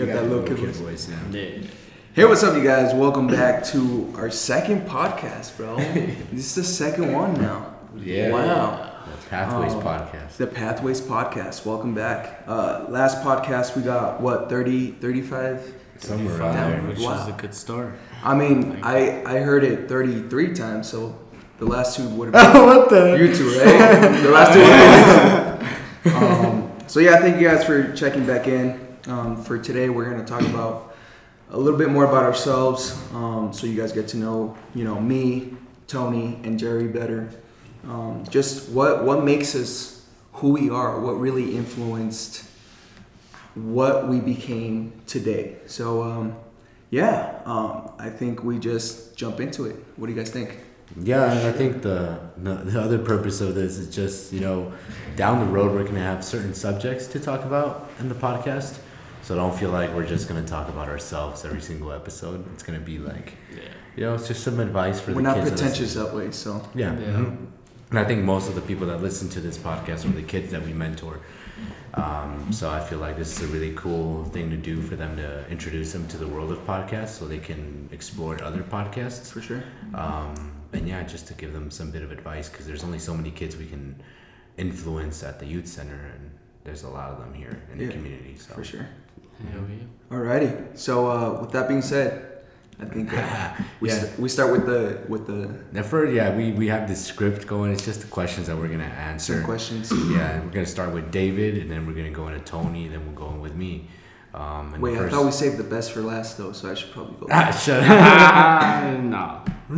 You 0.00 0.06
got 0.06 0.14
that 0.14 0.28
little 0.30 0.42
kid 0.44 0.56
kid 0.56 0.70
voice. 0.70 1.04
voice, 1.04 1.10
yeah. 1.10 1.38
Yeah. 1.40 1.66
Hey, 2.14 2.24
what's 2.24 2.42
up, 2.42 2.56
you 2.56 2.62
guys? 2.64 2.94
Welcome 2.94 3.26
back 3.26 3.62
to 3.64 4.10
our 4.16 4.30
second 4.30 4.88
podcast, 4.88 5.58
bro. 5.58 5.76
this 6.32 6.46
is 6.46 6.54
the 6.54 6.64
second 6.64 7.12
one 7.12 7.34
now. 7.34 7.74
Yeah. 7.96 8.30
Wow. 8.30 8.92
The 9.04 9.28
Pathways 9.28 9.74
Oh. 9.74 9.80
podcast. 9.82 10.36
The 10.38 10.46
Pathways 10.46 11.02
podcast. 11.02 11.66
Welcome 11.66 11.94
back. 11.94 12.44
Uh, 12.46 12.86
last 12.88 13.22
podcast, 13.22 13.76
we 13.76 13.82
got 13.82 14.22
what 14.22 14.48
30, 14.48 14.92
35? 14.92 15.74
Somewhere 15.98 16.38
Five, 16.38 16.40
around 16.56 16.70
there. 16.70 16.80
Which 16.92 17.00
Wow. 17.00 17.20
is 17.22 17.28
a 17.28 17.32
good 17.32 17.54
start. 17.54 17.92
I 18.24 18.34
mean, 18.34 18.78
I 18.82 19.22
I 19.26 19.40
heard 19.40 19.64
it 19.64 19.86
thirty 19.86 20.22
three 20.30 20.54
times, 20.54 20.88
so 20.88 21.14
the 21.58 21.66
last 21.66 21.96
two 21.98 22.08
would 22.08 22.34
have 22.34 22.52
been 22.54 22.62
what 22.64 22.88
the? 22.88 23.18
you 23.18 23.34
two, 23.34 23.50
right? 23.50 24.22
the 24.22 24.30
last 24.30 24.54
two. 24.54 24.60
Would 24.60 24.68
have 24.70 26.04
been 26.04 26.14
um, 26.24 26.72
so 26.86 27.00
yeah, 27.00 27.18
thank 27.20 27.38
you 27.38 27.46
guys 27.46 27.64
for 27.64 27.92
checking 27.92 28.24
back 28.24 28.46
in. 28.48 28.88
Um, 29.06 29.42
for 29.42 29.58
today, 29.58 29.88
we're 29.88 30.10
gonna 30.10 30.24
talk 30.24 30.42
about 30.42 30.94
a 31.50 31.58
little 31.58 31.78
bit 31.78 31.88
more 31.88 32.04
about 32.04 32.24
ourselves, 32.24 32.98
um, 33.12 33.52
so 33.52 33.66
you 33.66 33.80
guys 33.80 33.92
get 33.92 34.08
to 34.08 34.16
know, 34.16 34.56
you 34.74 34.84
know, 34.84 35.00
me, 35.00 35.54
Tony, 35.86 36.38
and 36.44 36.58
Jerry 36.58 36.86
better. 36.86 37.30
Um, 37.88 38.24
just 38.28 38.68
what 38.70 39.04
what 39.04 39.24
makes 39.24 39.54
us 39.54 40.04
who 40.34 40.50
we 40.50 40.70
are, 40.70 41.00
what 41.00 41.12
really 41.12 41.56
influenced 41.56 42.44
what 43.54 44.08
we 44.08 44.20
became 44.20 44.92
today. 45.06 45.56
So 45.66 46.02
um, 46.02 46.36
yeah, 46.90 47.40
um, 47.46 47.92
I 47.98 48.10
think 48.10 48.44
we 48.44 48.58
just 48.58 49.16
jump 49.16 49.40
into 49.40 49.64
it. 49.64 49.76
What 49.96 50.06
do 50.06 50.12
you 50.12 50.18
guys 50.18 50.30
think? 50.30 50.58
Yeah, 51.02 51.32
and 51.32 51.46
I 51.46 51.52
think 51.52 51.82
the, 51.82 52.18
the 52.36 52.54
the 52.54 52.80
other 52.80 52.98
purpose 52.98 53.40
of 53.40 53.54
this 53.54 53.78
is 53.78 53.94
just 53.94 54.32
you 54.32 54.40
know, 54.40 54.72
down 55.16 55.40
the 55.40 55.46
road 55.46 55.72
we're 55.72 55.84
gonna 55.84 56.00
have 56.00 56.24
certain 56.24 56.52
subjects 56.52 57.06
to 57.08 57.20
talk 57.20 57.44
about 57.44 57.90
in 57.98 58.08
the 58.08 58.14
podcast. 58.14 58.78
So 59.22 59.34
don't 59.34 59.56
feel 59.56 59.70
like 59.70 59.94
we're 59.94 60.06
just 60.06 60.28
gonna 60.28 60.46
talk 60.46 60.68
about 60.68 60.88
ourselves 60.88 61.44
every 61.44 61.60
single 61.60 61.92
episode. 61.92 62.44
It's 62.54 62.62
gonna 62.62 62.80
be 62.80 62.98
like, 62.98 63.34
Yeah. 63.54 63.60
you 63.96 64.02
know, 64.04 64.14
it's 64.14 64.28
just 64.28 64.42
some 64.42 64.58
advice 64.60 65.00
for 65.00 65.10
We're 65.12 65.16
the 65.18 65.22
not 65.22 65.34
kids. 65.36 65.50
that 65.50 65.52
listen. 65.52 65.66
pretentious 65.68 65.94
that 65.94 66.14
way, 66.14 66.30
so 66.30 66.68
Yeah. 66.74 66.98
Yeah. 66.98 67.06
mhm. 67.06 67.46
And 67.90 67.98
I 67.98 68.04
think 68.04 68.22
most 68.24 68.48
of 68.48 68.54
the 68.54 68.60
people 68.60 68.86
that 68.86 69.02
listen 69.02 69.28
to 69.30 69.40
this 69.40 69.58
podcast 69.58 70.04
are 70.04 70.12
the 70.12 70.22
kids 70.22 70.50
that 70.52 70.64
we 70.64 70.72
mentor. 70.72 71.20
Um, 71.94 72.52
so 72.52 72.70
I 72.70 72.78
feel 72.80 72.98
like 73.00 73.16
this 73.18 73.36
is 73.36 73.50
a 73.50 73.52
really 73.52 73.72
cool 73.74 74.24
thing 74.26 74.48
to 74.50 74.56
do 74.56 74.80
for 74.80 74.94
them 74.94 75.16
to 75.16 75.44
introduce 75.50 75.92
them 75.92 76.06
to 76.08 76.16
the 76.16 76.26
world 76.28 76.52
of 76.52 76.58
podcasts 76.64 77.18
so 77.18 77.26
they 77.26 77.38
can 77.40 77.88
explore 77.92 78.40
other 78.42 78.62
podcasts. 78.62 79.30
for 79.32 79.40
sure. 79.42 79.62
Um, 79.94 80.52
and 80.72 80.86
yeah, 80.88 81.02
just 81.02 81.26
to 81.28 81.34
give 81.34 81.52
them 81.52 81.68
some 81.70 81.90
bit 81.90 82.02
of 82.02 82.12
advice 82.12 82.48
because 82.48 82.64
there's 82.66 82.84
only 82.84 83.00
so 83.00 83.12
many 83.12 83.32
kids 83.32 83.56
we 83.56 83.66
can 83.66 83.96
influence 84.56 85.24
at 85.24 85.40
the 85.40 85.46
youth 85.46 85.66
center, 85.66 86.12
and 86.14 86.30
there's 86.62 86.84
a 86.84 86.88
lot 86.88 87.10
of 87.10 87.18
them 87.18 87.34
here 87.34 87.60
in 87.72 87.80
Yeah, 87.80 87.86
the 87.88 87.92
community. 87.92 88.36
So 88.38 88.54
For 88.54 88.62
sure. 88.62 88.86
Hell 89.52 89.62
yeah. 89.68 90.16
Alrighty. 90.16 90.76
So 90.78 91.10
uh, 91.10 91.40
with 91.40 91.50
that 91.52 91.68
being 91.68 91.82
said, 91.82 92.26
I 92.80 92.84
think 92.86 93.12
uh, 93.12 93.52
we, 93.80 93.88
Yeah. 93.90 93.94
st- 93.98 94.18
we 94.18 94.28
start 94.28 94.52
with 94.52 94.66
the 94.66 94.98
with 95.08 95.26
the 95.26 95.54
Now, 95.72 95.82
for 95.82 96.06
yeah, 96.10 96.34
we 96.34 96.52
we 96.52 96.68
have 96.68 96.88
this 96.88 97.04
script 97.04 97.46
going. 97.46 97.72
It's 97.72 97.84
just 97.84 98.00
the 98.00 98.06
questions 98.08 98.46
that 98.48 98.56
we're 98.56 98.68
gonna 98.68 98.84
answer. 98.84 99.34
some 99.34 99.44
questions. 99.44 99.90
Yeah, 100.10 100.40
we're 100.40 100.50
gonna 100.50 100.66
start 100.66 100.92
with 100.94 101.10
David, 101.10 101.58
and 101.58 101.70
then 101.70 101.86
we're 101.86 101.92
gonna 101.94 102.10
go 102.10 102.28
into 102.28 102.40
Tony, 102.40 102.84
and 102.86 102.94
then 102.94 103.04
we'll 103.06 103.14
go 103.14 103.28
in 103.34 103.40
with 103.40 103.54
me. 103.54 103.88
Um, 104.32 104.72
and 104.74 104.82
Wait, 104.82 104.96
the 104.96 105.06
I 105.06 105.08
thought 105.08 105.24
we 105.24 105.32
saved 105.32 105.56
the 105.56 105.64
best 105.64 105.90
for 105.92 106.00
last 106.02 106.38
though, 106.38 106.52
so 106.52 106.70
I 106.70 106.74
should 106.74 106.92
probably 106.92 107.16
go. 107.20 107.26
ah, 107.30 107.50
shut 107.50 107.82
up. 107.84 109.48
Nah. 109.70 109.76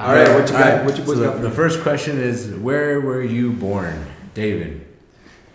All 0.00 0.14
right, 0.14 0.28
what 0.34 0.46
you 0.48 0.52
got? 0.52 0.62
Alright, 0.72 0.84
What 0.84 0.96
you 0.98 1.04
boys 1.04 1.16
so 1.18 1.24
got? 1.24 1.32
the, 1.32 1.38
for 1.38 1.42
the 1.42 1.50
first 1.50 1.80
question 1.82 2.18
is, 2.18 2.48
where 2.54 3.00
were 3.00 3.22
you 3.22 3.52
born, 3.52 4.02
David? 4.34 4.86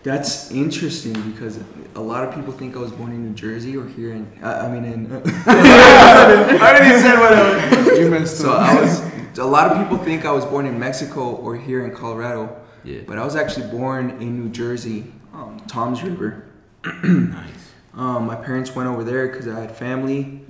That's 0.05 0.51
interesting 0.51 1.13
because 1.31 1.59
a 1.95 1.99
lot 1.99 2.23
of 2.23 2.35
people 2.35 2.53
think 2.53 2.75
I 2.75 2.79
was 2.79 2.91
born 2.91 3.11
in 3.11 3.25
New 3.25 3.33
Jersey 3.33 3.75
or 3.75 3.87
here 3.87 4.11
in. 4.13 4.31
I, 4.43 4.67
I 4.67 4.71
mean 4.71 4.85
in. 4.85 5.11
I 5.47 6.57
already 6.61 7.01
said 7.01 7.19
whatever. 7.19 7.95
You 7.99 8.11
messed 8.11 8.37
so 8.37 8.53
I 8.53 8.79
was. 8.79 9.01
A 9.39 9.43
lot 9.43 9.71
of 9.71 9.81
people 9.81 9.97
think 9.97 10.23
I 10.23 10.31
was 10.31 10.45
born 10.45 10.67
in 10.67 10.77
Mexico 10.79 11.21
or 11.37 11.57
here 11.57 11.83
in 11.85 11.91
Colorado, 11.93 12.55
Yeah. 12.83 13.01
but 13.07 13.17
I 13.17 13.25
was 13.25 13.35
actually 13.35 13.65
born 13.71 14.11
in 14.21 14.39
New 14.43 14.49
Jersey, 14.51 15.11
um, 15.33 15.59
Toms 15.67 16.03
River. 16.03 16.45
Nice. 16.85 17.49
Um, 17.95 18.25
my 18.27 18.35
parents 18.35 18.75
went 18.75 18.89
over 18.89 19.05
there 19.05 19.25
because 19.29 19.47
I 19.47 19.57
had 19.57 19.71
family, 19.73 20.41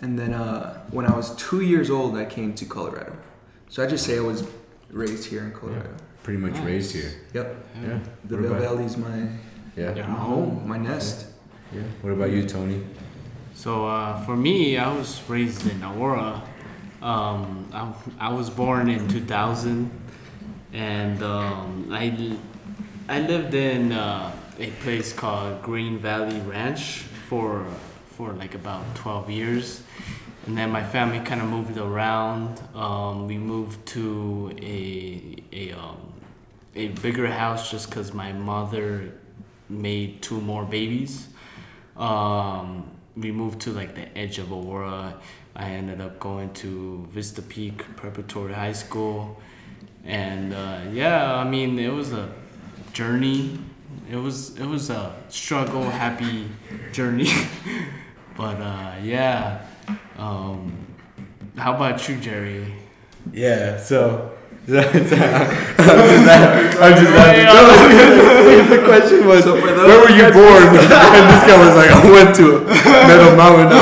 and 0.00 0.18
then 0.18 0.32
uh, 0.32 0.80
when 0.90 1.04
I 1.04 1.14
was 1.14 1.36
two 1.36 1.60
years 1.60 1.90
old, 1.90 2.16
I 2.16 2.24
came 2.24 2.54
to 2.54 2.64
Colorado. 2.64 3.14
So 3.68 3.84
I 3.84 3.86
just 3.86 4.06
say 4.06 4.16
I 4.16 4.22
was 4.22 4.42
raised 4.90 5.26
here 5.26 5.44
in 5.44 5.52
Colorado. 5.52 5.90
Pretty 6.24 6.40
much 6.40 6.54
Nice. 6.54 6.64
raised 6.64 6.92
here. 6.96 7.10
Yep, 7.34 7.66
Yeah. 7.82 7.98
the 8.24 8.34
What 8.36 8.42
Vail 8.42 8.50
about- 8.52 8.62
Valley's 8.62 8.96
my, 8.96 9.18
Yeah. 9.76 9.94
Yeah. 9.94 10.06
my 10.08 10.18
home, 10.18 10.62
my 10.66 10.78
nest. 10.78 11.26
Yeah. 11.72 11.82
What 12.02 12.12
about 12.14 12.30
you, 12.32 12.42
Tony? 12.48 12.80
So 13.54 13.86
uh, 13.86 14.18
for 14.24 14.36
me, 14.36 14.78
I 14.78 14.88
was 14.92 15.20
raised 15.28 15.70
in 15.70 15.82
Aurora. 15.84 16.42
Um, 17.02 17.66
I, 17.72 17.92
I 18.18 18.32
was 18.32 18.48
born 18.50 18.88
in 18.88 19.06
2000, 19.06 19.90
and 20.72 21.22
um, 21.22 21.88
I, 21.92 22.08
l- 22.18 22.38
I 23.08 23.20
lived 23.20 23.52
in 23.54 23.92
uh, 23.92 24.32
a 24.58 24.70
place 24.82 25.12
called 25.12 25.62
Green 25.62 25.98
Valley 25.98 26.40
Ranch 26.40 27.04
for 27.28 27.66
for 28.16 28.32
like 28.32 28.54
about 28.54 28.84
12 28.94 29.28
years, 29.28 29.82
and 30.46 30.56
then 30.56 30.70
my 30.70 30.82
family 30.84 31.18
kind 31.20 31.42
of 31.42 31.48
moved 31.50 31.76
around. 31.76 32.62
Um, 32.74 33.26
we 33.26 33.36
moved 33.38 33.84
to 33.88 34.52
a 34.62 35.36
a 35.52 35.72
um, 35.72 35.98
a 36.76 36.88
bigger 36.88 37.26
house 37.26 37.70
just 37.70 37.88
because 37.88 38.12
my 38.12 38.32
mother 38.32 39.12
made 39.68 40.22
two 40.22 40.40
more 40.40 40.64
babies. 40.64 41.28
Um, 41.96 42.90
we 43.16 43.30
moved 43.30 43.60
to 43.62 43.70
like 43.70 43.94
the 43.94 44.16
edge 44.18 44.38
of 44.38 44.52
Aurora. 44.52 45.20
I 45.54 45.70
ended 45.70 46.00
up 46.00 46.18
going 46.18 46.52
to 46.54 47.06
Vista 47.10 47.40
Peak 47.40 47.78
Preparatory 47.96 48.52
High 48.52 48.72
School, 48.72 49.40
and 50.04 50.52
uh, 50.52 50.80
yeah, 50.92 51.36
I 51.36 51.44
mean 51.48 51.78
it 51.78 51.92
was 51.92 52.12
a 52.12 52.28
journey. 52.92 53.58
It 54.10 54.16
was 54.16 54.58
it 54.58 54.66
was 54.66 54.90
a 54.90 55.14
struggle, 55.28 55.84
happy 55.84 56.48
journey, 56.92 57.30
but 58.36 58.56
uh, 58.60 58.94
yeah. 59.02 59.64
Um, 60.18 60.86
how 61.56 61.76
about 61.76 62.08
you, 62.08 62.16
Jerry? 62.16 62.74
Yeah. 63.32 63.78
So. 63.78 64.33
I'm 64.66 64.72
just, 64.72 65.12
I'm 66.80 66.94
just 66.96 67.12
the 68.70 68.82
question 68.82 69.26
was, 69.26 69.44
So 69.44 69.60
where 69.60 70.00
were 70.00 70.08
you 70.08 70.32
born? 70.32 70.62
and 70.64 71.26
this 71.28 71.44
guy 71.44 71.58
was 71.60 71.76
like, 71.76 71.90
I 71.90 72.10
went 72.10 72.34
to 72.36 72.64
Meadow 72.64 73.36
Mountain. 73.36 73.76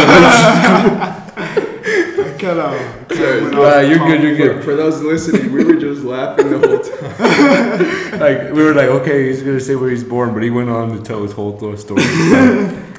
Off. 2.42 2.74
Uh, 3.12 3.78
you're 3.86 3.98
good. 3.98 4.20
You're 4.20 4.36
good. 4.36 4.56
For, 4.56 4.62
for 4.72 4.74
those 4.74 5.00
listening, 5.00 5.52
we 5.52 5.62
were 5.62 5.76
just 5.76 6.02
laughing 6.02 6.50
the 6.50 6.58
whole 6.58 6.80
time. 6.80 8.18
like 8.20 8.52
we 8.52 8.64
were 8.64 8.74
like, 8.74 8.88
okay, 8.88 9.28
he's 9.28 9.44
gonna 9.44 9.60
say 9.60 9.76
where 9.76 9.90
he's 9.90 10.02
born, 10.02 10.34
but 10.34 10.42
he 10.42 10.50
went 10.50 10.68
on 10.68 10.96
to 10.96 11.02
tell 11.04 11.22
his 11.22 11.30
whole 11.30 11.56
story. 11.56 11.76
So, 11.76 11.94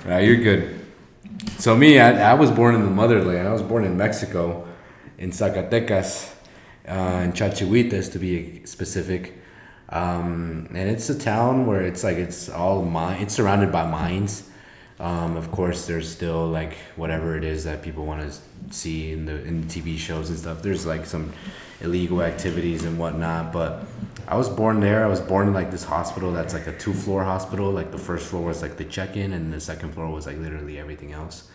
uh, 0.07 0.17
you're 0.19 0.37
good. 0.37 0.79
So 1.57 1.75
me, 1.75 1.99
I, 1.99 2.31
I 2.31 2.33
was 2.35 2.51
born 2.51 2.75
in 2.75 2.83
the 2.83 2.89
motherland. 2.89 3.45
I 3.45 3.51
was 3.51 3.61
born 3.61 3.83
in 3.83 3.97
Mexico, 3.97 4.65
in 5.17 5.31
Zacatecas, 5.31 6.32
uh, 6.87 7.21
in 7.23 7.33
Chalchihuites 7.33 8.11
to 8.11 8.19
be 8.19 8.65
specific. 8.65 9.39
Um, 9.89 10.67
and 10.73 10.89
it's 10.89 11.09
a 11.09 11.17
town 11.17 11.65
where 11.65 11.81
it's 11.81 12.03
like 12.03 12.17
it's 12.17 12.49
all 12.49 12.81
mine. 12.83 13.21
It's 13.21 13.33
surrounded 13.33 13.71
by 13.71 13.85
mines. 13.85 14.49
Um, 14.99 15.35
of 15.37 15.51
course, 15.51 15.85
there's 15.85 16.09
still 16.09 16.47
like 16.47 16.77
whatever 16.95 17.35
it 17.35 17.43
is 17.43 17.63
that 17.65 17.81
people 17.81 18.05
want 18.05 18.21
to 18.21 18.73
see 18.73 19.11
in 19.11 19.25
the 19.25 19.43
in 19.43 19.63
TV 19.65 19.97
shows 19.97 20.29
and 20.29 20.39
stuff. 20.39 20.61
There's 20.61 20.85
like 20.85 21.05
some 21.05 21.33
illegal 21.81 22.21
activities 22.21 22.85
and 22.85 22.97
whatnot. 22.97 23.51
But 23.51 23.83
I 24.27 24.37
was 24.37 24.49
born 24.49 24.79
there. 24.79 25.03
I 25.03 25.07
was 25.07 25.19
born 25.19 25.47
in 25.47 25.53
like 25.53 25.71
this 25.71 25.83
hospital 25.83 26.31
that's 26.31 26.53
like 26.53 26.67
a 26.67 26.77
two 26.77 26.93
floor 26.93 27.23
hospital. 27.23 27.71
Like 27.71 27.91
the 27.91 27.97
first 27.97 28.27
floor 28.27 28.45
was 28.45 28.61
like 28.61 28.77
the 28.77 28.85
check 28.85 29.15
in, 29.17 29.33
and 29.33 29.53
the 29.53 29.59
second 29.59 29.93
floor 29.93 30.09
was 30.09 30.25
like 30.25 30.37
literally 30.37 30.79
everything 30.79 31.11
else. 31.11 31.49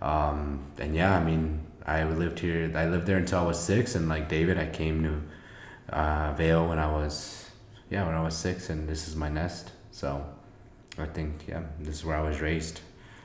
Um, 0.00 0.60
and 0.78 0.94
yeah, 0.94 1.16
I 1.16 1.22
mean, 1.22 1.60
I 1.88 2.04
lived 2.04 2.38
here. 2.38 2.70
I 2.74 2.86
lived 2.86 3.06
there 3.06 3.16
until 3.16 3.40
I 3.40 3.42
was 3.42 3.58
six. 3.58 3.94
And 3.94 4.08
like 4.08 4.28
David, 4.28 4.58
I 4.58 4.66
came 4.66 5.02
to 5.04 5.96
uh, 5.96 6.34
Vail 6.34 6.68
when 6.68 6.78
I 6.78 6.90
was 6.90 7.50
yeah 7.90 8.04
when 8.06 8.14
I 8.14 8.22
was 8.22 8.36
six, 8.36 8.70
and 8.70 8.88
this 8.88 9.08
is 9.08 9.16
my 9.16 9.28
nest. 9.28 9.72
So 9.90 10.24
I 10.98 11.06
think 11.06 11.46
yeah, 11.48 11.62
this 11.80 11.96
is 11.96 12.04
where 12.04 12.16
I 12.16 12.22
was 12.22 12.40
raised. 12.40 12.80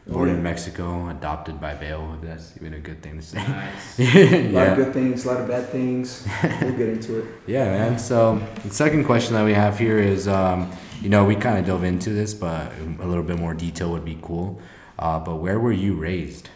Born 0.05 0.27
in 0.27 0.43
Mexico, 0.43 1.07
adopted 1.07 1.61
by 1.61 1.75
Vail. 1.75 2.17
That's 2.21 2.57
even 2.57 2.73
a 2.73 2.79
good 2.79 3.01
thing 3.01 3.19
to 3.19 3.21
say. 3.21 3.37
Nice. 3.37 3.99
A 3.99 4.51
lot 4.51 4.67
of 4.67 4.75
good 4.75 4.93
things, 4.93 5.23
a 5.23 5.27
lot 5.29 5.39
of 5.39 5.47
bad 5.47 5.69
things. 5.69 6.27
We'll 6.61 6.73
get 6.73 6.89
into 6.89 7.19
it. 7.19 7.25
yeah, 7.47 7.63
man. 7.65 7.97
So 7.97 8.45
the 8.65 8.69
second 8.69 9.05
question 9.05 9.33
that 9.35 9.45
we 9.45 9.53
have 9.53 9.79
here 9.79 9.99
is, 9.99 10.27
um, 10.27 10.69
you 11.01 11.07
know, 11.07 11.23
we 11.23 11.37
kind 11.37 11.57
of 11.57 11.65
dove 11.65 11.85
into 11.85 12.09
this, 12.09 12.33
but 12.33 12.73
a 12.99 13.07
little 13.07 13.23
bit 13.23 13.39
more 13.39 13.53
detail 13.53 13.91
would 13.91 14.03
be 14.03 14.19
cool. 14.21 14.59
Uh, 14.99 15.19
but 15.19 15.37
where 15.37 15.57
were 15.57 15.71
you 15.71 15.95
raised, 15.95 16.49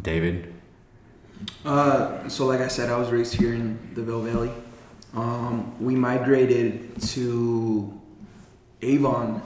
David? 0.00 0.51
Uh, 1.64 2.28
so 2.28 2.46
like 2.46 2.60
I 2.60 2.68
said, 2.68 2.90
I 2.90 2.96
was 2.96 3.10
raised 3.10 3.34
here 3.34 3.54
in 3.54 3.78
the 3.94 4.02
Vail 4.02 4.20
Valley. 4.20 4.50
Um, 5.14 5.74
we 5.80 5.94
migrated 5.94 7.00
to 7.02 8.00
Avon 8.80 9.42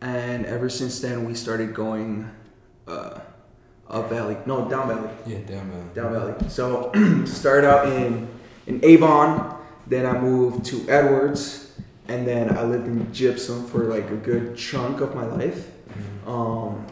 and 0.00 0.46
ever 0.46 0.68
since 0.68 1.00
then 1.00 1.24
we 1.24 1.34
started 1.34 1.74
going 1.74 2.30
uh, 2.86 3.20
up 3.88 4.10
valley. 4.10 4.36
No, 4.46 4.68
down 4.68 4.88
valley. 4.88 5.10
Yeah, 5.26 5.38
down 5.38 5.70
valley. 5.70 5.84
Down 5.94 6.12
valley. 6.12 6.48
So 6.48 6.92
started 7.26 7.68
out 7.68 7.88
in 7.88 8.28
in 8.66 8.84
Avon, 8.84 9.56
then 9.86 10.06
I 10.06 10.18
moved 10.18 10.64
to 10.66 10.88
Edwards, 10.88 11.72
and 12.08 12.26
then 12.26 12.56
I 12.56 12.64
lived 12.64 12.86
in 12.86 13.12
Gypsum 13.12 13.66
for 13.68 13.84
like 13.84 14.10
a 14.10 14.16
good 14.16 14.56
chunk 14.56 15.00
of 15.00 15.14
my 15.14 15.24
life. 15.24 15.70
Um, 16.26 16.84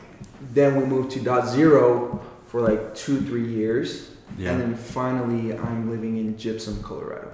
then 0.52 0.76
we 0.76 0.84
moved 0.84 1.10
to 1.12 1.20
Dotsero 1.20 2.20
for 2.46 2.60
like 2.60 2.94
two, 2.94 3.20
three 3.22 3.48
years, 3.48 4.10
Yeah. 4.38 4.52
and 4.52 4.60
then 4.60 4.74
finally 4.74 5.56
I'm 5.56 5.90
living 5.90 6.16
in 6.18 6.36
Gypsum, 6.36 6.82
Colorado. 6.82 7.32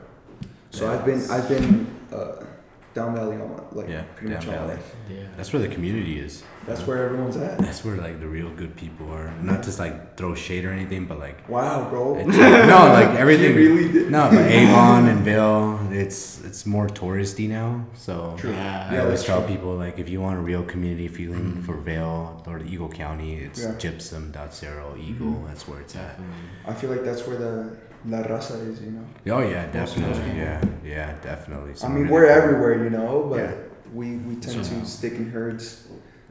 So 0.70 0.84
Yeah. 0.84 0.92
I've 0.92 1.04
been 1.04 1.30
I've 1.30 1.48
been 1.48 1.86
uh, 2.12 2.44
down 2.92 3.14
valley 3.14 3.36
all 3.40 3.48
my 3.48 3.62
like 3.80 3.88
Yeah, 3.88 4.02
pretty 4.16 4.34
much 4.34 4.46
down 4.46 4.54
all 4.54 4.60
my 4.62 4.66
valley. 4.66 4.76
life. 4.80 4.94
Yeah. 5.08 5.16
That's 5.36 5.52
where 5.52 5.62
the 5.62 5.68
community 5.68 6.18
is. 6.18 6.42
That's 6.66 6.86
where 6.86 7.04
everyone's 7.04 7.36
at. 7.36 7.58
That's 7.58 7.84
where 7.84 7.96
like 7.96 8.20
the 8.20 8.26
real 8.26 8.50
good 8.50 8.76
people 8.76 9.10
are. 9.12 9.32
Not 9.42 9.62
just 9.62 9.78
like 9.78 10.16
throw 10.16 10.34
shade 10.34 10.64
or 10.64 10.72
anything, 10.72 11.06
but 11.06 11.18
like 11.18 11.48
Wow, 11.48 11.88
bro. 11.88 12.16
it's, 12.16 12.28
no, 12.74 12.78
like 12.92 13.10
everything. 13.18 13.54
You 13.56 13.74
really 13.74 13.92
did. 13.92 14.10
No, 14.10 14.28
but 14.30 14.44
Avon 14.50 15.06
and 15.08 15.20
Vail, 15.24 15.78
it's 15.92 16.42
it's 16.44 16.66
more 16.66 16.88
touristy 16.88 17.48
now. 17.48 17.86
So 17.94 18.34
True. 18.38 18.50
Yeah. 18.52 18.88
I 18.90 18.94
Yeah, 18.94 19.02
always 19.04 19.22
tell 19.24 19.40
true. 19.44 19.54
people 19.54 19.76
like 19.76 19.98
if 19.98 20.08
you 20.08 20.20
want 20.20 20.38
a 20.38 20.42
real 20.42 20.64
community 20.64 21.08
feeling 21.08 21.62
for 21.62 21.76
Vail 21.76 22.42
or 22.46 22.58
the 22.58 22.66
Eagle 22.66 22.88
County, 22.90 23.36
it's 23.36 23.62
Yeah. 23.62 23.74
Gypsum, 23.78 24.32
Dotsero, 24.32 24.98
Eagle. 24.98 25.28
Mhm. 25.28 25.46
That's 25.46 25.66
where 25.68 25.80
it's 25.80 25.94
at. 25.96 26.18
I 26.66 26.74
feel 26.74 26.90
like 26.90 27.04
that's 27.04 27.26
where 27.26 27.36
the 27.38 27.76
La 28.06 28.22
Raza 28.22 28.66
is, 28.68 28.80
you 28.82 28.92
know. 28.92 29.04
Oh 29.36 29.40
yeah, 29.40 29.66
Most 29.74 29.96
of 29.96 30.02
those 30.02 30.16
definitely. 30.16 30.40
Yeah, 30.40 30.64
yeah, 30.84 31.14
definitely. 31.20 31.74
I 31.84 31.88
mean, 31.88 32.08
we're 32.08 32.26
everywhere, 32.26 32.82
you 32.84 32.90
know, 32.90 33.26
but 33.28 33.36
Yeah. 33.38 33.54
we, 33.92 34.16
we 34.16 34.36
tend 34.36 34.64
So- 34.64 34.74
to 34.80 34.86
stick 34.86 35.14
in 35.14 35.30
herds 35.30 35.86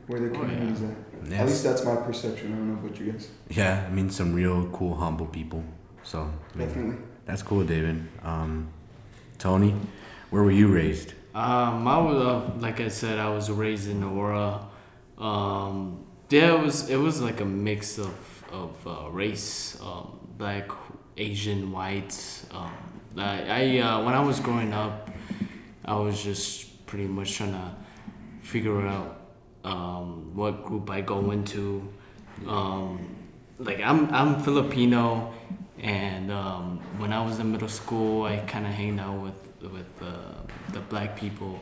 where 0.08 0.20
the 0.20 0.30
Oh, 0.30 0.40
community's 0.40 0.82
yeah. 0.82 0.88
at. 0.88 1.30
Yeah, 1.32 1.42
At 1.42 1.48
least 1.48 1.64
that's 1.64 1.84
my 1.86 1.96
perception. 1.98 2.54
I 2.54 2.56
don't 2.56 2.74
know 2.74 2.80
about 2.88 3.00
you 3.00 3.12
guys. 3.12 3.30
yeah, 3.50 3.86
I 3.88 3.92
mean 3.92 4.10
some 4.10 4.34
real 4.34 4.68
cool, 4.72 4.96
humble 4.96 5.28
people. 5.28 5.64
So 6.04 6.20
I 6.22 6.24
mean, 6.58 6.68
Definitely. 6.68 6.96
that's 7.26 7.44
cool, 7.44 7.64
David. 7.64 8.08
Um, 8.24 8.70
Tony, 9.38 9.76
where 10.32 10.42
were 10.44 10.52
you 10.52 10.70
raised? 10.70 11.14
Um, 11.36 11.88
I 11.88 11.98
was 12.00 12.18
uh, 12.18 12.52
like 12.60 12.80
I 12.82 12.88
said, 12.88 13.20
I 13.20 13.30
was 13.30 13.52
raised 13.52 13.88
in 13.90 14.02
Aurora. 14.04 14.66
Um, 15.18 16.06
yeah, 16.30 16.56
it 16.56 16.62
was 16.64 16.90
it 16.90 16.96
was 16.98 17.22
like 17.22 17.42
a 17.42 17.46
mix 17.46 18.00
of 18.00 18.16
of 18.52 18.72
uh, 18.88 19.10
race, 19.12 19.78
um, 19.84 20.20
black, 20.38 20.70
Asian, 21.20 21.72
white. 21.72 22.16
Um, 22.52 22.72
I, 23.18 23.44
I 23.50 23.80
uh, 23.80 24.04
when 24.06 24.14
I 24.14 24.22
was 24.22 24.40
growing 24.40 24.74
up, 24.74 25.10
I 25.86 25.96
was 25.96 26.24
just 26.24 26.86
pretty 26.88 27.08
much 27.08 27.36
trying 27.36 27.52
to 27.52 27.76
figure 28.42 28.88
out 28.88 29.20
um, 29.64 30.32
what 30.34 30.66
group 30.66 30.90
I 30.90 31.02
go 31.02 31.32
into. 31.32 31.88
Um, 32.48 33.16
like 33.60 33.82
I'm 33.82 34.12
I'm 34.14 34.42
Filipino, 34.42 35.34
and 35.80 36.32
um, 36.32 36.80
when 36.98 37.12
I 37.12 37.22
was 37.24 37.40
in 37.40 37.52
middle 37.52 37.68
school, 37.68 38.24
I 38.24 38.38
kind 38.38 38.66
of 38.66 38.72
hanged 38.72 39.00
out 39.00 39.20
with 39.20 39.72
with 39.72 39.92
uh, 40.02 40.40
the 40.72 40.80
black 40.80 41.18
people, 41.18 41.60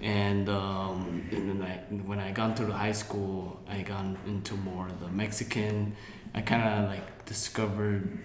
and 0.00 0.48
um, 0.48 1.28
and 1.30 1.48
then 1.48 1.62
I, 1.62 1.76
when 2.04 2.18
I 2.18 2.32
got 2.32 2.58
into 2.58 2.72
high 2.72 2.92
school, 2.92 3.60
I 3.68 3.82
got 3.82 4.04
into 4.26 4.54
more 4.56 4.88
the 5.00 5.08
Mexican. 5.08 5.94
I 6.34 6.40
kind 6.40 6.62
of 6.62 6.90
like 6.90 7.24
discovered 7.24 8.18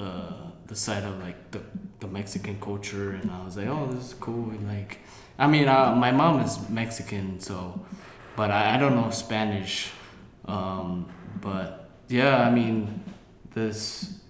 the 0.00 0.34
the 0.66 0.76
side 0.76 1.04
of 1.04 1.20
like 1.20 1.50
the, 1.50 1.60
the 1.98 2.06
Mexican 2.06 2.60
culture, 2.60 3.10
and 3.10 3.30
I 3.30 3.44
was 3.44 3.56
like, 3.56 3.66
oh, 3.66 3.88
this 3.90 4.04
is 4.08 4.14
cool. 4.14 4.50
And 4.50 4.68
like, 4.68 4.98
I 5.38 5.46
mean, 5.46 5.66
uh, 5.68 5.94
my 5.94 6.12
mom 6.12 6.40
is 6.40 6.68
Mexican, 6.68 7.40
so, 7.40 7.84
but 8.36 8.50
I, 8.50 8.76
I 8.76 8.78
don't 8.78 8.94
know 8.94 9.10
Spanish, 9.10 9.90
um, 10.46 11.08
but 11.40 11.90
yeah, 12.08 12.38
I 12.40 12.50
mean, 12.50 13.02
this 13.54 14.20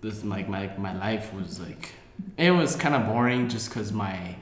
this 0.00 0.24
like 0.24 0.48
my 0.48 0.70
my 0.78 0.94
life 0.96 1.34
was 1.34 1.60
like 1.60 1.92
it 2.36 2.50
was 2.50 2.76
kind 2.76 2.94
of 2.94 3.06
boring 3.06 3.48
just 3.48 3.68
because 3.68 3.92
my 3.92 4.36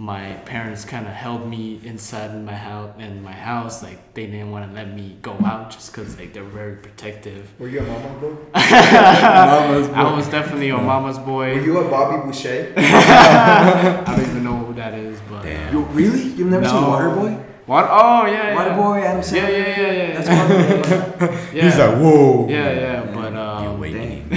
my 0.00 0.32
parents 0.46 0.82
kind 0.86 1.06
of 1.06 1.12
held 1.12 1.46
me 1.46 1.78
inside 1.84 2.30
in 2.30 2.42
my 2.42 2.54
house 2.54 2.90
in 2.98 3.22
my 3.22 3.32
house 3.50 3.82
like 3.82 3.98
they 4.14 4.24
didn't 4.24 4.50
want 4.50 4.66
to 4.66 4.72
let 4.74 4.88
me 4.94 5.14
go 5.20 5.32
out 5.44 5.70
just 5.70 5.92
because 5.92 6.18
like 6.18 6.32
they're 6.32 6.42
very 6.60 6.76
protective 6.76 7.42
Were 7.58 7.68
you 7.68 7.80
a 7.80 7.82
mama 7.82 8.08
boy? 8.18 8.34
mama's 8.54 9.88
boy. 9.88 9.94
I 10.02 10.16
was 10.16 10.26
definitely 10.28 10.70
a 10.70 10.78
mama's 10.78 11.18
boy. 11.18 11.54
Were 11.54 11.60
you 11.60 11.78
a 11.80 11.90
Bobby 11.90 12.16
Boucher? 12.26 12.72
I 12.78 14.04
don't 14.06 14.20
even 14.30 14.42
know 14.42 14.56
who 14.64 14.72
that 14.74 14.94
is, 14.94 15.20
but 15.28 15.42
Damn. 15.42 15.70
You 15.74 15.80
really? 15.92 16.22
You've 16.22 16.48
never 16.50 16.66
seen 16.66 16.80
No. 16.80 16.88
Waterboy? 16.92 17.44
what? 17.66 17.86
Oh 17.90 18.24
yeah, 18.26 18.32
yeah. 18.32 18.56
Waterboy, 18.56 19.02
Adam 19.04 19.18
Yeah, 19.18 19.22
Sandler. 19.22 19.52
yeah, 19.52 19.80
yeah, 19.80 19.92
yeah. 19.92 20.20
That's 20.20 20.28
Waterboy. 20.30 21.52
yeah. 21.54 21.62
He's 21.64 21.78
like, 21.78 21.94
whoa. 22.00 22.48
yeah, 22.48 22.72
yeah, 22.72 23.00
but 23.14 23.30
The 23.30 23.40
um, 23.40 23.66
awakening. 23.76 24.28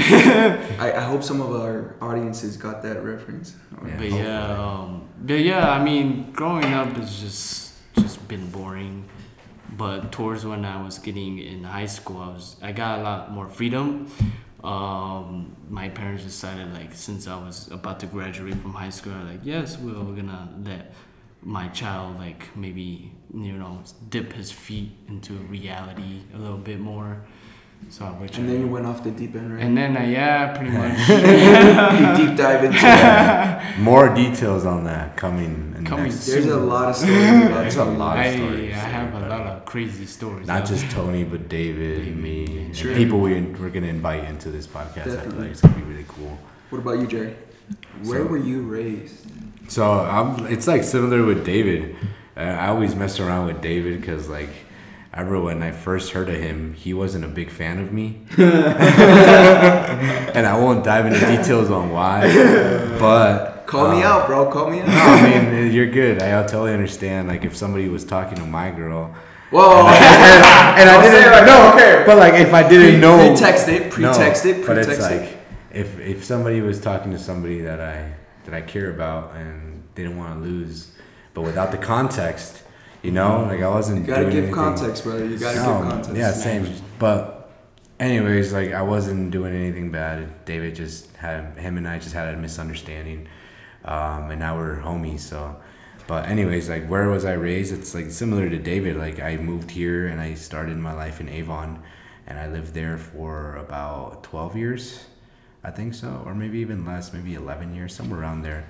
I, 0.79 0.93
I 0.93 1.01
hope 1.01 1.23
some 1.23 1.41
of 1.41 1.51
our 1.55 1.95
audiences 2.01 2.57
got 2.57 2.81
that 2.83 3.03
reference. 3.03 3.55
Yeah. 3.85 3.97
but 3.97 4.11
yeah, 4.11 4.57
um, 4.57 5.07
but 5.21 5.39
yeah. 5.39 5.69
I 5.71 5.83
mean, 5.83 6.31
growing 6.31 6.73
up 6.73 6.95
has 6.97 7.19
just 7.19 7.73
just 7.95 8.27
been 8.27 8.49
boring. 8.49 9.05
But 9.75 10.11
towards 10.11 10.45
when 10.45 10.65
I 10.65 10.83
was 10.83 10.99
getting 10.99 11.39
in 11.39 11.63
high 11.63 11.87
school, 11.87 12.21
I 12.21 12.27
was 12.27 12.55
I 12.61 12.71
got 12.71 12.99
a 12.99 13.03
lot 13.03 13.31
more 13.31 13.49
freedom. 13.49 14.11
Um, 14.63 15.55
my 15.69 15.89
parents 15.89 16.23
decided 16.23 16.73
like 16.73 16.93
since 16.93 17.27
I 17.27 17.35
was 17.35 17.69
about 17.71 17.99
to 18.01 18.05
graduate 18.05 18.55
from 18.55 18.73
high 18.73 18.91
school, 18.91 19.13
like 19.13 19.41
yes, 19.43 19.77
we're 19.77 19.93
gonna 19.93 20.49
let 20.63 20.93
my 21.41 21.67
child 21.69 22.17
like 22.17 22.55
maybe 22.55 23.11
you 23.33 23.53
know 23.53 23.83
dip 24.09 24.31
his 24.33 24.51
feet 24.51 24.91
into 25.09 25.33
reality 25.33 26.21
a 26.33 26.37
little 26.37 26.57
bit 26.57 26.79
more. 26.79 27.23
So 27.89 28.05
which 28.05 28.37
And 28.37 28.49
then 28.49 28.61
you 28.61 28.67
went 28.67 28.85
off 28.85 29.03
the 29.03 29.11
deep 29.11 29.35
end, 29.35 29.53
right? 29.53 29.63
and 29.63 29.77
then 29.77 29.95
uh, 29.95 30.01
yeah, 30.01 30.55
pretty 30.57 30.71
much. 30.81 30.97
you 31.07 32.25
deep 32.27 32.35
dive 32.37 32.63
into 32.63 32.77
that. 32.81 33.79
More 33.79 34.13
details 34.13 34.65
on 34.65 34.83
that 34.85 35.15
coming. 35.15 35.75
In 35.77 35.85
Coming 35.85 36.05
next. 36.05 36.25
There's 36.25 36.45
a 36.45 36.57
lot 36.57 36.89
of 36.89 36.95
stories 36.95 37.17
There's 37.19 37.75
a 37.75 37.85
lot 37.85 38.17
of 38.17 38.25
I, 38.25 38.35
stories. 38.35 38.73
I 38.73 38.77
have 38.77 39.13
a 39.13 39.27
lot 39.27 39.41
of 39.41 39.65
crazy 39.65 40.05
stories. 40.05 40.47
Not 40.47 40.65
just 40.65 40.89
Tony, 40.91 41.23
but 41.23 41.49
David, 41.49 42.07
and 42.07 42.21
me, 42.23 42.45
and 42.65 42.75
Sure. 42.75 42.95
people 42.95 43.19
we, 43.19 43.41
we're 43.41 43.69
gonna 43.69 43.87
invite 43.87 44.23
into 44.25 44.49
this 44.49 44.65
podcast. 44.65 45.01
I 45.01 45.03
feel 45.03 45.15
Definitely. 45.15 45.41
like 45.43 45.51
it's 45.51 45.61
gonna 45.61 45.75
be 45.75 45.81
really 45.83 46.05
cool. 46.07 46.37
What 46.69 46.79
about 46.79 46.99
you, 46.99 47.07
Jerry? 47.07 47.35
Where 48.03 48.19
So- 48.23 48.27
were 48.27 48.37
you 48.37 48.61
raised? 48.63 49.27
So 49.67 49.91
I'm, 49.91 50.47
it's 50.47 50.67
like 50.67 50.83
similar 50.83 51.23
with 51.23 51.45
David. 51.45 51.95
Uh, 52.35 52.41
I 52.41 52.67
always 52.67 52.95
mess 52.95 53.19
around 53.19 53.47
with 53.47 53.61
David 53.61 53.99
because 54.01 54.27
like 54.29 54.49
I 55.15 55.19
remember 55.21 55.41
when 55.41 55.61
I 55.61 55.71
first 55.71 56.11
heard 56.11 56.27
of 56.29 56.35
him, 56.35 56.73
he 56.73 56.93
wasn't 56.93 57.23
a 57.23 57.27
big 57.27 57.51
fan 57.51 57.77
of 57.79 57.93
me, 57.93 58.21
and 58.37 58.47
I 60.47 60.57
won't 60.59 60.83
dive 60.83 61.05
into 61.05 61.19
details 61.19 61.69
on 61.69 61.91
why. 61.91 62.21
But 62.99 63.67
Call 63.67 63.91
me 63.95 64.03
uh, 64.03 64.07
out, 64.09 64.27
bro. 64.27 64.51
Call 64.51 64.69
me 64.71 64.79
No, 64.79 64.85
out. 64.85 65.23
I 65.23 65.39
mean 65.51 65.71
you're 65.71 65.89
good. 65.89 66.21
I, 66.21 66.41
totally 66.43 66.73
understand. 66.73 67.27
Like 67.27 67.45
if 67.45 67.55
somebody 67.55 67.87
was 67.89 68.03
talking 68.03 68.37
to 68.39 68.45
my 68.45 68.71
girl, 68.71 69.13
Whoa. 69.51 69.85
and 69.87 70.89
I 70.89 70.93
Don't 70.93 71.03
say 71.03 71.11
didn't 71.11 71.31
like 71.31 71.45
no, 71.45 71.73
okay. 71.73 72.03
but 72.05 72.17
like 72.17 72.33
if 72.33 72.53
I 72.53 72.67
didn't 72.67 72.99
know, 72.99 73.17
Pretext 73.17 73.67
it. 73.67 73.91
Pretext 73.91 74.45
no, 74.45 74.51
it. 74.51 74.65
But 74.65 74.77
it's 74.79 74.87
Pretext 74.87 75.11
like 75.11 75.21
it. 75.21 75.37
if 75.71 75.99
if 75.99 76.23
somebody 76.23 76.61
was 76.61 76.81
talking 76.81 77.11
to 77.11 77.19
somebody 77.19 77.61
that 77.61 77.79
I 77.79 78.13
that 78.45 78.53
I 78.55 78.61
care 78.61 78.89
about 78.89 79.35
and 79.35 79.83
didn't 79.93 80.17
want 80.17 80.41
to 80.43 80.49
lose, 80.49 80.91
but 81.35 81.41
without 81.41 81.71
the 81.71 81.77
context, 81.77 82.62
you 83.03 83.11
know, 83.11 83.43
like 83.43 83.61
I 83.61 83.67
wasn't. 83.69 84.01
You 84.01 84.07
gotta 84.07 84.25
give 84.25 84.33
anything- 84.35 84.53
context, 84.55 85.03
brother. 85.03 85.25
You 85.25 85.37
gotta 85.37 85.57
No, 85.59 85.79
give 85.79 85.91
context. 85.91 86.15
Yeah, 86.15 86.31
same. 86.31 86.67
But 86.99 87.51
anyways, 87.99 88.53
like 88.53 88.71
I 88.73 88.81
wasn't 88.81 89.31
doing 89.31 89.53
anything 89.53 89.91
bad. 89.91 90.45
David 90.45 90.75
just 90.75 91.13
had 91.17 91.57
him 91.57 91.77
and 91.77 91.87
I 91.87 91.99
just 91.99 92.13
had 92.15 92.33
a 92.33 92.37
misunderstanding, 92.37 93.27
um, 93.85 94.31
and 94.31 94.39
now 94.39 94.57
we're 94.57 94.77
homies. 94.77 95.19
So, 95.21 95.55
but 96.07 96.27
anyways, 96.27 96.69
like 96.69 96.87
where 96.87 97.09
was 97.09 97.25
I 97.25 97.33
raised? 97.33 97.73
It's 97.73 97.93
like 97.93 98.09
similar 98.11 98.49
to 98.49 98.57
David. 98.57 98.97
Like 98.97 99.19
I 99.19 99.37
moved 99.37 99.71
here 99.71 100.07
and 100.07 100.19
I 100.21 100.33
started 100.35 100.77
my 100.77 100.93
life 100.93 101.19
in 101.21 101.27
Avon, 101.29 101.79
and 102.27 102.39
I 102.39 102.47
lived 102.47 102.73
there 102.73 102.97
for 102.97 103.57
about 103.57 104.23
twelve 104.23 104.55
years, 104.55 105.05
I 105.63 105.71
think 105.71 105.93
so, 105.93 106.23
or 106.25 106.33
maybe 106.33 106.59
even 106.59 106.85
less, 106.85 107.11
maybe 107.13 107.35
eleven 107.35 107.75
years, 107.75 107.93
somewhere 107.93 108.21
around 108.21 108.43
there. 108.43 108.63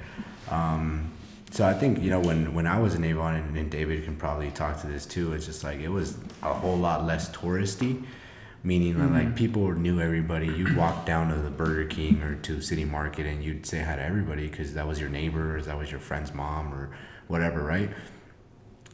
Um, 0.49 1.11
so 1.53 1.63
I 1.67 1.75
think 1.75 2.01
you 2.01 2.09
know 2.09 2.19
when 2.19 2.55
when 2.55 2.65
I 2.65 2.79
was 2.79 2.95
in 2.95 3.03
Avon 3.03 3.35
and, 3.35 3.55
and 3.55 3.69
David 3.69 4.03
can 4.05 4.15
probably 4.15 4.49
talk 4.49 4.81
to 4.81 4.87
this 4.87 5.05
too. 5.05 5.33
It's 5.33 5.45
just 5.45 5.63
like 5.63 5.79
it 5.81 5.89
was 5.89 6.17
a 6.41 6.51
whole 6.51 6.77
lot 6.77 7.05
less 7.05 7.29
touristy, 7.29 8.03
meaning 8.63 8.97
that 8.97 9.11
like 9.11 9.27
mm. 9.27 9.35
people 9.35 9.71
knew 9.73 10.01
everybody. 10.01 10.47
You'd 10.47 10.75
walk 10.75 11.05
down 11.05 11.29
to 11.29 11.35
the 11.35 11.51
Burger 11.51 11.85
King 11.85 12.23
or 12.23 12.33
to 12.37 12.59
City 12.59 12.85
Market 12.85 13.27
and 13.27 13.43
you'd 13.43 13.67
say 13.67 13.81
hi 13.83 13.95
to 13.97 14.01
everybody 14.01 14.47
because 14.47 14.73
that 14.73 14.87
was 14.87 14.99
your 14.99 15.09
neighbor 15.09 15.55
or 15.55 15.61
that 15.61 15.77
was 15.77 15.91
your 15.91 15.99
friend's 15.99 16.33
mom 16.33 16.73
or 16.73 16.89
whatever, 17.27 17.61
right? 17.61 17.91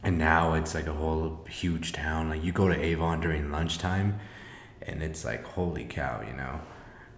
And 0.02 0.18
now 0.18 0.52
it's 0.52 0.74
like 0.74 0.86
a 0.86 0.92
whole 0.92 1.46
huge 1.48 1.92
town. 1.94 2.28
Like 2.28 2.44
you 2.44 2.52
go 2.52 2.68
to 2.68 2.78
Avon 2.78 3.22
during 3.22 3.50
lunchtime, 3.50 4.20
and 4.82 5.02
it's 5.02 5.24
like 5.24 5.44
holy 5.46 5.84
cow, 5.86 6.22
you 6.28 6.34
know. 6.34 6.60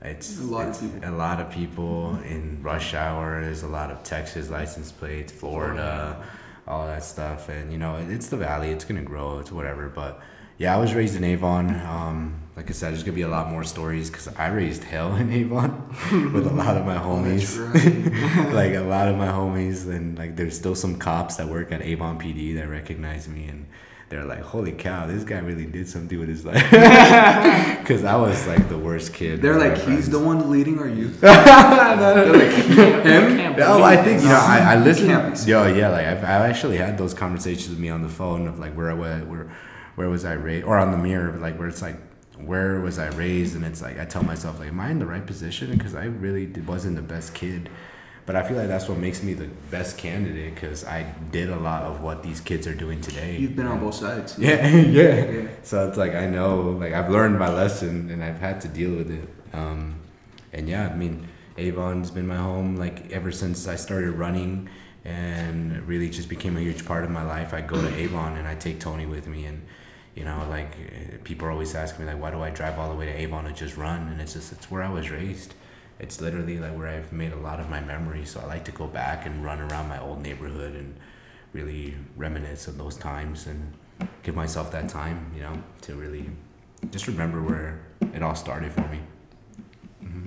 It's 0.04 0.40
A 0.40 0.42
lot 0.42 0.62
of 0.62 0.68
it's 0.70 0.80
people. 0.80 1.08
A 1.08 1.14
lot 1.14 1.40
of 1.40 1.50
people 1.50 2.18
in 2.24 2.58
rush 2.62 2.94
hours, 2.94 3.62
a 3.62 3.68
lot 3.68 3.90
of 3.90 4.02
Texas 4.02 4.50
license 4.50 4.90
plates, 4.90 5.32
Florida, 5.32 6.22
all 6.66 6.86
that 6.86 7.04
stuff. 7.04 7.48
And 7.48 7.72
you 7.72 7.78
know, 7.78 7.96
it's 8.08 8.28
the 8.28 8.36
valley. 8.36 8.70
It's 8.70 8.84
gonna 8.84 9.02
grow. 9.02 9.38
It's 9.38 9.52
whatever. 9.52 9.88
But 9.88 10.20
yeah, 10.58 10.74
I 10.74 10.78
was 10.78 10.94
raised 10.94 11.16
in 11.16 11.24
Avon. 11.24 11.74
Um, 11.86 12.34
like 12.56 12.68
I 12.68 12.72
said, 12.72 12.90
there's 12.92 13.02
gonna 13.02 13.14
be 13.14 13.22
a 13.22 13.28
lot 13.28 13.48
more 13.50 13.64
stories 13.64 14.10
because 14.10 14.28
I 14.28 14.48
raised 14.48 14.84
hell 14.84 15.14
in 15.16 15.32
Avon 15.32 15.88
with 16.32 16.46
a 16.46 16.52
lot 16.52 16.76
of 16.76 16.84
my 16.84 16.96
homies. 17.08 17.58
right. 17.72 18.52
like 18.52 18.74
a 18.74 18.80
lot 18.80 19.08
of 19.08 19.16
my 19.16 19.28
homies, 19.28 19.88
and 19.88 20.18
like 20.18 20.36
there's 20.36 20.56
still 20.56 20.74
some 20.74 20.98
cops 20.98 21.36
that 21.36 21.48
work 21.48 21.70
at 21.72 21.80
Avon 21.82 22.18
PD 22.18 22.54
that 22.56 22.68
recognize 22.68 23.28
me, 23.28 23.46
and 23.46 23.66
they're 24.12 24.26
like, 24.26 24.42
"Holy 24.42 24.72
cow, 24.72 25.06
this 25.06 25.24
guy 25.24 25.38
really 25.38 25.64
did 25.64 25.88
something 25.88 26.18
with 26.18 26.28
his 26.28 26.44
life." 26.44 26.62
Because 27.82 28.04
I 28.04 28.14
was 28.16 28.46
like 28.46 28.68
the 28.68 28.78
worst 28.78 29.12
kid. 29.12 29.42
They're 29.42 29.58
like, 29.58 29.74
he's 29.74 29.84
friends. 29.84 30.10
the 30.10 30.18
one 30.20 30.50
leading 30.50 30.78
our 30.78 30.88
youth. 30.88 31.20
They're 31.20 32.32
like, 32.32 32.52
him? 32.52 33.56
No, 33.56 33.82
I 33.82 33.96
think 33.96 34.22
you 34.22 34.28
know. 34.28 34.36
I, 34.36 34.74
I 34.74 34.76
listen. 34.76 35.08
Yo, 35.48 35.66
yeah, 35.66 35.88
like 35.88 36.06
I've, 36.06 36.18
I've 36.18 36.48
actually 36.50 36.76
had 36.76 36.96
those 36.96 37.12
conversations 37.12 37.70
with 37.70 37.78
me 37.78 37.88
on 37.88 38.02
the 38.02 38.08
phone 38.08 38.46
of 38.46 38.58
like 38.58 38.74
where 38.74 38.90
I 38.90 38.94
was, 38.94 39.24
where, 39.24 39.50
where 39.96 40.08
was 40.08 40.24
I 40.24 40.34
raised, 40.34 40.64
or 40.64 40.78
on 40.78 40.92
the 40.92 40.98
mirror, 40.98 41.36
like 41.38 41.58
where 41.58 41.68
it's 41.68 41.82
like 41.82 41.96
where 42.38 42.80
was 42.80 42.98
I 42.98 43.08
raised, 43.08 43.56
and 43.56 43.64
it's 43.64 43.82
like 43.82 43.98
I 43.98 44.04
tell 44.04 44.22
myself 44.22 44.58
like, 44.60 44.68
am 44.68 44.80
I 44.80 44.90
in 44.90 44.98
the 44.98 45.06
right 45.06 45.26
position? 45.26 45.72
Because 45.72 45.94
I 45.94 46.04
really 46.04 46.46
wasn't 46.66 46.96
the 46.96 47.02
best 47.02 47.34
kid, 47.34 47.68
but 48.24 48.36
I 48.36 48.42
feel 48.42 48.56
like 48.56 48.68
that's 48.68 48.88
what 48.88 48.98
makes 48.98 49.22
me 49.22 49.34
the 49.34 49.48
best 49.70 49.98
candidate 49.98 50.54
because 50.54 50.84
I 50.84 51.02
did 51.30 51.50
a 51.50 51.56
lot 51.56 51.82
of 51.82 52.02
what 52.02 52.22
these 52.22 52.40
kids 52.40 52.66
are 52.66 52.74
doing 52.74 53.00
today. 53.00 53.36
You've 53.36 53.56
been 53.56 53.66
on 53.66 53.80
both 53.80 53.94
sides. 53.94 54.38
Yeah, 54.38 54.66
yeah. 54.68 55.30
Yeah. 55.30 55.48
So 55.62 55.88
it's 55.88 55.98
like 55.98 56.14
I 56.14 56.26
know, 56.26 56.70
like 56.70 56.92
I've 56.92 57.10
learned 57.10 57.38
my 57.38 57.52
lesson 57.52 58.10
and 58.10 58.22
I've 58.22 58.38
had 58.38 58.60
to 58.62 58.68
deal 58.68 58.94
with 58.94 59.10
it. 59.10 59.28
Um, 59.52 59.96
and 60.52 60.68
yeah, 60.68 60.88
I 60.88 60.94
mean, 60.94 61.28
Avon's 61.58 62.10
been 62.10 62.26
my 62.26 62.36
home 62.36 62.76
like 62.76 63.10
ever 63.10 63.32
since 63.32 63.66
I 63.66 63.76
started 63.76 64.12
running, 64.12 64.68
and 65.04 65.86
really 65.88 66.08
just 66.08 66.28
became 66.28 66.56
a 66.56 66.60
huge 66.60 66.84
part 66.84 67.04
of 67.04 67.10
my 67.10 67.24
life. 67.24 67.52
I 67.52 67.60
go 67.60 67.80
to 67.80 67.94
Avon 67.94 68.36
and 68.36 68.46
I 68.46 68.54
take 68.54 68.78
Tony 68.78 69.06
with 69.06 69.26
me, 69.26 69.46
and 69.46 69.62
you 70.14 70.24
know, 70.24 70.46
like 70.48 71.24
people 71.24 71.48
always 71.48 71.74
ask 71.74 71.98
me 71.98 72.04
like, 72.04 72.20
why 72.20 72.30
do 72.30 72.40
I 72.42 72.50
drive 72.50 72.78
all 72.78 72.88
the 72.88 72.94
way 72.96 73.06
to 73.06 73.20
Avon 73.20 73.44
to 73.44 73.52
just 73.52 73.76
run? 73.76 74.08
And 74.08 74.20
it's 74.20 74.34
just 74.34 74.52
it's 74.52 74.70
where 74.70 74.82
I 74.82 74.90
was 74.90 75.10
raised. 75.10 75.54
It's 76.02 76.20
literally 76.20 76.58
like 76.58 76.76
where 76.76 76.88
I've 76.88 77.12
made 77.12 77.32
a 77.32 77.36
lot 77.36 77.60
of 77.60 77.70
my 77.70 77.80
memories. 77.80 78.30
So 78.32 78.40
I 78.40 78.46
like 78.46 78.64
to 78.66 78.72
go 78.72 78.86
back 78.86 79.24
and 79.24 79.44
run 79.44 79.60
around 79.60 79.88
my 79.88 80.00
old 80.00 80.20
neighborhood 80.20 80.74
and 80.74 80.96
really 81.52 81.94
reminisce 82.16 82.66
of 82.66 82.76
those 82.76 82.96
times 82.96 83.46
and 83.46 83.72
give 84.24 84.34
myself 84.34 84.72
that 84.72 84.88
time, 84.88 85.30
you 85.34 85.42
know, 85.42 85.62
to 85.82 85.94
really 85.94 86.28
just 86.90 87.06
remember 87.06 87.40
where 87.42 87.80
it 88.12 88.22
all 88.22 88.34
started 88.34 88.72
for 88.72 88.86
me. 88.88 89.00
hmm 90.00 90.26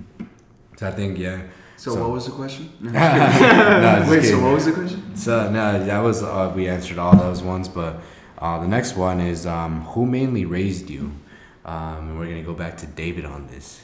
So 0.78 0.88
I 0.88 0.92
think, 0.92 1.18
yeah. 1.18 1.42
So, 1.76 1.92
So- 1.94 2.00
what 2.02 2.10
was 2.12 2.24
the 2.26 2.32
question? 2.32 2.70
No. 2.80 2.90
no, 2.90 3.98
just 3.98 4.10
Wait, 4.10 4.24
so 4.24 4.40
what 4.42 4.54
was 4.54 4.64
the 4.64 4.72
question? 4.72 5.14
So 5.16 5.50
no, 5.50 5.84
that 5.84 5.98
was 5.98 6.22
uh, 6.22 6.52
we 6.56 6.68
answered 6.68 6.98
all 6.98 7.14
those 7.16 7.42
ones, 7.42 7.68
but 7.68 8.00
uh, 8.38 8.58
the 8.60 8.68
next 8.68 8.96
one 8.96 9.20
is 9.20 9.46
um, 9.46 9.82
who 9.82 10.06
mainly 10.06 10.46
raised 10.46 10.88
you, 10.88 11.12
um, 11.66 12.08
and 12.08 12.18
we're 12.18 12.26
gonna 12.28 12.42
go 12.42 12.54
back 12.54 12.78
to 12.78 12.86
David 12.86 13.26
on 13.26 13.46
this. 13.48 13.82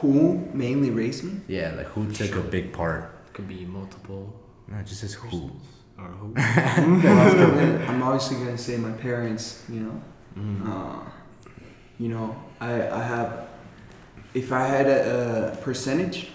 Who 0.00 0.48
mainly 0.52 0.90
raised 0.90 1.24
me? 1.24 1.40
Yeah, 1.48 1.72
like 1.76 1.86
who 1.86 2.10
took 2.12 2.34
a 2.36 2.40
big 2.40 2.72
part? 2.72 3.10
Could 3.32 3.48
be 3.48 3.64
multiple 3.64 4.32
No, 4.68 4.78
it 4.78 4.86
just 4.86 5.00
says 5.00 5.14
who. 5.14 5.50
Or 5.98 6.04
who? 6.08 6.34
I'm 6.36 8.02
obviously 8.02 8.36
gonna 8.38 8.58
say 8.58 8.76
my 8.76 8.92
parents. 8.92 9.64
You 9.68 9.80
know, 9.80 10.02
Mm. 10.38 10.66
uh, 10.68 10.98
you 11.98 12.08
know, 12.08 12.34
I 12.60 12.88
I 12.90 13.02
have. 13.02 13.46
If 14.34 14.50
I 14.50 14.66
had 14.66 14.86
a, 14.88 15.52
a 15.52 15.56
percentage, 15.62 16.30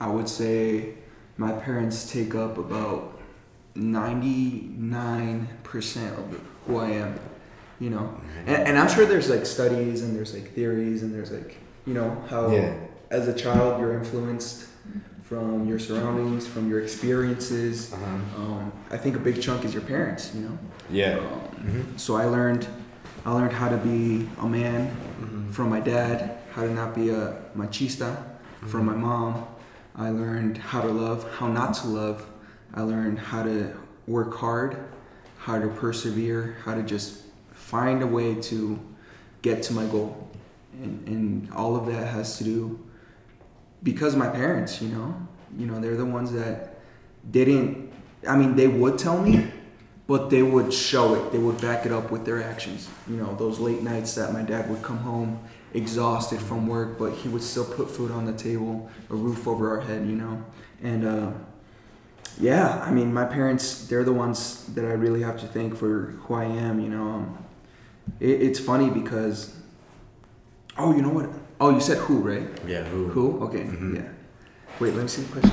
I 0.00 0.08
would 0.08 0.26
say 0.28 0.94
my 1.36 1.52
parents 1.52 2.10
take 2.10 2.34
up 2.34 2.56
about 2.56 3.20
ninety 3.74 4.70
nine 4.78 5.48
percent 5.64 6.18
of 6.18 6.40
who 6.66 6.78
I 6.78 6.90
am. 7.04 7.18
You 7.78 7.90
know, 7.90 8.20
and, 8.46 8.68
and 8.68 8.78
I'm 8.78 8.88
sure 8.88 9.04
there's 9.06 9.28
like 9.28 9.44
studies 9.44 10.02
and 10.02 10.16
there's 10.16 10.32
like 10.34 10.52
theories 10.54 11.02
and 11.02 11.12
there's 11.14 11.30
like 11.32 11.56
you 11.86 11.92
know 11.94 12.16
how 12.30 12.50
Yeah. 12.50 12.72
As 13.12 13.28
a 13.28 13.34
child 13.34 13.78
you're 13.78 13.92
influenced 13.92 14.66
from 15.22 15.68
your 15.68 15.78
surroundings, 15.78 16.46
from 16.46 16.68
your 16.68 16.80
experiences. 16.80 17.92
Uh-huh. 17.92 18.42
Um, 18.42 18.72
I 18.90 18.96
think 18.96 19.16
a 19.16 19.18
big 19.18 19.40
chunk 19.40 19.64
is 19.64 19.72
your 19.72 19.82
parents. 19.82 20.34
You 20.34 20.40
know. 20.42 20.58
Yeah. 20.90 21.18
Um, 21.18 21.66
Mhm. 21.66 21.98
so 22.00 22.16
I 22.16 22.24
learned, 22.24 22.66
I 23.24 23.32
learned 23.32 23.52
how 23.52 23.68
to 23.68 23.76
be 23.76 24.28
a 24.40 24.48
man 24.48 24.90
Mhm. 25.20 25.52
from 25.52 25.68
my 25.68 25.80
dad, 25.80 26.38
how 26.54 26.62
to 26.62 26.72
not 26.72 26.94
be 26.94 27.10
a 27.10 27.36
machista 27.56 28.16
from 28.66 28.86
my 28.86 28.94
mom. 28.94 29.44
I 29.94 30.08
learned 30.10 30.56
how 30.58 30.80
to 30.80 30.88
love, 30.88 31.26
how 31.38 31.48
not 31.48 31.74
to 31.74 31.86
love. 31.88 32.24
I 32.74 32.80
learned 32.82 33.18
how 33.18 33.42
to 33.42 33.72
work 34.06 34.34
hard, 34.36 34.76
how 35.38 35.58
to 35.58 35.68
persevere, 35.68 36.56
how 36.64 36.74
to 36.74 36.82
just 36.82 37.20
find 37.52 38.02
a 38.02 38.06
way 38.06 38.34
to 38.50 38.78
get 39.42 39.62
to 39.64 39.74
my 39.74 39.84
goal. 39.84 40.28
And, 40.82 41.06
and 41.06 41.52
all 41.52 41.76
of 41.76 41.84
that 41.86 42.06
has 42.08 42.38
to 42.38 42.44
do 42.44 42.78
because 43.82 44.16
my 44.16 44.28
parents, 44.28 44.80
you 44.80 44.88
know, 44.88 45.14
you 45.58 45.66
know, 45.66 45.80
they're 45.80 45.96
the 45.96 46.04
ones 46.04 46.32
that 46.32 46.80
didn't, 47.30 47.92
I 48.28 48.36
mean, 48.36 48.56
they 48.56 48.68
would 48.68 48.98
tell 48.98 49.20
me, 49.20 49.50
but 50.06 50.30
they 50.30 50.42
would 50.42 50.72
show 50.72 51.14
it. 51.14 51.32
They 51.32 51.38
would 51.38 51.60
back 51.60 51.86
it 51.86 51.92
up 51.92 52.10
with 52.10 52.24
their 52.24 52.42
actions. 52.42 52.88
You 53.08 53.16
know, 53.16 53.34
those 53.36 53.58
late 53.58 53.82
nights 53.82 54.14
that 54.14 54.32
my 54.32 54.42
dad 54.42 54.68
would 54.70 54.82
come 54.82 54.98
home 54.98 55.40
exhausted 55.74 56.40
from 56.40 56.66
work, 56.66 56.98
but 56.98 57.12
he 57.12 57.28
would 57.28 57.42
still 57.42 57.64
put 57.64 57.90
food 57.90 58.10
on 58.10 58.26
the 58.26 58.32
table, 58.32 58.90
a 59.10 59.14
roof 59.14 59.46
over 59.46 59.70
our 59.70 59.80
head, 59.80 60.06
you 60.06 60.16
know. 60.16 60.44
And 60.82 61.06
uh, 61.06 61.32
yeah, 62.38 62.82
I 62.84 62.90
mean, 62.90 63.12
my 63.12 63.24
parents, 63.24 63.86
they're 63.86 64.04
the 64.04 64.12
ones 64.12 64.66
that 64.74 64.84
I 64.84 64.92
really 64.92 65.22
have 65.22 65.40
to 65.40 65.46
thank 65.46 65.76
for 65.76 66.14
who 66.24 66.34
I 66.34 66.44
am, 66.44 66.80
you 66.80 66.88
know. 66.88 67.02
Um, 67.02 67.44
it, 68.20 68.42
it's 68.42 68.58
funny 68.58 68.90
because, 68.90 69.56
oh, 70.76 70.94
you 70.94 71.02
know 71.02 71.10
what? 71.10 71.30
Oh, 71.62 71.70
you 71.70 71.80
said 71.80 71.98
who, 71.98 72.18
right? 72.18 72.42
Yeah. 72.66 72.82
Who? 72.82 73.06
Who? 73.06 73.38
Okay, 73.44 73.60
Mhm. 73.60 73.94
yeah. 73.94 74.08
Wait, 74.80 74.94
let 74.94 75.02
me 75.04 75.08
see 75.08 75.22
the 75.22 75.32
question. 75.40 75.52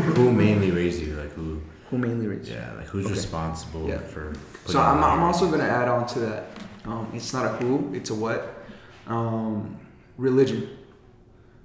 Who 0.16 0.32
mainly 0.32 0.70
raised 0.70 1.02
you? 1.02 1.14
Like 1.14 1.32
who? 1.32 1.60
Who 1.90 1.98
mainly 1.98 2.26
raised 2.26 2.48
you? 2.48 2.54
Yeah. 2.54 2.72
Like 2.78 2.86
who's 2.86 3.04
Okay. 3.04 3.12
responsible 3.14 3.86
Yeah. 3.86 3.98
for? 3.98 4.32
So 4.64 4.80
I'm, 4.80 5.04
I'm 5.04 5.22
also 5.22 5.50
gonna 5.50 5.64
add 5.80 5.88
on 5.88 6.06
to 6.14 6.20
that. 6.20 6.44
Um, 6.86 7.06
it's 7.12 7.34
not 7.34 7.44
a 7.44 7.48
who, 7.58 7.90
it's 7.92 8.08
a 8.08 8.14
what. 8.14 8.64
Um, 9.06 9.76
religion, 10.16 10.68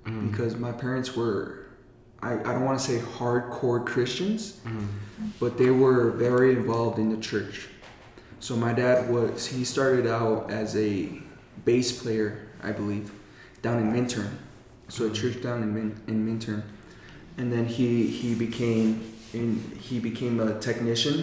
Mhm. 0.05 0.31
because 0.31 0.57
my 0.57 0.73
parents 0.73 1.15
were, 1.15 1.67
I, 2.21 2.33
I 2.33 2.51
don't 2.53 2.65
want 2.65 2.77
to 2.79 2.83
say 2.85 2.97
hardcore 3.17 3.85
Christians, 3.85 4.59
Mhm. 4.65 4.87
but 5.39 5.57
they 5.57 5.69
were 5.69 6.11
very 6.11 6.51
involved 6.51 6.99
in 6.99 7.09
the 7.09 7.21
church. 7.31 7.69
So 8.41 8.57
my 8.57 8.73
dad 8.73 9.09
was, 9.09 9.45
he 9.45 9.63
started 9.63 10.07
out 10.07 10.51
as 10.51 10.75
a 10.75 11.21
bass 11.63 11.93
player, 11.93 12.39
I 12.61 12.71
believe, 12.73 13.11
down 13.67 13.79
in 13.79 13.91
Minturn. 13.91 14.31
So 14.89 15.07
a 15.07 15.11
church 15.11 15.41
down 15.41 15.61
in 15.63 15.73
Min, 15.73 15.89
in 16.07 16.25
Minturn, 16.25 16.63
and 17.37 17.51
then 17.51 17.65
he 17.65 18.07
he 18.07 18.33
became 18.35 18.87
in 19.33 19.47
he 19.87 19.99
became 19.99 20.39
a 20.39 20.57
technician. 20.67 21.17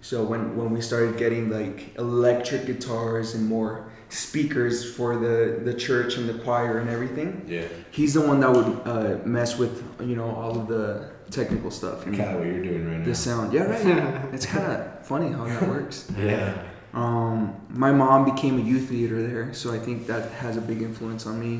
So 0.00 0.24
when 0.30 0.42
when 0.58 0.68
we 0.76 0.80
started 0.80 1.12
getting 1.24 1.44
like 1.58 1.94
electric 1.98 2.62
guitars 2.70 3.34
and 3.36 3.46
more 3.56 3.72
speakers 4.08 4.74
for 4.96 5.10
the 5.24 5.60
the 5.68 5.74
church 5.86 6.16
and 6.18 6.24
the 6.32 6.38
choir 6.46 6.74
and 6.82 6.88
everything, 6.96 7.30
Yeah. 7.46 7.68
he's 7.98 8.12
the 8.18 8.24
one 8.30 8.38
that 8.40 8.50
would 8.56 8.70
uh, 8.94 9.18
mess 9.38 9.50
with 9.62 9.74
you 10.10 10.16
know 10.20 10.30
all 10.40 10.54
of 10.60 10.64
the 10.74 10.84
technical 11.30 11.70
stuff 11.70 11.96
Kind 12.04 12.20
of 12.20 12.38
what 12.38 12.46
you're 12.46 12.62
doing 12.70 12.84
right 12.90 12.98
now. 13.00 13.04
the 13.10 13.14
sound. 13.14 13.52
Yeah, 13.52 13.64
right. 13.74 14.34
it's 14.36 14.46
kind 14.54 14.66
of 14.72 15.06
funny 15.12 15.28
how 15.36 15.44
that 15.52 15.62
works. 15.74 15.96
Yeah. 16.30 16.54
Um, 16.94 17.38
my 17.84 17.90
mom 18.02 18.20
became 18.32 18.54
a 18.62 18.64
youth 18.72 18.90
leader 18.90 19.18
there, 19.30 19.46
so 19.60 19.66
I 19.76 19.78
think 19.86 19.96
that 20.12 20.22
has 20.44 20.54
a 20.62 20.64
big 20.70 20.80
influence 20.88 21.22
on 21.30 21.36
me. 21.44 21.52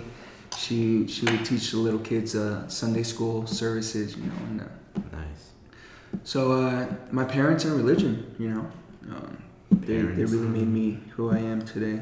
She 0.62 1.08
she 1.08 1.24
would 1.26 1.44
teach 1.44 1.72
the 1.72 1.78
little 1.78 1.98
kids 1.98 2.36
uh, 2.36 2.68
Sunday 2.68 3.02
school 3.02 3.46
services, 3.48 4.16
you 4.16 4.22
know, 4.26 4.40
and 4.48 4.60
uh, 4.60 4.64
Nice. 5.12 5.50
so 6.22 6.52
uh, 6.52 6.86
my 7.10 7.24
parents 7.24 7.64
and 7.64 7.74
religion, 7.74 8.32
you 8.38 8.48
know, 8.50 8.64
um, 9.10 9.42
they, 9.72 9.96
they 9.96 10.24
really 10.24 10.46
made 10.58 10.68
me 10.68 11.00
who 11.16 11.30
I 11.30 11.38
am 11.38 11.62
today. 11.62 12.00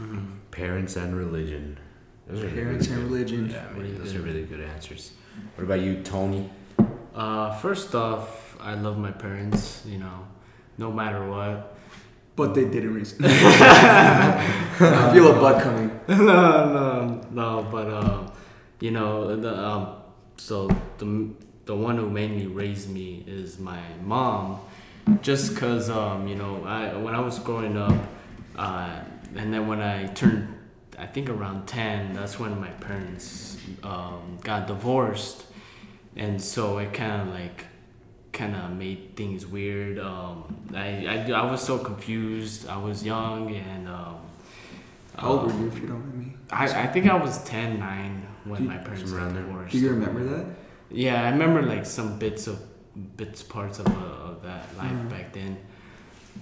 Mhm. 0.00 0.26
Parents 0.50 0.96
and 0.96 1.14
religion. 1.14 1.76
Those 2.26 2.42
are 2.44 2.48
Parents 2.48 2.88
really 2.88 3.00
and 3.02 3.08
good. 3.10 3.12
religion. 3.12 3.50
Yeah, 3.50 3.66
I 3.68 3.72
mean, 3.74 3.82
Really 3.82 3.98
those 3.98 4.12
good. 4.12 4.20
are 4.20 4.24
really 4.24 4.44
good 4.44 4.60
answers. 4.60 5.12
What 5.56 5.64
about 5.64 5.80
you, 5.80 6.00
Tony? 6.02 6.48
Uh, 7.14 7.54
first 7.58 7.94
off, 7.94 8.56
I 8.60 8.74
love 8.80 8.96
my 8.96 9.10
parents. 9.12 9.82
You 9.84 9.98
know, 9.98 10.18
no 10.78 10.90
matter 10.90 11.28
what. 11.28 11.76
But 12.36 12.54
they 12.54 12.64
didn't 12.64 12.94
raise. 12.94 13.14
I 13.20 15.10
feel 15.12 15.30
a 15.30 15.34
butt 15.34 15.62
coming. 15.62 16.00
no, 16.08 16.16
no, 16.16 17.20
no. 17.30 17.68
But 17.70 17.90
um, 17.90 18.32
you 18.80 18.90
know, 18.90 19.36
the 19.36 19.56
um, 19.58 19.96
so 20.36 20.68
the 20.98 21.30
the 21.66 21.76
one 21.76 21.96
who 21.96 22.08
mainly 22.08 22.46
raised 22.46 22.88
me 22.88 23.24
is 23.26 23.58
my 23.58 23.80
mom, 24.02 24.60
just 25.22 25.56
cause 25.56 25.90
um, 25.90 26.26
you 26.26 26.34
know, 26.36 26.64
I 26.64 26.96
when 26.96 27.14
I 27.14 27.20
was 27.20 27.38
growing 27.38 27.76
up, 27.76 27.94
uh, 28.56 29.00
and 29.36 29.52
then 29.52 29.66
when 29.66 29.80
I 29.80 30.06
turned, 30.06 30.48
I 30.98 31.06
think 31.06 31.28
around 31.28 31.66
ten, 31.66 32.14
that's 32.14 32.38
when 32.38 32.58
my 32.60 32.70
parents 32.70 33.58
um 33.82 34.38
got 34.42 34.66
divorced, 34.66 35.44
and 36.16 36.40
so 36.40 36.78
it 36.78 36.92
kind 36.94 37.22
of 37.22 37.34
like 37.34 37.66
kind 38.32 38.54
of 38.56 38.70
made 38.72 39.16
things 39.16 39.46
weird. 39.46 39.98
Um, 39.98 40.44
I, 40.74 41.06
I 41.06 41.30
I 41.32 41.50
was 41.50 41.62
so 41.62 41.78
confused. 41.78 42.68
I 42.68 42.76
was 42.76 43.04
young 43.04 43.54
and. 43.54 43.88
Um, 43.88 44.16
How 45.16 45.28
old 45.32 45.42
were 45.46 45.52
um, 45.52 45.60
you, 45.62 45.68
if 45.68 45.78
you 45.80 45.88
don't 45.88 46.00
mind 46.06 46.18
me? 46.26 46.32
I, 46.50 46.64
I 46.84 46.86
think 46.86 47.06
I 47.10 47.14
was 47.16 47.42
10, 47.44 47.78
9 47.78 48.26
when 48.44 48.62
Do- 48.62 48.68
my 48.68 48.78
parents 48.78 49.02
Somewhere 49.10 49.26
got 49.26 49.34
there. 49.34 49.42
divorced. 49.44 49.72
Do 49.72 49.78
you 49.78 49.90
remember 49.90 50.22
that? 50.32 50.46
Yeah, 50.90 51.26
I 51.26 51.30
remember 51.30 51.62
like 51.62 51.84
some 51.84 52.18
bits 52.18 52.46
of 52.46 52.56
bits 53.16 53.42
parts 53.42 53.78
of, 53.80 53.86
uh, 53.86 54.30
of 54.30 54.42
that 54.42 54.64
life 54.78 54.90
Mhm. 54.92 55.10
back 55.10 55.32
then. 55.32 55.56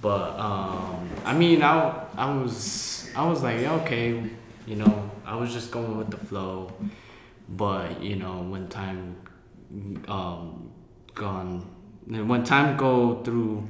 But 0.01 0.39
um, 0.39 1.09
I 1.25 1.33
mean, 1.37 1.63
I 1.63 1.75
I 2.17 2.27
was 2.41 3.09
I 3.17 3.27
was 3.31 3.43
like 3.43 3.61
okay, 3.81 4.09
you 4.67 4.77
know, 4.77 5.11
I 5.27 5.35
was 5.41 5.53
just 5.53 5.71
going 5.71 5.97
with 5.99 6.11
the 6.11 6.17
flow. 6.29 6.71
But 7.49 8.01
you 8.03 8.17
know, 8.17 8.37
when 8.53 8.69
time 8.69 9.17
um 10.09 10.71
gone, 11.15 11.67
when 12.09 12.45
time 12.45 12.77
go 12.77 13.23
through, 13.23 13.67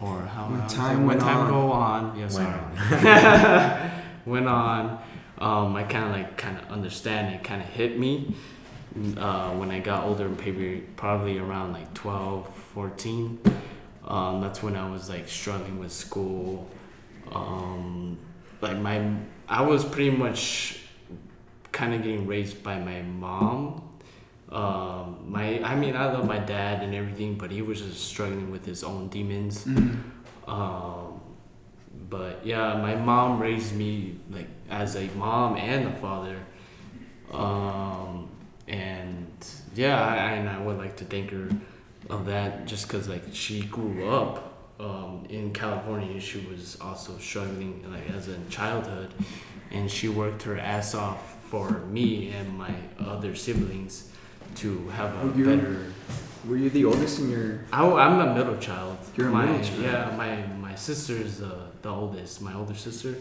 or 0.00 0.20
how 0.22 0.46
When 0.46 0.66
time 0.68 1.06
when 1.06 1.18
time 1.18 1.38
on. 1.38 1.50
go 1.50 1.72
on, 1.72 2.18
yeah, 2.18 2.22
Went 2.22 2.32
sorry, 2.32 3.90
went 4.26 4.48
on. 4.48 4.98
Um, 5.38 5.74
I 5.74 5.84
kind 5.84 6.04
of 6.04 6.12
like 6.12 6.36
kind 6.36 6.58
of 6.58 6.68
understand 6.70 7.34
it, 7.34 7.42
kind 7.42 7.62
of 7.62 7.68
hit 7.68 7.98
me 7.98 8.34
uh, 9.16 9.50
when 9.52 9.70
I 9.70 9.78
got 9.80 10.04
older, 10.04 10.28
maybe 10.28 10.84
probably 10.96 11.38
around 11.38 11.72
like 11.72 11.92
12, 11.94 12.54
14. 12.74 13.38
Um, 14.06 14.40
that's 14.40 14.62
when 14.62 14.76
I 14.76 14.90
was 14.90 15.08
like 15.08 15.28
struggling 15.28 15.78
with 15.78 15.92
school. 15.92 16.68
Um, 17.32 18.18
like 18.60 18.76
my, 18.78 19.14
I 19.48 19.62
was 19.62 19.84
pretty 19.84 20.10
much 20.10 20.80
kind 21.72 21.94
of 21.94 22.02
getting 22.02 22.26
raised 22.26 22.62
by 22.62 22.78
my 22.78 23.02
mom. 23.02 23.89
Um, 24.52 25.26
my, 25.28 25.62
I 25.62 25.76
mean, 25.76 25.94
I 25.94 26.06
love 26.06 26.26
my 26.26 26.38
dad 26.38 26.82
and 26.82 26.94
everything, 26.94 27.36
but 27.36 27.50
he 27.50 27.62
was 27.62 27.80
just 27.80 28.04
struggling 28.04 28.50
with 28.50 28.64
his 28.64 28.82
own 28.82 29.08
demons. 29.08 29.64
Mm. 29.64 30.00
Um, 30.48 31.20
but 32.08 32.44
yeah, 32.44 32.74
my 32.74 32.96
mom 32.96 33.40
raised 33.40 33.74
me 33.74 34.18
like 34.30 34.48
as 34.68 34.96
a 34.96 35.06
mom 35.16 35.56
and 35.56 35.88
a 35.88 35.96
father. 35.98 36.38
Um, 37.32 38.28
and 38.66 39.28
yeah, 39.76 40.04
I, 40.04 40.32
and 40.32 40.48
I 40.48 40.60
would 40.60 40.78
like 40.78 40.96
to 40.96 41.04
thank 41.04 41.30
her 41.30 41.48
of 42.08 42.26
that 42.26 42.66
just 42.66 42.88
because 42.88 43.08
like 43.08 43.22
she 43.32 43.62
grew 43.62 44.08
up 44.08 44.74
um, 44.80 45.26
in 45.28 45.52
California. 45.52 46.20
She 46.20 46.40
was 46.50 46.76
also 46.80 47.16
struggling 47.18 47.84
like 47.88 48.10
as 48.10 48.26
a 48.26 48.38
childhood, 48.48 49.14
and 49.70 49.88
she 49.88 50.08
worked 50.08 50.42
her 50.42 50.58
ass 50.58 50.96
off 50.96 51.36
for 51.44 51.70
me 51.86 52.30
and 52.30 52.58
my 52.58 52.74
other 52.98 53.34
siblings 53.34 54.09
to 54.56 54.88
have 54.88 55.14
a 55.22 55.26
Were 55.26 55.34
you- 55.36 55.44
better. 55.44 55.86
Were 56.46 56.56
you 56.56 56.70
the 56.70 56.86
oldest 56.86 57.18
in 57.20 57.30
your? 57.30 57.60
I, 57.70 57.84
I'm 57.84 58.18
a 58.28 58.34
middle 58.34 58.56
child. 58.56 58.96
You're 59.14 59.28
a 59.28 59.30
my, 59.30 59.44
middle 59.44 59.62
child. 59.62 59.82
Yeah, 59.82 60.14
my 60.16 60.46
my 60.56 60.74
sister's 60.74 61.42
uh, 61.42 61.66
the 61.82 61.90
oldest. 61.90 62.40
My 62.40 62.54
older 62.54 62.74
sister. 62.74 63.14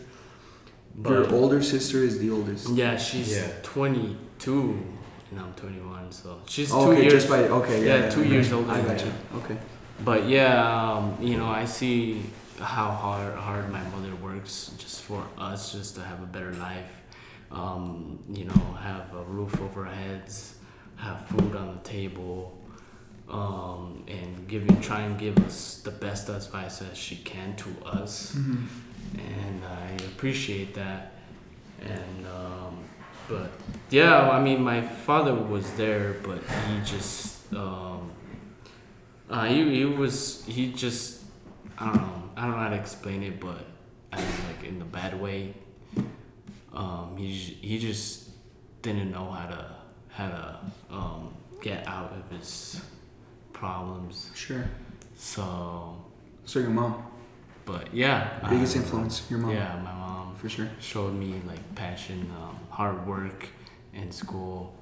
Your 1.03 1.29
older 1.33 1.61
sister 1.61 1.97
is 1.99 2.17
the 2.19 2.29
oldest. 2.31 2.69
Yeah, 2.69 2.97
she's 2.97 3.31
Yeah. 3.37 3.47
22 3.63 4.83
and 5.31 5.39
I'm 5.39 5.53
21, 5.53 6.11
so 6.11 6.41
she's 6.47 6.71
two 6.71 6.77
okay, 6.77 7.01
years. 7.01 7.13
just 7.13 7.29
by 7.29 7.43
okay. 7.43 7.85
Yeah, 7.85 8.03
yeah, 8.05 8.09
two 8.09 8.23
years 8.23 8.51
older 8.51 8.71
I 8.71 8.81
got 8.81 9.03
you. 9.05 9.11
Okay. 9.35 9.57
But 10.03 10.27
yeah, 10.27 10.55
um, 10.93 11.17
you 11.21 11.37
know, 11.37 11.47
I 11.47 11.65
see 11.65 12.23
how 12.59 12.89
hard 12.89 13.35
hard 13.35 13.71
my 13.71 13.83
mother 13.89 14.15
works 14.15 14.71
just 14.77 15.01
for 15.03 15.23
us, 15.37 15.71
just 15.73 15.95
to 15.95 16.01
have 16.01 16.21
a 16.23 16.25
better 16.25 16.53
life. 16.53 16.91
Um, 17.51 18.19
you 18.31 18.45
know, 18.45 18.61
have 18.81 19.13
a 19.13 19.23
roof 19.23 19.59
over 19.61 19.85
our 19.85 19.91
heads, 19.93 20.55
have 20.99 21.25
food 21.27 21.55
on 21.55 21.67
the 21.77 21.89
table, 21.89 22.57
um, 23.29 24.03
and 24.07 24.47
giving 24.47 24.79
try 24.81 25.01
and 25.01 25.17
give 25.19 25.37
us 25.45 25.81
the 25.83 25.91
best 25.91 26.29
advice 26.29 26.79
that 26.79 26.95
she 26.97 27.15
can 27.17 27.55
to 27.55 27.69
us 27.85 28.33
Mhm. 28.35 28.67
and 29.17 29.63
I 29.65 29.91
appreciate 30.11 30.73
that. 30.75 31.13
And 31.81 32.25
um, 32.27 32.73
but 33.29 33.51
yeah, 33.89 34.29
I 34.29 34.41
mean, 34.41 34.61
my 34.61 34.81
father 34.81 35.33
was 35.35 35.65
there, 35.73 36.15
but 36.23 36.39
he 36.67 36.81
just 36.83 37.53
um, 37.53 38.11
uh, 39.29 39.45
he 39.45 39.63
he 39.79 39.85
was 39.85 40.43
he 40.47 40.73
just 40.73 41.23
I 41.77 41.85
don't 41.85 41.95
know 42.01 42.23
I 42.35 42.41
don't 42.41 42.51
know 42.51 42.57
how 42.57 42.69
to 42.69 42.75
explain 42.75 43.23
it, 43.23 43.39
but 43.39 43.63
I 44.11 44.17
mean, 44.17 44.27
like 44.49 44.63
in 44.67 44.79
the 44.79 44.85
bad 44.85 45.13
way. 45.21 45.53
Um, 46.73 47.15
he 47.17 47.31
he 47.33 47.79
just 47.79 48.29
didn't 48.81 49.11
know 49.11 49.29
how 49.31 49.47
to 49.47 49.65
how 50.19 50.27
to 50.29 50.95
um, 50.95 51.33
get 51.61 51.87
out 51.87 52.11
of 52.13 52.29
his 52.37 52.81
problems. 53.53 54.29
Sure. 54.35 54.65
So, 55.15 55.95
So 56.45 56.59
your 56.59 56.69
mom, 56.71 56.93
but 57.65 57.93
yeah, 57.93 58.39
biggest 58.49 58.75
I- 58.75 58.79
influence, 58.79 59.23
your 59.29 59.39
mom, 59.39 59.51
Yeah, 59.51 59.75
my 59.83 59.93
mom 59.93 60.35
for 60.35 60.49
sure. 60.49 60.69
showed 60.79 61.13
me 61.13 61.41
like 61.47 61.63
passion, 61.75 62.19
um, 62.41 62.55
hard 62.69 63.05
work 63.07 63.47
in 63.93 64.11
school, 64.11 64.73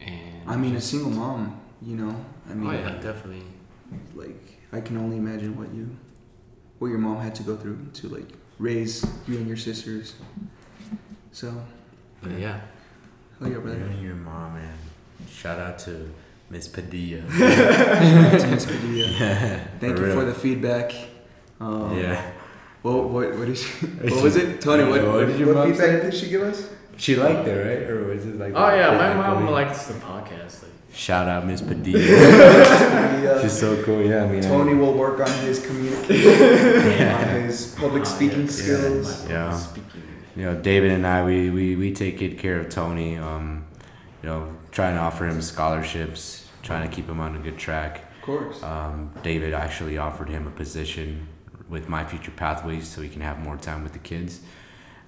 and 0.00 0.42
I 0.46 0.56
mean, 0.56 0.76
a 0.76 0.80
single 0.80 1.10
mom. 1.10 1.60
You 1.82 1.96
know, 1.96 2.14
I 2.50 2.54
mean, 2.54 2.68
oh 2.68 2.72
yeah, 2.72 3.00
definitely. 3.00 3.42
like 4.14 4.42
I 4.72 4.80
can 4.82 4.96
only 4.98 5.16
imagine 5.16 5.56
what 5.56 5.72
you, 5.74 5.96
what 6.78 6.88
your 6.88 6.98
mom 6.98 7.18
had 7.20 7.34
to 7.36 7.42
go 7.42 7.56
through 7.56 7.78
to 7.94 8.08
like 8.08 8.28
raise 8.58 9.04
you 9.26 9.38
and 9.38 9.46
your 9.48 9.56
sisters. 9.56 10.14
So, 11.32 11.48
But 12.22 12.32
yeah, 12.38 12.60
oh 13.40 13.46
yeah, 13.46 13.50
You 13.52 13.60
and 13.60 14.02
your 14.02 14.14
mom, 14.14 14.54
man. 14.54 14.74
Shout 15.30 15.58
out 15.58 15.78
to 15.80 16.10
Miss 16.50 16.68
Padilla. 16.68 17.22
To 18.40 18.46
Miss 18.50 18.66
Padilla. 18.66 19.08
Thank 19.80 19.96
For 19.96 20.06
you 20.06 20.12
for 20.12 20.24
the 20.24 20.34
feedback. 20.34 20.92
Um, 21.60 21.96
yeah. 21.98 22.32
What 22.82 23.08
what 23.10 23.36
what 23.36 23.48
is 23.48 23.62
she, 23.62 23.86
what 23.86 24.22
was 24.22 24.36
it, 24.36 24.60
Tony? 24.60 24.84
What, 24.90 25.02
What 25.02 25.12
what, 25.14 25.26
did 25.26 25.38
your 25.38 25.48
what 25.48 25.56
mom 25.56 25.70
feedback 25.72 26.02
say? 26.02 26.10
did 26.10 26.14
she 26.14 26.28
give 26.30 26.42
us? 26.42 26.68
She 26.96 27.16
liked 27.16 27.46
it, 27.48 27.52
right? 27.66 27.90
Or 27.90 28.04
was 28.08 28.24
it 28.26 28.36
like? 28.38 28.52
oh 28.54 28.74
yeah, 28.74 28.96
my 28.96 29.14
mom 29.14 29.44
echoey? 29.46 29.50
likes 29.52 29.86
the 29.86 29.94
podcast. 29.94 30.62
Like, 30.62 30.72
Shout 30.92 31.28
out 31.28 31.46
Miss 31.46 31.60
Padilla. 31.62 33.40
She's 33.42 33.58
so 33.58 33.82
cool. 33.84 34.02
Yeah, 34.02 34.24
I 34.24 34.28
mean. 34.28 34.44
I- 34.44 34.48
Tony 34.48 34.74
will 34.74 34.94
work 34.94 35.20
on 35.20 35.30
his 35.44 35.64
communication, 35.64 37.08
on 37.08 37.42
his 37.44 37.74
public 37.78 38.02
ah, 38.02 38.06
speaking 38.06 38.42
yes, 38.42 38.54
skills. 38.56 39.24
my 39.26 39.30
Yeah. 39.30 39.56
speaking. 39.56 40.02
You 40.36 40.44
know, 40.44 40.54
David 40.60 40.92
and 40.92 41.06
I, 41.06 41.24
we, 41.24 41.50
we, 41.50 41.76
we 41.76 41.92
take 41.92 42.18
good 42.18 42.38
care 42.38 42.58
of 42.60 42.68
Tony. 42.68 43.16
Um, 43.16 43.64
you 44.22 44.28
know, 44.28 44.54
trying 44.70 44.94
to 44.94 45.00
offer 45.00 45.26
him 45.26 45.40
scholarships, 45.42 46.46
trying 46.62 46.88
to 46.88 46.94
keep 46.94 47.08
him 47.08 47.20
on 47.20 47.36
a 47.36 47.38
good 47.38 47.58
track. 47.58 48.04
Of 48.18 48.22
course. 48.22 48.62
Um, 48.62 49.10
David 49.22 49.54
actually 49.54 49.96
offered 49.98 50.28
him 50.28 50.46
a 50.46 50.50
position 50.50 51.26
with 51.68 51.88
My 51.88 52.04
Future 52.04 52.30
Pathways 52.32 52.86
so 52.86 53.00
he 53.00 53.08
can 53.08 53.22
have 53.22 53.38
more 53.38 53.56
time 53.56 53.82
with 53.82 53.92
the 53.92 53.98
kids 53.98 54.40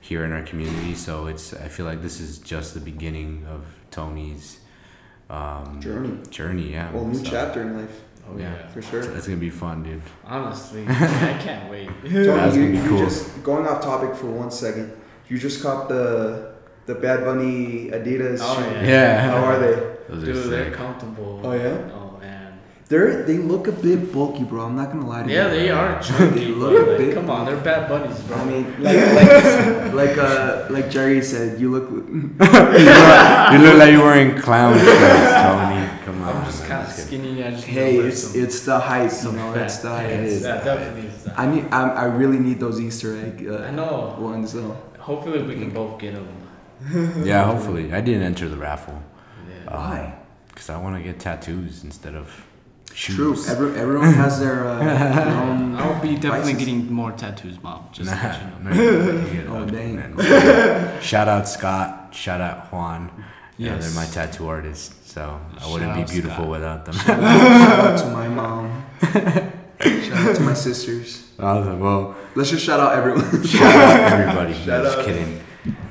here 0.01 0.25
in 0.25 0.33
our 0.33 0.43
community. 0.43 0.95
So 0.95 1.27
it's 1.27 1.53
I 1.55 1.69
feel 1.69 1.87
like 1.87 2.03
this 2.03 2.21
is 2.21 2.39
just 2.39 2.75
the 2.75 2.81
beginning 2.81 3.47
of 3.51 3.65
Tony's 3.91 4.61
um, 5.31 5.79
Journey. 5.81 6.19
Journey, 6.31 6.73
yeah. 6.73 6.91
Well, 6.93 7.05
new 7.07 7.15
So, 7.19 7.25
chapter 7.25 7.63
in 7.63 7.77
life, 7.79 8.01
Oh 8.29 8.39
Yeah. 8.39 8.53
yeah. 8.55 8.67
for 8.69 8.81
sure. 8.83 9.01
It's, 9.01 9.09
it's 9.09 9.27
gonna 9.27 9.39
be 9.39 9.51
fun, 9.51 9.83
dude. 9.83 10.03
Honestly, 10.25 10.85
I 10.89 11.39
can't 11.43 11.71
wait. 11.71 11.89
Tony, 12.03 12.25
That's 12.25 12.57
you, 12.57 12.63
gonna 12.63 12.73
be 12.73 12.79
you 12.79 12.89
cool. 12.89 12.99
just 13.01 13.43
going 13.43 13.67
off 13.67 13.81
topic 13.83 14.15
for 14.17 14.27
one 14.27 14.51
second. 14.51 14.93
You 15.29 15.39
just 15.39 15.63
copped 15.63 15.89
the 15.89 16.53
the 16.87 16.95
Bad 16.95 17.25
Bunny 17.25 17.91
Adidas. 17.91 18.39
Oh 18.43 18.57
shoe. 18.57 18.71
yeah. 18.75 18.83
Yeah. 18.85 19.21
How 19.31 19.45
are 19.45 19.59
they? 19.59 19.75
Those 20.09 20.23
are 20.23 20.27
Dude, 20.33 20.51
they're 20.53 20.71
comfortable. 20.73 21.41
Oh, 21.45 21.53
yeah? 21.53 21.79
Oh 21.95 22.19
man. 22.21 22.59
They're 22.89 23.23
they 23.23 23.39
look 23.39 23.67
a 23.69 23.73
bit 23.73 24.13
bulky, 24.13 24.45
bro. 24.45 24.67
I'm 24.67 24.77
not 24.77 24.93
gonna 24.93 25.09
lie 25.09 25.23
to 25.23 25.29
you. 25.31 25.35
Yeah, 25.37 25.49
they 25.49 25.71
are 25.71 26.03
chunky. 26.07 26.41
They 26.47 26.51
but, 26.51 26.59
look 26.59 26.89
a 26.89 26.97
bit- 26.99 27.15
Come 27.15 27.31
on, 27.31 27.47
they're 27.47 27.57
bad 27.57 27.89
buddies, 27.89 28.21
bro. 28.25 28.37
I 28.37 28.45
mean, 28.45 28.65
like 28.83 28.97
like 29.19 29.93
like 29.95 30.19
uh 30.19 30.67
like 30.71 30.91
Jerry 30.91 31.23
said, 31.23 31.59
you 31.61 31.71
look. 31.71 31.89
you 31.91 33.59
look 33.65 33.77
like 33.79 33.93
you're 33.93 34.05
wearing 34.05 34.37
clown 34.39 34.75
clothes, 34.79 35.33
Tony. 35.43 35.89
Come 36.05 36.23
on. 36.23 36.37
I'm 36.37 36.45
just 36.45 36.61
man. 36.61 36.69
kind 36.69 36.83
of 36.83 36.89
Just 36.95 37.07
skinny. 37.07 37.45
I 37.45 37.51
just 37.53 37.67
need 37.69 37.73
Hey, 37.75 37.97
it's 37.99 38.21
some, 38.25 38.41
it's 38.43 38.61
the 38.67 38.79
height, 38.79 39.05
you 39.05 39.11
some 39.11 39.37
know. 39.37 39.53
fat 39.55 39.63
It's 39.67 39.79
the 39.79 39.89
pants. 39.89 40.03
height. 40.11 40.19
It 40.21 40.25
is 40.27 40.43
Yeah, 40.43 40.65
definitely 40.65 41.09
is. 41.09 41.29
I 41.37 41.47
need. 41.47 41.65
I, 41.71 41.89
I 41.89 42.05
really 42.07 42.39
need 42.41 42.59
those 42.61 42.81
Easter 42.81 43.17
egg 43.17 43.47
I 43.49 43.69
uh, 43.69 43.71
know. 43.71 44.17
ones 44.19 44.53
though. 44.53 44.77
Hopefully, 45.03 45.43
we 45.43 45.55
can 45.55 45.71
both 45.71 45.99
get 46.01 46.15
them. 46.15 46.29
Yeah, 47.25 47.45
hopefully. 47.45 47.93
I 47.93 48.01
didn't 48.01 48.23
enter 48.23 48.49
the 48.49 48.57
raffle. 48.57 49.01
Yeah. 49.49 49.73
Why? 49.77 50.15
Because 50.49 50.69
I 50.71 50.77
want 50.79 50.97
to 50.97 51.03
get 51.03 51.21
tattoos 51.21 51.85
instead 51.85 52.15
of 52.17 52.27
shoes. 52.93 53.17
True. 53.17 53.53
Every, 53.53 53.79
everyone 53.81 54.13
has 54.15 54.41
their, 54.41 54.67
uh, 54.67 54.79
their 54.79 55.29
own. 55.43 55.77
I'll 55.77 56.01
be 56.03 56.15
definitely 56.17 56.55
vices. 56.55 56.59
getting 56.59 56.93
more 56.93 57.13
tattoos, 57.13 57.63
mom. 57.63 57.89
Just 57.93 58.11
to 58.11 58.17
let 58.17 58.41
you 58.43 58.49
know. 58.65 58.75
No, 58.75 59.33
you 59.33 59.47
Oh, 59.49 59.65
dang. 59.65 61.01
Shout 61.01 61.29
out 61.29 61.49
Scott. 61.49 62.13
Shout 62.15 62.41
out 62.41 62.67
Juan. 62.73 63.11
Yeah, 63.59 63.75
Yes. 63.77 63.95
they're 63.95 64.05
my 64.05 64.11
tattoo 64.11 64.49
artists. 64.49 64.95
So 65.13 65.41
I 65.61 65.71
wouldn't 65.71 65.95
be 65.95 66.05
beautiful 66.13 66.45
Scott. 66.45 66.49
without 66.51 66.85
them. 66.85 66.95
Shout 66.95 67.23
out 67.23 67.99
to 68.01 68.07
my 68.11 68.29
mom. 68.29 68.83
Shout 69.83 70.13
out 70.29 70.37
to 70.37 70.43
my 70.43 70.55
sisters. 70.55 71.31
Awesome. 71.39 71.81
Well, 71.81 72.15
Let's 72.35 72.51
just 72.51 72.65
shout 72.65 72.81
out 72.81 72.95
everyone. 72.95 73.45
shout 73.47 73.75
out 73.75 74.13
everybody. 74.13 74.55
Shout 74.55 74.85
just 74.85 74.99
out. 74.99 75.05
kidding. 75.05 75.41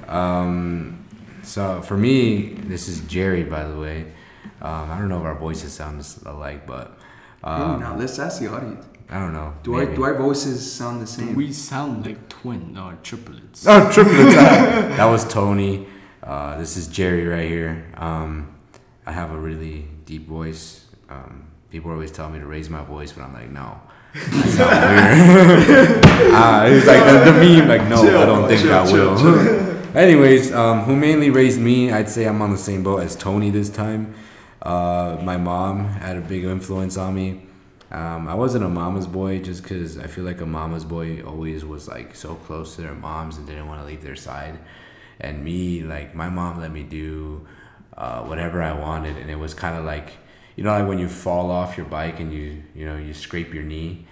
Um, 0.08 1.06
so 1.44 1.82
for 1.82 1.98
me, 1.98 2.54
this 2.54 2.88
is 2.88 3.02
Jerry, 3.02 3.44
by 3.44 3.64
the 3.66 3.78
way. 3.78 4.12
Um, 4.62 4.92
I 4.92 4.98
don't 5.00 5.10
know 5.10 5.20
if 5.20 5.26
our 5.26 5.36
voices 5.36 5.74
sound 5.74 6.06
alike, 6.26 6.66
but 6.68 6.98
Um, 7.44 7.80
now 7.80 7.96
let's 7.98 8.18
ask 8.20 8.40
the 8.42 8.52
audience. 8.54 8.86
I 9.10 9.20
don't 9.20 9.34
know. 9.34 9.54
Do 9.64 9.76
our 9.76 9.86
do 9.86 10.04
our 10.04 10.16
voices 10.16 10.72
sound 10.72 11.02
the 11.02 11.08
same? 11.08 11.36
We 11.36 11.52
sound 11.52 12.06
like 12.06 12.30
twin 12.30 12.78
or 12.78 12.98
triplets. 13.04 13.66
Oh, 13.68 13.92
triplets. 13.92 14.36
that 14.98 15.06
was 15.06 15.26
Tony. 15.28 15.86
Uh, 16.24 16.58
this 16.58 16.78
is 16.78 16.88
Jerry 16.88 17.28
right 17.28 17.50
here. 17.50 17.92
Um, 17.98 18.56
I 19.06 19.12
have 19.12 19.32
a 19.32 19.38
really 19.38 19.88
deep 20.06 20.28
voice. 20.30 20.86
People 21.72 21.92
always 21.92 22.12
tell 22.12 22.30
me 22.30 22.38
to 22.40 22.46
raise 22.46 22.70
my 22.70 22.84
voice, 22.84 23.14
but 23.14 23.24
I'm 23.24 23.34
like, 23.34 23.50
no. 23.50 23.80
I 24.14 24.20
sound 24.48 25.68
weird. 25.68 26.06
uh, 26.34 26.66
it's 26.68 26.86
like 26.86 27.06
the, 27.06 27.32
the 27.32 27.38
meme, 27.40 27.68
like, 27.70 27.88
no, 27.88 27.96
I 28.22 28.26
don't 28.26 28.48
think 28.48 28.62
Chill, 28.62 28.74
I 28.74 28.92
chill, 28.92 29.14
will. 29.16 29.72
Anyways, 29.98 30.52
um, 30.52 30.82
who 30.82 30.98
mainly 30.98 31.30
raised 31.30 31.62
me? 31.62 31.92
I'd 31.92 32.10
say 32.10 32.26
I'm 32.26 32.42
on 32.42 32.52
the 32.52 32.58
same 32.58 32.84
boat 32.84 33.04
as 33.04 33.16
Tony 33.16 33.50
this 33.52 33.70
time. 33.70 34.14
Uh, 34.62 35.18
my 35.24 35.38
mom 35.38 35.86
had 35.86 36.18
a 36.18 36.22
big 36.22 36.44
influence 36.44 36.98
on 36.98 37.16
me. 37.16 37.44
Um, 37.90 38.28
I 38.28 38.36
wasn't 38.36 38.64
a 38.66 38.70
mama's 38.70 39.08
boy 39.08 39.40
just 39.40 39.64
because 39.64 39.98
I 39.98 40.08
feel 40.08 40.24
like 40.24 40.40
a 40.42 40.46
mama's 40.46 40.86
boy 40.86 41.22
always 41.24 41.64
was 41.66 41.88
like 41.88 42.16
so 42.16 42.36
close 42.36 42.76
to 42.76 42.82
their 42.82 42.94
moms 42.94 43.38
and 43.38 43.48
didn't 43.48 43.68
want 43.68 43.82
to 43.82 43.86
leave 43.86 44.02
their 44.04 44.16
side. 44.16 44.60
And 45.20 45.44
me, 45.44 45.84
like 45.84 46.16
my 46.16 46.30
mom 46.30 46.60
let 46.60 46.72
me 46.72 46.84
do 46.84 47.46
uh, 47.98 48.24
whatever 48.24 48.62
I 48.62 48.74
wanted, 48.74 49.18
and 49.18 49.30
it 49.30 49.36
was 49.40 49.54
kind 49.54 49.78
of 49.78 49.84
like, 49.86 50.14
you 50.56 50.64
know, 50.64 50.72
like 50.78 50.88
when 50.88 51.00
you 51.00 51.08
fall 51.08 51.50
off 51.52 51.78
your 51.78 51.86
bike 51.86 52.20
and 52.20 52.34
you, 52.34 52.64
you 52.76 52.86
know, 52.86 52.98
you 52.98 53.14
scrape 53.14 53.54
your 53.54 53.64
knee, 53.64 54.06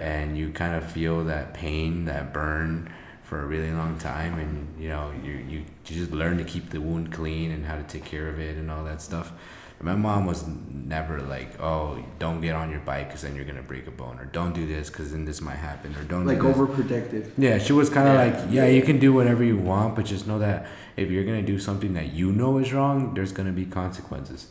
and 0.00 0.36
you 0.38 0.50
kind 0.50 0.74
of 0.74 0.90
feel 0.90 1.24
that 1.24 1.52
pain, 1.54 2.04
that 2.06 2.32
burn 2.32 2.90
for 3.22 3.40
a 3.42 3.46
really 3.46 3.70
long 3.70 3.98
time, 3.98 4.38
and 4.38 4.74
you 4.82 4.88
know, 4.88 5.12
you 5.22 5.32
you, 5.32 5.58
you 5.58 5.98
just 5.98 6.12
learn 6.12 6.36
to 6.38 6.44
keep 6.44 6.70
the 6.70 6.80
wound 6.80 7.12
clean 7.12 7.50
and 7.50 7.66
how 7.66 7.76
to 7.76 7.82
take 7.84 8.04
care 8.04 8.28
of 8.28 8.38
it 8.38 8.56
and 8.56 8.70
all 8.70 8.84
that 8.84 9.00
stuff. 9.02 9.32
My 9.80 9.94
mom 9.94 10.24
was 10.24 10.44
never 10.72 11.20
like, 11.20 11.60
"Oh, 11.60 11.98
don't 12.18 12.40
get 12.40 12.54
on 12.54 12.70
your 12.70 12.80
bike 12.80 13.08
because 13.08 13.20
then 13.22 13.34
you're 13.36 13.44
gonna 13.44 13.62
break 13.62 13.86
a 13.86 13.90
bone," 13.90 14.18
or 14.18 14.24
"Don't 14.24 14.54
do 14.54 14.66
this 14.66 14.88
because 14.88 15.12
then 15.12 15.26
this 15.26 15.42
might 15.42 15.56
happen," 15.56 15.94
or 15.96 16.04
"Don't 16.04 16.26
like 16.26 16.38
do 16.40 16.44
overprotective. 16.44 17.24
Yeah, 17.36 17.58
she 17.58 17.74
was 17.74 17.90
kind 17.90 18.08
of 18.08 18.14
Yeah. 18.14 18.24
like, 18.24 18.36
yeah, 18.50 18.66
you 18.66 18.80
can 18.82 18.98
do 18.98 19.12
whatever 19.12 19.44
you 19.44 19.58
want, 19.58 19.94
but 19.96 20.06
just 20.06 20.26
know 20.26 20.38
that 20.38 20.66
if 20.96 21.10
you're 21.10 21.24
gonna 21.24 21.42
do 21.42 21.58
something 21.58 21.92
that 21.94 22.14
you 22.14 22.32
know 22.32 22.56
is 22.58 22.72
wrong, 22.72 23.12
there's 23.14 23.32
gonna 23.32 23.52
be 23.52 23.66
consequences. 23.66 24.46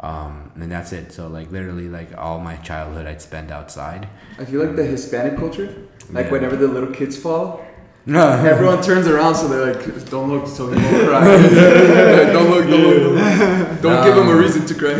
Um, 0.00 0.52
and 0.54 0.70
that's 0.70 0.92
it. 0.92 1.12
So 1.12 1.26
like 1.28 1.50
literally, 1.50 1.88
like 1.88 2.16
all 2.16 2.38
my 2.40 2.56
childhood, 2.56 3.06
I'd 3.06 3.20
spend 3.20 3.50
outside. 3.50 4.08
I 4.38 4.44
feel 4.44 4.64
like 4.64 4.76
the 4.76 4.84
Hispanic 4.84 5.36
culture, 5.36 5.74
like 6.10 6.26
Yeah. 6.26 6.32
whenever 6.32 6.56
the 6.56 6.68
little 6.68 6.92
kids 6.94 7.16
fall, 7.16 7.64
No, 8.06 8.26
everyone 8.54 8.80
turns 8.80 9.06
around 9.08 9.34
so 9.34 9.48
they're 9.48 9.74
like, 9.74 10.10
"Don't 10.10 10.30
look, 10.30 10.46
so 10.46 10.70
he 10.70 10.76
won't 10.80 11.08
cry. 11.08 11.24
don't 12.34 12.50
look, 12.50 12.66
don't 12.70 12.82
look, 12.86 13.02
don't, 13.02 13.14
look. 13.16 13.80
don't 13.82 14.04
give 14.06 14.14
them 14.16 14.28
a 14.28 14.36
reason 14.36 14.64
to 14.66 14.74
cry." 14.74 14.94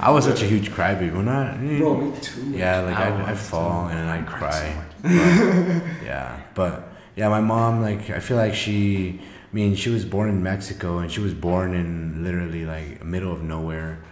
I 0.00 0.10
was 0.10 0.24
such 0.24 0.42
a 0.42 0.46
huge 0.46 0.70
crybaby. 0.70 1.12
When 1.14 1.28
I, 1.28 1.56
Bro, 1.78 1.96
me 2.00 2.18
too. 2.20 2.40
yeah, 2.50 2.80
like 2.80 2.96
I 2.96 3.08
I'd, 3.08 3.30
I'd 3.30 3.38
fall 3.38 3.88
and 3.88 4.08
I 4.10 4.22
cry. 4.22 4.64
But, 5.02 5.10
yeah, 6.04 6.40
but 6.54 6.88
yeah, 7.16 7.28
my 7.28 7.40
mom, 7.40 7.82
like 7.82 8.08
I 8.10 8.20
feel 8.20 8.36
like 8.38 8.54
she, 8.54 9.20
I 9.50 9.54
mean, 9.54 9.74
she 9.74 9.88
was 9.88 10.04
born 10.04 10.28
in 10.28 10.42
Mexico 10.42 10.98
and 10.98 11.10
she 11.10 11.20
was 11.20 11.32
born 11.32 11.72
in 11.74 12.22
literally 12.22 12.66
like 12.66 13.02
middle 13.02 13.32
of 13.32 13.42
nowhere. 13.42 14.04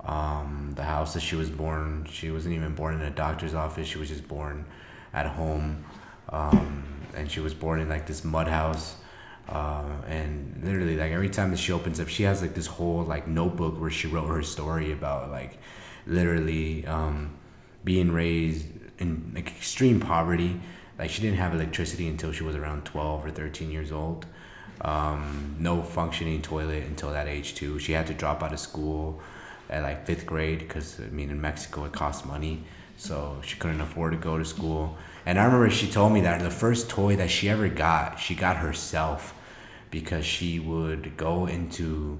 Um, 0.00 0.72
the 0.74 0.82
house 0.82 1.14
that 1.14 1.20
she 1.20 1.36
was 1.36 1.48
born, 1.48 2.06
she 2.10 2.30
wasn't 2.30 2.54
even 2.54 2.74
born 2.74 2.94
in 2.94 3.02
a 3.02 3.10
doctor's 3.10 3.54
office. 3.54 3.86
She 3.86 3.98
was 3.98 4.08
just 4.08 4.26
born 4.26 4.64
at 5.12 5.26
home, 5.26 5.84
um, 6.30 6.84
and 7.14 7.30
she 7.30 7.40
was 7.40 7.54
born 7.54 7.80
in 7.80 7.88
like 7.88 8.06
this 8.06 8.24
mud 8.24 8.48
house. 8.48 8.96
Uh, 9.48 9.84
and 10.06 10.60
literally, 10.64 10.96
like 10.96 11.12
every 11.12 11.28
time 11.28 11.50
that 11.50 11.58
she 11.58 11.70
opens 11.72 12.00
up, 12.00 12.08
she 12.08 12.22
has 12.22 12.40
like 12.40 12.54
this 12.54 12.66
whole 12.66 13.02
like 13.02 13.28
notebook 13.28 13.80
where 13.80 13.90
she 13.90 14.08
wrote 14.08 14.26
her 14.28 14.42
story 14.42 14.90
about 14.90 15.30
like 15.30 15.58
literally 16.06 16.86
um, 16.86 17.36
being 17.84 18.10
raised 18.10 18.66
in 18.98 19.32
like 19.34 19.48
extreme 19.48 20.00
poverty. 20.00 20.60
Like 20.98 21.10
she 21.10 21.22
didn't 21.22 21.38
have 21.38 21.54
electricity 21.54 22.08
until 22.08 22.32
she 22.32 22.42
was 22.42 22.56
around 22.56 22.84
twelve 22.84 23.24
or 23.24 23.30
thirteen 23.30 23.70
years 23.70 23.92
old. 23.92 24.26
Um, 24.82 25.56
no 25.58 25.82
functioning 25.82 26.40
toilet 26.40 26.84
until 26.84 27.10
that 27.10 27.28
age 27.28 27.54
too. 27.54 27.78
She 27.78 27.92
had 27.92 28.06
to 28.06 28.14
drop 28.14 28.42
out 28.42 28.52
of 28.52 28.60
school 28.60 29.20
at 29.68 29.82
like 29.82 30.06
fifth 30.06 30.26
grade 30.26 30.60
because 30.60 30.98
I 31.00 31.10
mean 31.10 31.30
in 31.30 31.40
Mexico 31.40 31.84
it 31.84 31.92
costs 31.92 32.24
money, 32.24 32.64
so 32.96 33.40
she 33.44 33.56
couldn't 33.56 33.80
afford 33.80 34.12
to 34.12 34.18
go 34.18 34.38
to 34.38 34.44
school. 34.44 34.96
And 35.26 35.38
I 35.38 35.44
remember 35.44 35.70
she 35.70 35.88
told 35.88 36.12
me 36.12 36.22
that 36.22 36.40
the 36.40 36.50
first 36.50 36.88
toy 36.88 37.16
that 37.16 37.30
she 37.30 37.48
ever 37.48 37.68
got, 37.68 38.18
she 38.18 38.34
got 38.34 38.56
herself 38.56 39.34
because 39.90 40.24
she 40.24 40.58
would 40.58 41.16
go 41.16 41.46
into 41.46 42.18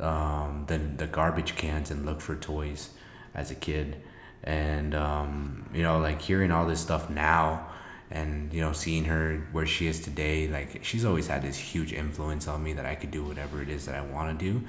um, 0.00 0.64
the 0.66 0.78
the 0.78 1.06
garbage 1.06 1.56
cans 1.56 1.90
and 1.90 2.06
look 2.06 2.20
for 2.20 2.34
toys 2.34 2.90
as 3.34 3.50
a 3.50 3.54
kid, 3.54 3.96
and 4.42 4.94
um, 4.94 5.68
you 5.72 5.82
know 5.82 5.98
like 5.98 6.20
hearing 6.20 6.50
all 6.50 6.66
this 6.66 6.80
stuff 6.80 7.08
now. 7.08 7.66
And 8.10 8.52
you 8.52 8.60
know, 8.60 8.72
seeing 8.72 9.04
her 9.04 9.46
where 9.52 9.66
she 9.66 9.86
is 9.86 10.00
today, 10.00 10.48
like 10.48 10.84
she's 10.84 11.04
always 11.04 11.28
had 11.28 11.42
this 11.42 11.56
huge 11.56 11.92
influence 11.92 12.48
on 12.48 12.62
me 12.62 12.72
that 12.72 12.86
I 12.86 12.94
could 12.96 13.10
do 13.10 13.24
whatever 13.24 13.62
it 13.62 13.68
is 13.68 13.86
that 13.86 13.94
I 13.94 14.00
want 14.00 14.38
to 14.38 14.52
do. 14.52 14.62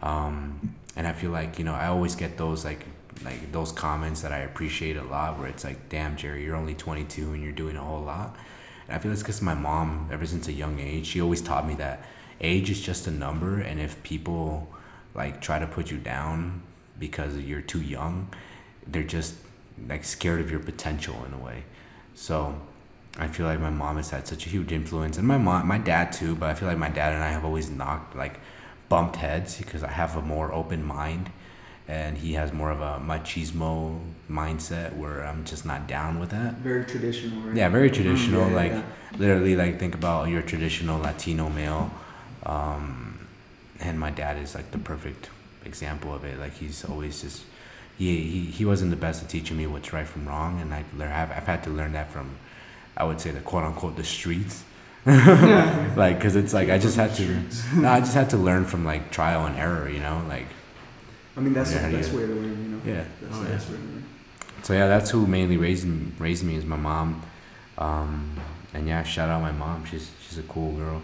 Um, 0.00 0.74
and 0.96 1.06
I 1.06 1.12
feel 1.12 1.30
like 1.30 1.58
you 1.58 1.64
know 1.64 1.74
I 1.74 1.86
always 1.88 2.14
get 2.14 2.36
those 2.38 2.64
like 2.64 2.86
like 3.24 3.52
those 3.52 3.72
comments 3.72 4.22
that 4.22 4.32
I 4.32 4.38
appreciate 4.38 4.96
a 4.96 5.02
lot 5.02 5.38
where 5.38 5.48
it's 5.48 5.64
like 5.64 5.88
damn 5.88 6.16
Jerry 6.16 6.44
you're 6.44 6.54
only 6.54 6.74
22 6.74 7.32
and 7.32 7.42
you're 7.42 7.52
doing 7.52 7.76
a 7.76 7.82
whole 7.82 8.02
lot. 8.02 8.36
And 8.86 8.96
I 8.96 8.98
feel 8.98 9.12
it's 9.12 9.22
because 9.22 9.42
my 9.42 9.54
mom 9.54 10.08
ever 10.12 10.24
since 10.26 10.48
a 10.48 10.52
young 10.52 10.78
age 10.78 11.06
she 11.06 11.20
always 11.20 11.42
taught 11.42 11.66
me 11.66 11.74
that 11.74 12.04
age 12.40 12.70
is 12.70 12.80
just 12.80 13.06
a 13.06 13.10
number 13.10 13.60
and 13.60 13.80
if 13.80 14.02
people 14.02 14.68
like 15.14 15.40
try 15.40 15.58
to 15.58 15.66
put 15.66 15.90
you 15.90 15.98
down 15.98 16.62
because 16.98 17.36
you're 17.38 17.60
too 17.60 17.82
young 17.82 18.28
they're 18.86 19.02
just 19.02 19.34
like 19.88 20.04
scared 20.04 20.40
of 20.40 20.50
your 20.50 20.60
potential 20.60 21.16
in 21.26 21.34
a 21.34 21.38
way. 21.38 21.64
So 22.14 22.60
I 23.18 23.26
feel 23.26 23.46
like 23.46 23.60
my 23.60 23.70
mom 23.70 23.96
has 23.96 24.10
had 24.10 24.28
such 24.28 24.46
a 24.46 24.48
huge 24.48 24.72
influence, 24.72 25.18
and 25.18 25.26
my 25.26 25.38
mom, 25.38 25.66
my 25.66 25.78
dad 25.78 26.12
too. 26.12 26.36
But 26.36 26.50
I 26.50 26.54
feel 26.54 26.68
like 26.68 26.78
my 26.78 26.88
dad 26.88 27.12
and 27.12 27.22
I 27.22 27.30
have 27.30 27.44
always 27.44 27.68
knocked 27.68 28.16
like 28.16 28.38
bumped 28.88 29.16
heads 29.16 29.58
because 29.58 29.82
I 29.82 29.90
have 29.90 30.16
a 30.16 30.22
more 30.22 30.52
open 30.52 30.84
mind, 30.84 31.30
and 31.88 32.16
he 32.16 32.34
has 32.34 32.52
more 32.52 32.70
of 32.70 32.80
a 32.80 33.02
machismo 33.04 34.00
mindset 34.30 34.96
where 34.96 35.24
I'm 35.24 35.44
just 35.44 35.66
not 35.66 35.88
down 35.88 36.20
with 36.20 36.30
that. 36.30 36.54
Very 36.58 36.84
traditional, 36.84 37.40
right? 37.42 37.56
Yeah, 37.56 37.68
very 37.68 37.90
traditional. 37.90 38.44
Mm, 38.44 38.50
yeah, 38.50 38.56
like 38.56 38.72
yeah. 38.72 38.82
literally, 39.18 39.56
like 39.56 39.80
think 39.80 39.94
about 39.94 40.28
your 40.28 40.42
traditional 40.42 41.00
Latino 41.00 41.48
male, 41.48 41.90
um, 42.46 43.26
and 43.80 43.98
my 43.98 44.10
dad 44.10 44.36
is 44.36 44.54
like 44.54 44.70
the 44.70 44.78
perfect 44.78 45.28
example 45.64 46.14
of 46.14 46.24
it. 46.24 46.38
Like 46.38 46.54
he's 46.54 46.84
always 46.84 47.20
just 47.22 47.42
he 47.98 48.16
he, 48.22 48.40
he 48.44 48.64
wasn't 48.64 48.90
the 48.90 48.96
best 48.96 49.24
at 49.24 49.28
teaching 49.28 49.56
me 49.56 49.66
what's 49.66 49.92
right 49.92 50.06
from 50.06 50.28
wrong, 50.28 50.60
and 50.60 50.72
I 50.72 50.84
I've, 51.00 51.32
I've 51.32 51.46
had 51.46 51.64
to 51.64 51.70
learn 51.70 51.94
that 51.94 52.12
from 52.12 52.36
I 52.98 53.04
would 53.04 53.20
say 53.20 53.30
the 53.30 53.40
quote 53.40 53.64
unquote 53.64 53.96
the 53.96 54.04
streets. 54.04 54.64
like, 55.06 56.20
cause 56.20 56.36
it's 56.36 56.52
like 56.52 56.68
I 56.68 56.76
just 56.78 56.96
had 56.96 57.14
to, 57.14 57.40
no, 57.76 57.88
I 57.88 58.00
just 58.00 58.12
had 58.14 58.28
to 58.30 58.36
learn 58.36 58.66
from 58.66 58.84
like 58.84 59.10
trial 59.10 59.46
and 59.46 59.56
error, 59.56 59.88
you 59.88 60.00
know, 60.00 60.22
like 60.28 60.46
I 61.36 61.40
mean, 61.40 61.54
that's 61.54 61.72
the 61.72 61.78
best 61.78 62.12
way 62.12 62.22
to 62.26 62.34
learn, 62.34 62.62
you 62.62 62.68
know? 62.70 62.80
Yeah. 62.84 63.04
That's 63.22 63.34
Oh, 63.36 63.42
the 63.42 63.48
yeah. 63.48 63.54
best 63.54 63.70
way 63.70 63.76
to 63.76 63.82
learn. 63.82 64.04
So 64.64 64.72
yeah, 64.74 64.88
that's 64.88 65.10
who 65.10 65.26
mainly 65.26 65.56
raised 65.56 65.86
me, 65.86 66.12
raised 66.18 66.44
me 66.44 66.56
is 66.56 66.64
my 66.66 66.76
mom. 66.76 67.22
Um, 67.78 68.34
and 68.74 68.86
yeah, 68.88 69.02
shout 69.04 69.28
out 69.30 69.40
my 69.40 69.52
mom. 69.52 69.84
She's 69.86 70.10
she's 70.20 70.36
a 70.38 70.42
cool 70.42 70.72
girl. 70.72 71.00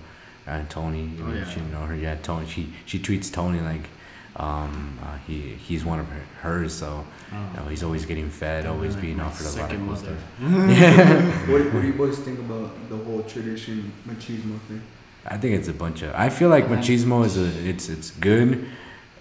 And 0.46 0.68
Tony, 0.68 1.04
you 1.04 1.24
Oh, 1.24 1.28
know, 1.28 1.34
yeah. 1.36 1.48
she 1.48 1.60
know 1.60 1.86
her. 1.86 1.94
Yeah, 1.94 2.16
Tony. 2.16 2.46
She 2.46 2.72
she 2.84 2.98
treats 2.98 3.30
Tony 3.30 3.60
like 3.60 3.88
um, 4.36 4.98
uh, 5.02 5.16
he 5.26 5.54
he's 5.66 5.84
one 5.84 6.00
of 6.00 6.08
her, 6.08 6.20
hers. 6.42 6.72
So 6.74 7.04
you 7.32 7.38
know, 7.60 7.68
he's 7.68 7.82
always 7.82 8.04
getting 8.06 8.30
fed, 8.30 8.66
always 8.66 8.94
Like 8.94 9.02
being 9.02 9.20
offered 9.20 9.46
a 9.46 9.50
lot 9.50 9.54
of 9.54 9.60
second 9.60 9.78
cool 9.78 9.94
mother. 9.94 10.16
stuff. 10.38 11.48
What, 11.50 11.72
what 11.72 11.80
do 11.82 11.86
you 11.86 11.92
boys 11.94 12.18
think 12.18 12.38
about 12.38 12.70
the 12.88 12.96
whole 12.96 13.22
tradition 13.22 13.92
machismo 14.08 14.58
thing? 14.68 14.82
I 15.26 15.36
think 15.38 15.54
it's 15.58 15.68
a 15.68 15.72
bunch 15.72 16.02
of. 16.02 16.14
I 16.14 16.28
feel 16.30 16.48
like 16.48 16.66
machismo 16.66 17.24
is 17.24 17.36
a 17.36 17.46
it's 17.68 17.88
it's 17.88 18.10
good 18.10 18.66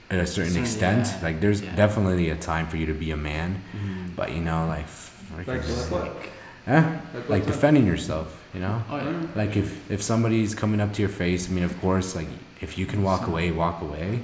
at 0.10 0.20
a 0.20 0.28
certain 0.28 0.52
Certain- 0.52 0.64
extent. 0.64 1.08
yeah. 1.08 1.20
Like 1.28 1.40
there's 1.42 1.62
Yeah. 1.62 1.76
definitely 1.76 2.30
a 2.30 2.36
time 2.36 2.68
for 2.68 2.78
you 2.78 2.86
to 2.88 2.94
be 2.94 3.12
a 3.12 3.18
man, 3.18 3.62
Mhm. 3.74 4.16
but 4.16 4.32
you 4.34 4.42
know 4.42 4.68
like. 4.68 4.88
frick, 4.88 5.48
Like 5.48 5.66
just 5.66 5.92
like- 5.92 6.30
Huh? 6.66 6.84
Like, 7.14 7.30
Like 7.30 7.46
defending 7.46 7.86
yourself, 7.86 8.28
you 8.54 8.62
know. 8.62 8.82
Oh 8.90 8.98
yeah. 8.98 9.22
Like 9.36 9.56
if 9.58 9.70
if 9.92 10.02
somebody's 10.02 10.56
coming 10.56 10.80
up 10.82 10.94
to 10.94 11.02
your 11.02 11.10
face, 11.24 11.50
I 11.50 11.52
mean, 11.54 11.64
of 11.66 11.76
course, 11.82 12.16
like 12.16 12.28
if 12.62 12.78
you 12.78 12.86
can 12.86 13.02
walk 13.04 13.28
away, 13.28 13.52
walk 13.52 13.82
away. 13.82 14.20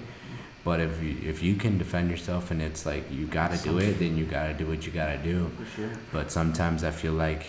But 0.70 0.82
if 0.82 1.02
you, 1.02 1.16
if 1.28 1.42
you 1.42 1.56
can 1.56 1.80
defend 1.80 2.12
yourself 2.12 2.52
and 2.52 2.62
it's 2.62 2.86
like 2.86 3.04
you 3.12 3.26
gotta 3.26 3.58
do 3.58 3.80
it, 3.80 3.94
then 3.98 4.16
you 4.16 4.26
gotta 4.26 4.54
do 4.54 4.68
what 4.68 4.86
you 4.86 4.92
gotta 4.92 5.18
do. 5.18 5.50
For 5.58 5.66
sure. 5.82 5.90
But 6.14 6.32
sometimes 6.32 6.84
I 6.84 6.92
feel 6.92 7.14
like 7.14 7.48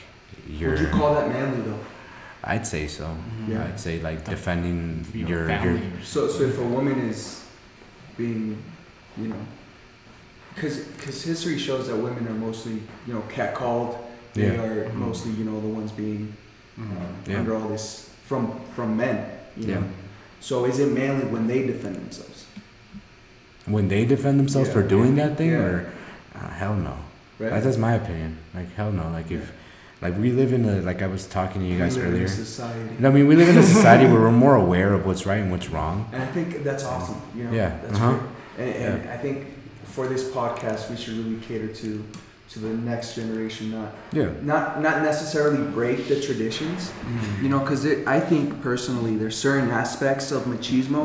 you're. 0.48 0.70
Would 0.70 0.80
you 0.80 0.86
call 0.88 1.12
that 1.16 1.28
manly 1.28 1.60
though? 1.68 1.78
I'd 2.42 2.66
say 2.66 2.86
so. 2.88 3.04
Mhm. 3.04 3.48
Yeah. 3.52 3.64
I'd 3.66 3.78
say 3.78 4.00
like 4.00 4.24
defending 4.24 5.04
Your, 5.12 5.28
your 5.28 5.46
family. 5.48 5.82
your. 5.86 6.02
So, 6.02 6.28
so 6.28 6.44
if 6.44 6.58
a 6.58 6.62
woman 6.64 6.98
is 7.10 7.44
being, 8.16 8.56
you 9.18 9.28
know, 9.28 9.42
because 10.54 10.78
because 10.96 11.22
history 11.22 11.58
shows 11.58 11.88
that 11.88 11.96
women 11.98 12.26
are 12.26 12.40
mostly, 12.48 12.76
you 13.06 13.12
know, 13.12 13.22
catcalled. 13.28 13.98
They 14.32 14.46
Yeah. 14.54 14.62
are 14.64 14.88
mostly, 14.94 15.32
you 15.32 15.44
know, 15.44 15.60
the 15.60 15.68
ones 15.80 15.92
being 15.92 16.32
Mhm. 16.78 16.90
uh, 16.96 17.04
Yeah. 17.28 17.38
under 17.40 17.54
all 17.54 17.68
this 17.68 18.08
from 18.24 18.42
from 18.74 18.96
men. 18.96 19.16
You 19.58 19.66
Yeah. 19.68 19.74
know. 19.74 19.84
So 20.40 20.64
is 20.64 20.78
it 20.78 20.90
manly 21.02 21.26
when 21.26 21.46
they 21.46 21.66
defend 21.66 21.96
themselves? 21.96 22.46
When 23.70 23.88
they 23.88 24.04
defend 24.04 24.38
themselves 24.40 24.68
Yeah. 24.68 24.74
for 24.74 24.82
doing 24.82 25.16
that 25.16 25.36
thing, 25.38 25.50
Yeah. 25.50 25.58
or 25.68 25.86
Uh, 26.34 26.48
hell 26.60 26.74
no. 26.74 26.94
Right? 27.38 27.62
That's 27.62 27.76
my 27.76 27.94
opinion. 27.94 28.36
Like 28.54 28.74
hell 28.76 28.92
no. 28.92 29.04
Like 29.12 29.30
if, 29.30 29.52
like 30.02 30.14
we 30.18 30.30
live 30.32 30.52
in 30.52 30.64
a 30.64 30.80
like 30.80 31.02
I 31.02 31.06
was 31.06 31.26
talking 31.26 31.60
to 31.62 31.66
you 31.66 31.78
guys 31.78 31.96
We 31.96 32.02
live 32.02 32.08
in 32.10 32.14
a 32.14 32.16
earlier. 32.24 32.28
society. 32.28 32.96
No, 32.98 33.08
I 33.08 33.12
mean 33.12 33.26
we 33.26 33.36
live 33.36 33.48
in 33.48 33.58
a 33.58 33.62
society 33.76 34.06
where 34.06 34.20
we're 34.20 34.30
more 34.46 34.56
aware 34.56 34.92
of 34.94 35.04
what's 35.06 35.24
right 35.26 35.40
and 35.44 35.50
what's 35.50 35.68
wrong. 35.70 36.06
And 36.12 36.22
I 36.22 36.26
think 36.26 36.64
that's 36.64 36.84
awesome. 36.84 37.16
You 37.36 37.44
know, 37.44 37.52
Yeah, 37.52 37.70
that's 37.82 37.94
uh-huh. 37.98 38.14
great. 38.56 38.76
And, 38.76 39.00
and 39.02 39.10
I 39.10 39.16
think 39.16 39.36
for 39.84 40.06
this 40.06 40.24
podcast, 40.30 40.90
we 40.90 40.96
should 40.96 41.16
really 41.18 41.36
cater 41.48 41.68
to 41.82 42.04
to 42.52 42.58
the 42.58 42.74
next 42.92 43.14
generation, 43.14 43.70
not 43.70 43.88
Yeah. 44.12 44.28
not 44.42 44.80
not 44.86 45.02
necessarily 45.02 45.62
break 45.78 46.08
the 46.08 46.18
traditions. 46.20 46.90
Mm. 46.90 47.42
You 47.42 47.48
know, 47.52 47.60
because 47.60 47.82
I 48.16 48.18
think 48.30 48.60
personally, 48.62 49.16
there's 49.20 49.36
certain 49.36 49.70
aspects 49.70 50.32
of 50.32 50.40
machismo 50.54 51.02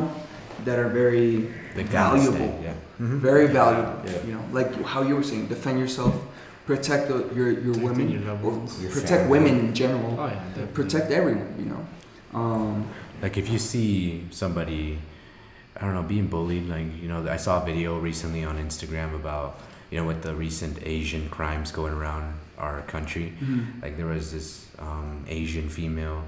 that 0.64 0.78
are 0.78 0.88
very 0.88 1.48
The 1.74 1.84
gotta 1.84 2.20
stay, 2.20 2.30
valuable, 2.30 2.60
Yeah. 2.64 2.72
Mhm. 3.00 3.18
very 3.20 3.46
valuable. 3.48 3.96
Yeah. 4.06 4.26
You 4.26 4.32
know, 4.34 4.44
like 4.52 4.70
how 4.84 5.02
you 5.02 5.14
were 5.16 5.22
saying, 5.22 5.46
defend 5.48 5.78
yourself, 5.78 6.14
protect 6.66 7.08
the, 7.08 7.16
your 7.34 7.50
your 7.50 7.74
Protecting 7.74 7.82
women, 7.84 8.10
your 8.10 8.22
loved 8.22 8.44
or. 8.44 8.82
Your 8.82 8.90
protect 8.90 9.22
family. 9.22 9.38
women 9.38 9.54
in 9.64 9.74
general. 9.74 10.16
Oh 10.18 10.26
yeah. 10.26 10.66
Protect 10.74 11.10
everyone. 11.10 11.54
You 11.58 11.66
know. 11.72 11.82
Um, 12.40 12.86
Like 13.22 13.36
if 13.42 13.48
you 13.48 13.58
see 13.58 14.24
somebody, 14.30 14.98
I 15.76 15.80
don't 15.84 15.94
know, 15.94 16.02
being 16.16 16.26
bullied. 16.28 16.66
Like 16.68 16.88
you 17.02 17.08
know, 17.08 17.20
I 17.36 17.38
saw 17.38 17.62
a 17.62 17.64
video 17.64 17.98
recently 18.10 18.42
on 18.44 18.54
Instagram 18.66 19.14
about 19.14 19.48
you 19.90 19.96
know 19.98 20.06
with 20.10 20.20
the 20.22 20.34
recent 20.34 20.74
Asian 20.84 21.28
crimes 21.36 21.68
going 21.72 21.94
around 22.00 22.24
our 22.58 22.80
country. 22.94 23.32
Like 23.82 23.94
there 23.96 24.10
was 24.16 24.32
this 24.36 24.48
um, 24.78 25.24
Asian 25.28 25.68
female 25.68 26.20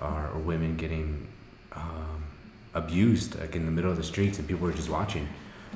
or, 0.00 0.30
or 0.34 0.38
women 0.52 0.76
getting 0.76 1.08
um, 1.72 2.05
abused 2.76 3.38
like 3.40 3.56
in 3.56 3.64
the 3.66 3.72
middle 3.72 3.90
of 3.90 3.96
the 3.96 4.02
streets, 4.12 4.38
and 4.38 4.46
people 4.46 4.66
were 4.66 4.72
just 4.72 4.90
watching. 4.90 5.26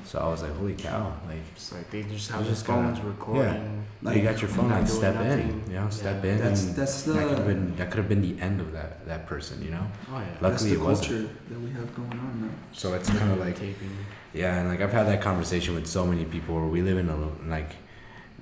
So 0.04 0.18
I 0.18 0.28
was 0.28 0.42
like, 0.42 0.54
holy 0.56 0.74
cow! 0.74 1.12
Like 1.28 1.38
It's 1.54 1.72
like 1.72 1.90
they 1.90 2.02
just 2.04 2.30
I 2.32 2.36
have 2.36 2.44
their 2.44 2.54
just 2.54 2.64
kinda- 2.66 2.82
phones 2.94 3.00
recording. 3.00 3.84
like, 4.02 4.16
you 4.16 4.22
got 4.22 4.40
your 4.40 4.48
phone, 4.48 4.70
like 4.70 4.88
step 4.88 5.14
nothing. 5.14 5.48
in, 5.66 5.70
you 5.72 5.78
know, 5.80 5.90
step 5.90 6.24
Yeah. 6.24 6.30
in. 6.32 6.38
That's 6.38 6.64
that's 6.78 7.02
the 7.02 7.12
that 7.12 7.28
could 7.28 7.38
have 7.38 7.46
been 7.46 7.76
that 7.76 7.90
could 7.90 7.98
have 7.98 8.08
been 8.08 8.22
the 8.22 8.40
end 8.40 8.60
of 8.64 8.72
that 8.72 8.90
that 9.06 9.26
person, 9.26 9.62
you 9.62 9.70
know. 9.76 9.86
Oh 10.12 10.18
yeah. 10.20 10.26
Luckily 10.40 10.50
that's 10.50 10.62
the 10.64 10.74
it 10.74 10.80
wasn't. 10.80 11.08
culture 11.08 11.34
that 11.50 11.60
we 11.66 11.70
have 11.78 11.88
going 11.94 12.18
on 12.26 12.32
now. 12.46 12.54
So 12.72 12.94
it's 12.94 13.10
kind 13.10 13.30
of 13.32 13.38
like 13.44 13.56
taping. 13.56 13.90
Yeah, 14.32 14.58
and 14.60 14.68
like 14.68 14.80
I've 14.80 14.92
had 15.00 15.06
that 15.08 15.20
conversation 15.20 15.74
with 15.74 15.86
so 15.86 16.06
many 16.06 16.24
people 16.24 16.54
where 16.54 16.70
we 16.76 16.82
live 16.82 16.96
in 17.04 17.08
a 17.10 17.16
like 17.56 17.72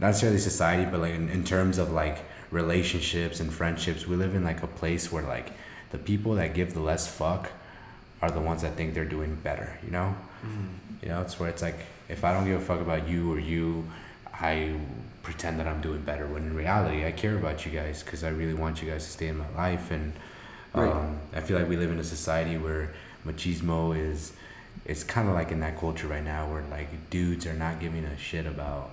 not 0.01 0.09
necessarily 0.09 0.38
society, 0.38 0.85
but 0.92 1.01
like 1.01 1.14
in, 1.14 1.29
in 1.31 1.42
terms 1.44 1.79
of 1.79 1.90
like 1.90 2.18
relationships 2.53 3.40
and 3.40 3.53
friendships, 3.53 4.07
we 4.07 4.14
live 4.16 4.35
in 4.35 4.44
like 4.44 4.62
a 4.62 4.66
place 4.81 5.11
where 5.12 5.25
like 5.25 5.49
the 5.90 5.99
people 5.99 6.35
that 6.37 6.55
give 6.55 6.75
the 6.75 6.81
less 6.81 7.09
fuck 7.09 7.51
are 8.22 8.31
the 8.31 8.40
ones 8.40 8.62
that 8.62 8.74
think 8.76 8.94
they're 8.94 9.04
doing 9.04 9.35
better, 9.37 9.78
you 9.85 9.90
know? 9.90 10.14
Mm. 10.44 11.02
You 11.02 11.09
know, 11.11 11.20
it's 11.22 11.38
where 11.38 11.48
it's 11.48 11.62
like 11.62 11.76
if 12.09 12.24
I 12.24 12.33
don't 12.33 12.44
give 12.44 12.61
a 12.61 12.64
fuck 12.64 12.81
about 12.81 13.09
you 13.09 13.33
or 13.33 13.38
you, 13.38 13.85
I 14.33 14.74
pretend 15.22 15.61
that 15.61 15.66
I'm 15.66 15.81
doing 15.81 16.00
better 16.02 16.26
when 16.26 16.42
in 16.44 16.57
reality 16.57 17.04
I 17.04 17.12
care 17.12 17.37
about 17.37 17.66
you 17.66 17.72
guys 17.72 18.02
because 18.02 18.24
I 18.24 18.28
really 18.31 18.54
want 18.54 18.81
you 18.83 18.90
guys 18.90 19.04
to 19.04 19.11
stay 19.11 19.28
in 19.28 19.37
my 19.37 19.48
life 19.57 19.90
and 19.90 20.12
um, 20.74 20.83
Right. 20.83 21.04
I 21.35 21.40
feel 21.40 21.59
like 21.59 21.68
we 21.68 21.76
live 21.76 21.90
in 21.90 21.98
a 21.98 22.04
society 22.04 22.57
where 22.57 22.92
machismo 23.26 23.96
is 23.98 24.33
it's 24.85 25.04
kind 25.04 25.28
of 25.28 25.35
like 25.35 25.50
in 25.50 25.61
that 25.61 25.78
culture 25.78 26.07
right 26.07 26.24
now 26.24 26.50
where 26.50 26.62
like 26.70 27.11
dudes 27.11 27.46
are 27.46 27.52
not 27.52 27.78
giving 27.81 28.04
a 28.04 28.16
shit 28.16 28.46
about 28.46 28.90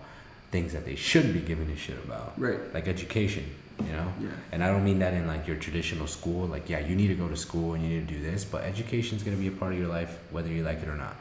things 0.51 0.73
that 0.73 0.83
they 0.83 0.95
should 0.95 1.33
be 1.33 1.39
giving 1.39 1.69
a 1.69 1.75
shit 1.75 1.97
about 2.03 2.33
Right. 2.39 2.59
like 2.73 2.87
education 2.87 3.45
you 3.83 3.91
know 3.91 4.07
Yeah. 4.21 4.29
and 4.51 4.63
i 4.63 4.67
don't 4.67 4.83
mean 4.85 4.99
that 4.99 5.13
in 5.13 5.27
like 5.27 5.47
your 5.47 5.57
traditional 5.57 6.07
school 6.07 6.47
like 6.47 6.69
yeah 6.69 6.79
you 6.79 6.95
need 6.95 7.07
to 7.07 7.15
go 7.15 7.27
to 7.27 7.35
school 7.35 7.73
and 7.73 7.83
you 7.83 7.89
need 7.89 8.07
to 8.07 8.13
do 8.13 8.21
this 8.21 8.45
but 8.45 8.63
education 8.63 9.17
is 9.17 9.23
going 9.23 9.35
to 9.35 9.41
be 9.41 9.47
a 9.49 9.51
part 9.59 9.73
of 9.73 9.79
your 9.79 9.89
life 9.89 10.17
whether 10.31 10.47
you 10.49 10.63
like 10.63 10.81
it 10.81 10.87
or 10.87 10.95
not 10.95 11.15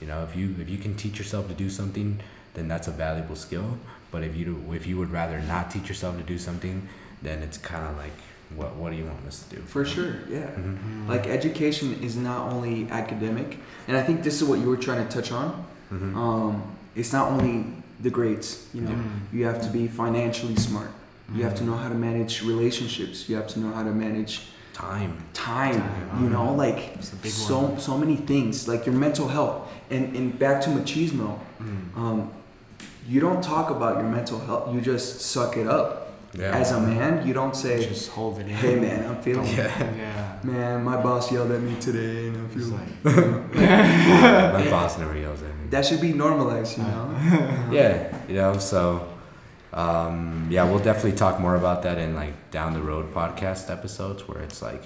you 0.00 0.06
know 0.06 0.22
if 0.24 0.36
you 0.36 0.54
if 0.60 0.68
you 0.68 0.78
can 0.78 0.94
teach 0.94 1.18
yourself 1.18 1.48
to 1.48 1.54
do 1.54 1.68
something 1.70 2.20
then 2.54 2.68
that's 2.68 2.88
a 2.88 2.90
valuable 2.90 3.36
skill 3.36 3.78
but 4.12 4.22
if 4.22 4.36
you 4.36 4.44
do, 4.44 4.72
if 4.74 4.86
you 4.86 4.96
would 4.98 5.10
rather 5.10 5.40
not 5.40 5.70
teach 5.70 5.88
yourself 5.88 6.16
to 6.16 6.22
do 6.22 6.38
something 6.38 6.86
then 7.22 7.42
it's 7.42 7.58
kind 7.58 7.84
of 7.86 7.96
like 7.96 8.12
what 8.54 8.76
what 8.76 8.90
do 8.92 8.96
you 8.96 9.04
want 9.04 9.26
us 9.26 9.42
to 9.44 9.56
do 9.56 9.62
For 9.62 9.84
sure, 9.84 10.14
yeah. 10.30 10.46
hmm 10.46 11.08
Like 11.08 11.26
education 11.26 11.98
is 12.02 12.14
not 12.16 12.52
only 12.52 12.88
academic, 12.90 13.58
and 13.88 13.96
I 13.96 14.02
think 14.06 14.22
this 14.22 14.40
is 14.40 14.44
what 14.48 14.60
you 14.60 14.68
were 14.68 14.76
trying 14.76 15.02
to 15.06 15.10
touch 15.16 15.32
on. 15.32 15.48
hmm 15.88 16.14
Um, 16.16 16.62
it's 16.94 17.12
not 17.12 17.32
only 17.32 17.54
the 18.00 18.10
grades. 18.10 18.68
You 18.72 18.82
know, 18.82 18.94
Mm. 18.94 19.34
you 19.36 19.42
have 19.50 19.60
to 19.66 19.70
be 19.78 19.88
financially 19.88 20.54
smart. 20.68 20.90
You 21.34 21.42
have 21.42 21.54
to 21.56 21.64
know 21.64 21.74
how 21.74 21.88
to 21.88 21.94
manage 21.94 22.42
relationships. 22.42 23.28
You 23.28 23.36
have 23.36 23.48
to 23.48 23.58
know 23.60 23.72
how 23.72 23.82
to 23.82 23.90
manage 23.90 24.42
time 24.72 25.16
time. 25.32 25.74
Time, 25.80 26.20
You 26.20 26.26
uh-huh. 26.26 26.44
know, 26.44 26.54
like 26.54 26.78
It's 26.96 27.12
a 27.12 27.16
big 27.16 27.32
so 27.32 27.58
one. 27.60 27.80
so 27.80 27.96
many 27.98 28.16
things. 28.16 28.68
Like 28.68 28.86
your 28.86 28.94
mental 28.94 29.28
health, 29.28 29.68
and 29.90 30.14
and 30.16 30.38
back 30.38 30.60
to 30.62 30.70
machismo. 30.70 31.38
Mm. 31.60 31.96
Um, 31.96 32.30
you 33.08 33.20
don't 33.20 33.42
talk 33.42 33.70
about 33.70 33.94
your 34.00 34.10
mental 34.10 34.38
health. 34.40 34.74
You 34.74 34.80
just 34.80 35.20
suck 35.20 35.56
it 35.56 35.66
up. 35.66 35.88
yeah 36.34 36.60
As 36.60 36.72
a 36.72 36.80
man, 36.80 37.26
you 37.26 37.32
don't 37.32 37.56
say, 37.56 37.86
Just 37.88 38.10
hold 38.10 38.38
it 38.38 38.46
in. 38.48 38.56
"Hey, 38.64 38.74
man, 38.86 39.06
I'm 39.08 39.20
feeling." 39.22 39.46
Yeah. 39.46 39.70
yeah. 40.04 40.38
Man, 40.42 40.84
my 40.84 40.96
boss 41.02 41.32
yelled 41.32 41.50
at 41.52 41.62
me 41.62 41.74
today, 41.80 42.28
and 42.28 42.36
I'm 42.36 42.48
feeling 42.54 42.74
like, 42.80 42.92
my 44.58 44.70
boss 44.70 44.98
never 44.98 45.16
yells 45.16 45.42
at 45.42 45.48
me 45.48 45.66
that 45.70 45.84
should 45.84 46.00
be 46.00 46.12
normalized, 46.12 46.78
you 46.78 46.84
know. 46.84 47.04
yeah 47.72 48.16
you 48.28 48.34
know 48.34 48.56
so 48.58 49.08
um, 49.76 50.48
yeah 50.50 50.64
we'll 50.68 50.78
definitely 50.90 51.12
talk 51.12 51.38
more 51.38 51.54
about 51.54 51.82
that 51.82 51.98
in 51.98 52.14
like 52.14 52.50
down 52.50 52.72
the 52.72 52.80
road 52.82 53.12
podcast 53.14 53.70
episodes 53.70 54.26
where 54.26 54.40
it's 54.42 54.62
like 54.62 54.84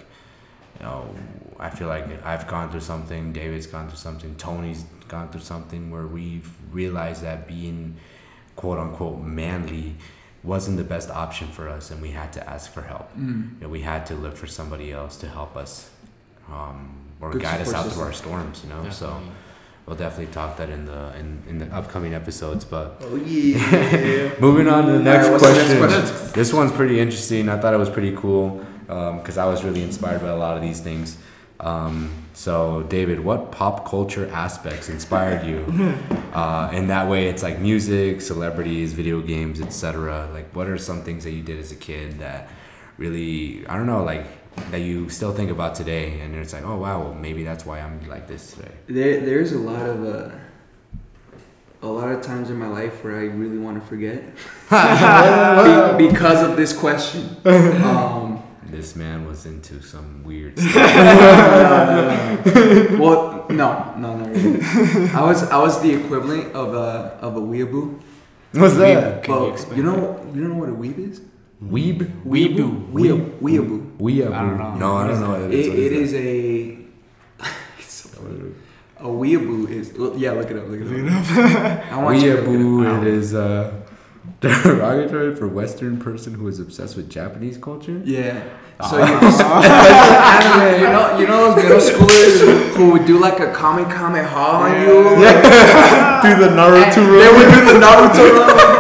you 0.79 0.85
know 0.87 1.15
i 1.59 1.71
feel 1.71 1.89
like 1.89 2.05
i've 2.25 2.47
gone 2.49 2.71
through 2.71 2.81
something 2.81 3.33
david's 3.33 3.67
gone 3.67 3.87
through 3.89 3.97
something 4.09 4.35
tony's 4.37 4.85
gone 5.09 5.29
through 5.31 5.41
something 5.41 5.91
where 5.91 6.07
we've 6.07 6.51
realized 6.73 7.23
that 7.23 7.47
being 7.47 7.97
quote 8.57 8.79
unquote 8.79 9.21
manly 9.23 9.95
wasn't 10.43 10.77
the 10.77 10.85
best 10.85 11.09
option 11.11 11.47
for 11.49 11.69
us 11.69 11.91
and 11.91 12.01
we 12.03 12.11
had 12.11 12.33
to 12.33 12.41
ask 12.51 12.73
for 12.73 12.83
help 12.83 13.09
Mm. 13.17 13.55
you 13.57 13.61
know, 13.61 13.69
we 13.69 13.83
had 13.83 14.07
to 14.07 14.15
look 14.15 14.37
for 14.37 14.47
somebody 14.47 14.91
else 14.93 15.17
to 15.19 15.29
help 15.29 15.57
us 15.57 15.91
um, 16.51 16.97
or 17.21 17.31
Good 17.31 17.43
guide 17.43 17.61
us 17.61 17.73
out 17.75 17.87
through 17.93 18.03
our 18.03 18.13
storms 18.13 18.63
you 18.65 18.71
know 18.71 18.89
so 18.91 19.07
definitely. 19.09 19.33
We'll 19.87 19.97
definitely 19.97 20.33
talk 20.33 20.57
that 20.57 20.71
in 20.71 20.87
the 20.87 21.13
in, 21.19 21.43
in 21.49 21.59
the 21.59 21.67
upcoming 21.75 22.15
episodes 22.15 22.65
but 22.65 22.97
Oh 23.01 23.17
yeah. 23.17 24.35
Moving 24.41 24.69
on 24.69 24.87
to 24.87 24.93
the 24.93 24.99
next 24.99 25.29
right, 25.29 25.33
what's 25.33 25.45
the 25.45 25.53
next 25.53 25.79
question. 25.79 26.01
question? 26.01 26.33
This 26.35 26.53
one's 26.53 26.73
pretty 26.73 27.01
interesting. 27.01 27.49
I 27.49 27.59
thought 27.59 27.75
it 27.75 27.79
was 27.79 27.91
pretty 27.91 28.15
cool 28.17 28.65
because 28.87 29.39
I 29.39 29.47
was 29.47 29.63
really 29.65 29.83
inspired 29.83 30.21
by 30.21 30.29
a 30.29 30.37
lot 30.37 30.57
of 30.57 30.63
these 30.63 30.81
things. 30.81 31.17
Um, 31.61 32.11
so, 32.33 32.85
David, 32.85 33.21
what 33.21 33.53
pop 33.53 33.87
culture 33.87 34.29
aspects 34.33 34.89
inspired 34.89 35.47
you? 35.47 35.65
uh, 36.33 36.71
in 36.73 36.89
that 36.89 37.09
way, 37.09 37.29
it's 37.29 37.43
like 37.43 37.59
music, 37.59 38.21
celebrities, 38.23 38.95
video 38.95 39.21
games, 39.21 39.61
etc. 39.61 40.29
Like, 40.33 40.55
what 40.57 40.69
are 40.69 40.79
some 40.79 41.03
things 41.03 41.25
that 41.25 41.33
you 41.33 41.43
did 41.43 41.59
as 41.59 41.71
a 41.71 41.77
kid 41.77 42.19
that 42.19 42.49
really, 42.97 43.67
I 43.67 43.77
don't 43.77 43.87
know, 43.87 44.03
like 44.03 44.27
that 44.71 44.81
you 44.81 45.09
still 45.09 45.33
think 45.33 45.51
about 45.51 45.75
today? 45.75 46.21
And 46.21 46.35
it's 46.37 46.53
like, 46.53 46.65
oh 46.65 46.77
wow, 46.77 47.03
well, 47.03 47.15
maybe 47.15 47.43
that's 47.45 47.65
why 47.67 47.81
I'm 47.81 48.01
like 48.09 48.27
this 48.29 48.53
today. 48.53 48.73
There, 48.89 49.21
there's 49.21 49.53
a 49.53 49.59
lot 49.59 49.83
of 49.87 50.05
uh, 50.05 50.31
a 51.83 51.89
lot 51.89 52.11
of 52.13 52.23
times 52.23 52.51
in 52.51 52.57
my 52.59 52.69
life 52.69 53.03
where 53.05 53.17
I 53.17 53.25
really 53.25 53.59
want 53.59 53.81
to 53.81 53.87
forget 53.87 54.23
Be- 55.99 56.09
because 56.09 56.43
of 56.49 56.57
this 56.57 56.73
question. 56.77 57.37
Um, 57.45 58.43
This 58.71 58.95
man 58.95 59.27
was 59.27 59.47
into 59.47 59.83
some 59.83 60.23
weird. 60.23 60.55
well, 62.99 63.47
no, 63.51 63.95
no, 63.99 64.17
not 64.17 64.29
really. 64.31 64.61
I 65.11 65.23
was 65.25 65.43
I 65.51 65.59
was 65.59 65.81
the 65.83 65.93
equivalent 65.95 66.55
of 66.55 66.75
a 66.75 67.19
of 67.21 67.37
a 67.37 67.41
weeaboo. 67.41 67.99
What's 68.53 68.77
that? 68.77 69.27
You 69.27 69.57
you 69.77 69.83
know 69.83 70.21
you 70.35 70.41
don't 70.43 70.51
know 70.55 70.61
what 70.63 70.69
a 70.69 70.73
weeb 70.73 70.99
is? 70.99 71.21
Weeb. 71.63 72.23
Weeboo. 72.25 72.91
Weeab- 72.93 73.39
Weeaboo. 73.41 73.99
We 73.99 74.25
I 74.25 74.29
don't 74.29 74.59
know. 74.59 74.75
No, 74.77 74.97
I 74.97 75.09
don't 75.09 75.21
know 75.21 75.31
what 75.31 75.41
It, 75.43 75.53
it 75.53 75.59
is. 75.61 75.69
What 75.69 75.79
it 75.79 75.93
is 75.93 76.13
is 76.13 76.15
a. 76.15 76.79
it's 77.79 77.93
so 77.93 78.09
funny. 78.09 78.55
A 78.99 79.05
weeaboo 79.05 79.69
is 79.69 79.93
well, 79.93 80.17
yeah. 80.17 80.33
Look 80.33 80.51
it 80.51 80.57
up. 80.57 80.69
Look 80.69 80.81
it 80.81 81.09
up. 81.13 81.93
I 81.93 82.03
want 82.03 82.23
you 82.23 82.37
to 82.37 82.43
look 82.43 83.03
it 83.05 83.09
it 83.09 83.15
is 83.15 83.35
uh, 83.35 83.73
derogatory 84.41 85.35
for 85.37 85.49
Western 85.49 85.99
person 85.99 86.33
who 86.35 86.49
is 86.49 86.61
obsessed 86.61 86.97
with 86.97 87.11
Japanese 87.11 87.59
culture. 87.59 88.01
Yeah. 88.05 88.43
So 88.89 88.97
you, 88.97 89.05
anime, 89.05 90.81
you 90.81 90.89
know, 90.89 91.19
you 91.19 91.27
know 91.27 91.55
those 91.55 91.63
middle 91.63 91.79
schoolers 91.79 92.75
who 92.75 92.93
would 92.93 93.05
do 93.05 93.19
like 93.19 93.39
a 93.39 93.53
Kamehameha 93.53 94.35
on 94.35 94.81
you. 94.81 94.87
do 94.87 96.41
the 96.41 96.49
And 96.49 96.57
Naruto 96.57 97.05
They 97.21 97.29
would 97.37 97.55
do 97.55 97.61
the 97.67 97.79
Naruto. 97.79 98.80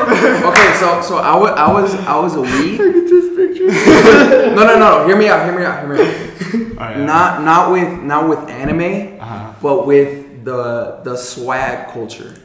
Run. 0.60 0.68
okay, 0.68 0.78
so 0.78 1.02
so 1.02 1.16
I 1.18 1.36
was 1.36 1.50
I 1.50 1.72
was 1.72 1.94
I 2.06 2.18
was 2.18 2.34
a 2.36 2.40
wee. 2.42 2.78
No 4.50 4.66
no 4.66 4.78
no. 4.78 5.06
Hear 5.06 5.16
me 5.16 5.28
out. 5.28 5.44
Hear 5.44 5.58
me 5.58 5.64
out. 5.64 5.80
Hear 5.84 5.94
me 5.94 6.02
out. 6.02 6.78
Alright, 6.80 6.98
Not 6.98 7.42
not 7.42 7.70
with 7.72 8.02
not 8.02 8.28
with 8.28 8.38
anime, 8.48 9.20
Uh-huh. 9.20 9.52
but 9.62 9.86
with 9.86 10.44
the 10.44 11.00
the 11.04 11.16
swag 11.16 11.88
culture. 11.92 12.34
I 12.36 12.42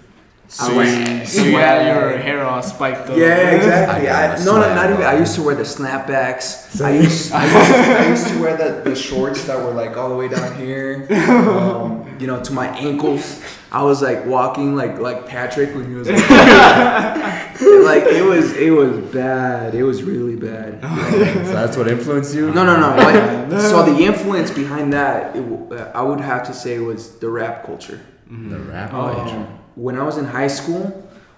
So 0.48 0.76
was- 0.78 0.94
you, 0.94 1.00
you 1.16 1.26
swag. 1.26 1.54
had 1.56 1.88
your 1.88 2.18
hair 2.20 2.46
all 2.46 2.62
spiked 2.62 3.10
up. 3.10 3.18
Yeah, 3.18 3.58
exactly. 3.58 4.08
I 4.10 4.36
I, 4.36 4.46
no, 4.46 4.60
no, 4.62 4.76
not 4.76 4.90
even. 4.92 5.02
I 5.04 5.18
used 5.18 5.34
to 5.36 5.42
wear 5.44 5.56
the 5.56 5.64
snapbacks. 5.66 6.80
I 6.90 6.92
used, 6.92 7.34
I 7.34 7.46
used, 7.50 7.74
I 7.74 8.08
used 8.10 8.28
to 8.28 8.40
wear 8.42 8.56
the, 8.56 8.88
the 8.90 8.96
shorts 8.96 9.46
that 9.46 9.58
were 9.58 9.72
like 9.74 9.98
all 9.98 10.10
the 10.10 10.16
way 10.16 10.28
down 10.28 10.54
here, 10.56 11.08
um, 11.50 12.06
you 12.20 12.28
know, 12.28 12.40
to 12.44 12.54
my 12.54 12.68
ankles. 12.78 13.42
I 13.76 13.84
was 13.84 14.02
like 14.02 14.26
walking 14.26 14.74
like 14.78 15.00
like 15.00 15.28
Patrick 15.28 15.76
when 15.76 15.86
he 15.90 15.96
was 15.96 16.08
like, 16.10 16.30
like 16.30 18.04
it 18.20 18.24
was 18.24 18.54
it 18.54 18.70
was 18.72 18.98
bad. 19.14 19.76
It 19.76 19.84
was 19.84 20.02
really 20.02 20.38
bad. 20.38 20.82
so 21.46 21.52
that's 21.52 21.76
what 21.76 21.90
influenced 21.90 22.34
you? 22.34 22.54
No, 22.54 22.64
no, 22.66 22.80
no. 22.80 22.96
Like, 23.50 23.62
so 23.62 23.84
the 23.84 23.98
influence 24.02 24.50
behind 24.50 24.94
that, 24.94 25.36
it, 25.36 25.44
uh, 25.74 25.92
I 25.94 26.02
would 26.04 26.22
have 26.22 26.44
to 26.48 26.54
say, 26.54 26.80
was 26.80 27.20
the 27.20 27.28
rap 27.30 27.66
culture. 27.66 28.00
The 28.30 28.58
rap 28.60 28.94
Oh, 28.94 29.14
culture. 29.14 29.36
Um, 29.36 29.60
when 29.76 29.98
I 30.00 30.04
was 30.04 30.18
in 30.18 30.24
high 30.26 30.48
school, 30.48 30.84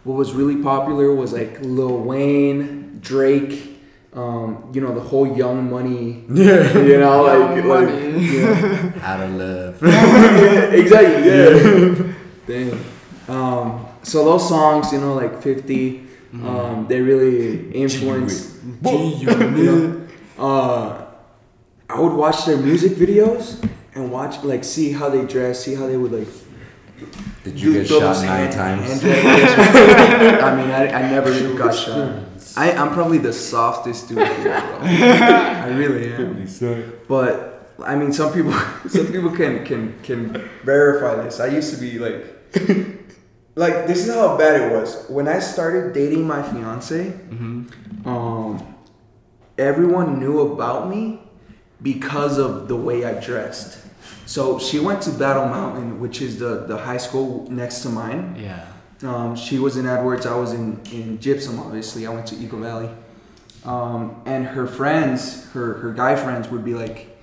what 0.04 0.14
was 0.16 0.34
really 0.34 0.62
popular 0.62 1.12
was 1.16 1.34
like 1.34 1.60
Lil 1.62 1.98
Wayne, 2.04 3.00
Drake, 3.02 3.80
um, 4.14 4.72
you 4.74 4.82
know, 4.82 4.94
the 4.94 5.02
whole 5.02 5.28
Young 5.36 5.70
Money. 5.72 6.24
Yeah. 6.30 6.72
You 6.78 7.00
know, 7.00 7.26
Young 7.26 7.56
like, 7.56 7.66
Money. 7.66 8.12
like 8.12 8.32
yeah. 8.32 9.10
Out 9.10 9.22
of 9.22 9.32
love. 9.34 9.84
exactly, 10.74 11.26
yeah. 11.26 12.07
Dang. 12.48 12.80
Um, 13.28 13.86
so 14.04 14.24
those 14.24 14.48
songs, 14.48 14.92
you 14.94 15.02
know, 15.02 15.14
like 15.14 15.42
50, 15.42 16.08
um, 16.34 16.86
they 16.88 17.02
really 17.02 17.72
influenced. 17.72 18.56
you 18.84 19.26
know, 19.26 20.08
uh, 20.38 21.06
I 21.90 22.00
would 22.00 22.14
watch 22.14 22.46
their 22.46 22.58
music 22.58 22.94
videos 22.94 23.64
and 23.94 24.12
watch, 24.12 24.44
like, 24.44 24.64
see 24.64 24.92
how 24.92 25.10
they 25.10 25.26
dress, 25.26 25.64
see 25.64 25.76
how 25.76 25.88
they 25.88 25.98
would, 25.98 26.12
like, 26.12 26.28
Did 27.44 27.60
you 27.60 27.74
get 27.74 27.88
shot 27.88 28.24
nine 28.24 28.52
times? 28.52 29.04
I 29.04 30.56
mean, 30.56 30.72
I, 30.72 30.88
I 30.88 31.02
never 31.12 31.54
got 31.58 31.76
shot. 31.76 32.24
I, 32.56 32.72
I'm 32.72 32.92
probably 32.94 33.20
the 33.20 33.34
softest 33.34 34.10
dude 34.10 34.18
here. 34.18 34.54
I 34.82 35.70
really 35.70 36.14
am. 36.14 36.48
But 37.08 37.58
I 37.86 37.96
mean, 37.96 38.12
some 38.12 38.34
people, 38.34 38.52
some 38.88 39.08
people 39.08 39.32
can 39.32 39.64
can 39.66 40.00
can 40.02 40.50
verify 40.64 41.24
this. 41.24 41.40
I 41.40 41.48
used 41.48 41.74
to 41.74 41.80
be 41.80 42.00
like, 42.00 42.37
like 43.56 43.88
this 43.88 44.08
is 44.08 44.14
how 44.14 44.38
bad 44.38 44.62
it 44.62 44.72
was 44.72 45.06
when 45.10 45.28
I 45.28 45.40
started 45.40 45.94
dating 45.94 46.26
my 46.26 46.42
fiance. 46.42 47.10
Um, 48.06 48.76
everyone 49.58 50.20
knew 50.20 50.40
about 50.40 50.90
me 50.90 51.20
because 51.82 52.38
of 52.38 52.68
the 52.68 52.76
way 52.76 53.06
I 53.06 53.20
dressed. 53.20 53.86
So 54.26 54.60
she 54.60 54.80
went 54.80 55.02
to 55.04 55.12
Battle 55.12 55.46
Mountain, 55.46 56.00
which 56.00 56.22
is 56.22 56.40
the 56.40 56.66
the 56.68 56.78
high 56.78 56.98
school 56.98 57.48
next 57.50 57.82
to 57.82 57.90
mine. 57.90 58.36
Yeah. 58.38 58.66
Um, 59.04 59.36
she 59.36 59.60
was 59.60 59.78
in 59.78 59.86
Edwards. 59.86 60.26
I 60.26 60.36
was 60.36 60.54
in, 60.54 60.82
in 60.92 61.20
Gypsum, 61.20 61.60
obviously. 61.60 62.08
I 62.08 62.10
went 62.10 62.26
to 62.28 62.36
Eagle 62.36 62.60
Valley. 62.60 62.90
Um, 63.64 64.22
and 64.26 64.46
her 64.46 64.66
friends, 64.66 65.46
her, 65.52 65.74
her 65.76 65.94
guy 65.94 66.16
friends, 66.16 66.50
would 66.50 66.66
be 66.66 66.74
like, 66.74 67.16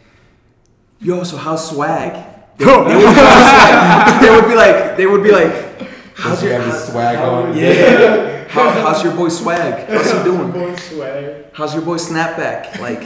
Yo, 1.00 1.24
so 1.24 1.36
how's 1.36 1.68
swag? 1.68 2.33
They, 2.56 2.64
they 2.64 2.74
would, 2.74 2.86
be 2.86 2.94
like, 2.94 4.20
they 4.20 4.30
would 4.30 4.48
be 4.48 4.54
like, 4.54 4.96
they 4.96 5.06
would 5.06 5.22
be 5.22 5.32
like, 5.32 5.74
How's 6.14 6.40
How's 6.40 6.42
your, 6.44 6.58
got 6.58 6.72
his 6.72 6.84
swag 6.84 7.16
on? 7.18 7.56
yeah. 7.56 8.48
How, 8.48 8.70
how's 8.70 9.02
your 9.02 9.14
boy 9.16 9.28
swag? 9.28 9.88
How's 9.88 10.12
he 10.12 10.22
doing? 10.22 10.52
Boy 10.52 10.76
swag. 10.76 11.46
How's 11.52 11.74
your 11.74 11.82
boy 11.82 11.96
snapback? 11.96 12.78
Like, 12.78 13.02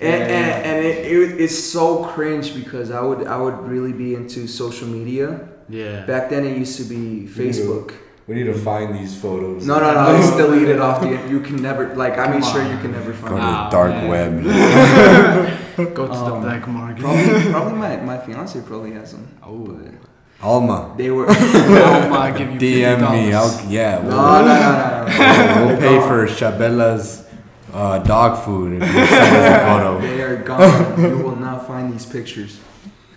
and, 0.00 0.22
and, 0.22 0.66
and 0.66 0.84
it, 0.84 1.06
it, 1.06 1.40
it's 1.40 1.56
so 1.56 2.04
cringe 2.04 2.54
because 2.54 2.90
I 2.90 3.00
would 3.00 3.26
I 3.26 3.36
would 3.36 3.60
really 3.68 3.92
be 3.92 4.14
into 4.14 4.46
social 4.48 4.88
media. 4.88 5.48
Yeah. 5.68 6.04
Back 6.04 6.30
then, 6.30 6.44
it 6.44 6.58
used 6.58 6.78
to 6.78 6.84
be 6.84 7.28
Facebook. 7.28 7.94
We 8.28 8.34
need 8.34 8.44
to 8.44 8.54
find 8.54 8.94
these 8.94 9.18
photos. 9.18 9.66
No, 9.66 9.80
no, 9.80 9.94
no. 9.94 10.16
It's 10.18 10.30
deleted 10.36 10.78
off 10.80 11.00
the. 11.00 11.08
You 11.30 11.40
can 11.40 11.56
never 11.56 11.94
like. 11.96 12.18
I 12.18 12.28
made 12.28 12.44
sure 12.44 12.62
you 12.62 12.76
can 12.78 12.92
never 12.92 13.12
Go 13.12 13.16
to 13.16 13.22
find. 13.22 13.32
the 13.34 13.38
it. 13.38 13.42
Ah, 13.42 13.70
dark 13.70 13.90
man. 13.90 14.08
web. 14.44 15.94
Go 15.94 16.06
to 16.06 16.12
Um, 16.12 16.24
the 16.42 16.46
black 16.46 16.68
market. 16.68 17.00
Probably, 17.02 17.50
probably 17.50 17.72
my 17.78 17.96
my 17.96 18.18
fiance 18.18 18.60
probably 18.60 18.92
has 18.92 19.12
them. 19.12 19.26
Oh. 19.42 19.58
But 19.66 19.94
Alma. 20.42 20.94
they 20.98 21.10
were. 21.10 21.26
Oh 21.30 22.08
my, 22.10 22.30
give 22.30 22.50
you 22.52 22.60
DM 22.60 23.00
me. 23.12 23.30
$50. 23.32 23.34
I'll, 23.34 23.70
yeah. 23.70 23.98
no, 24.02 24.08
We'll, 24.08 24.16
no, 24.16 24.44
no, 24.44 25.06
no, 25.08 25.60
no. 25.60 25.66
we'll 25.66 25.76
pay 25.78 25.98
for 26.06 26.26
Shabella's 26.28 27.24
uh, 27.72 27.98
dog 28.00 28.44
food 28.44 28.80
if 28.82 28.88
you 28.88 29.06
send 29.06 29.36
us 29.36 29.62
a 29.62 29.66
photo. 29.66 30.00
They 30.00 30.20
are 30.22 30.36
gone. 30.36 31.00
you 31.00 31.18
will 31.24 31.36
not 31.36 31.66
find 31.66 31.92
these 31.92 32.04
pictures. 32.06 32.60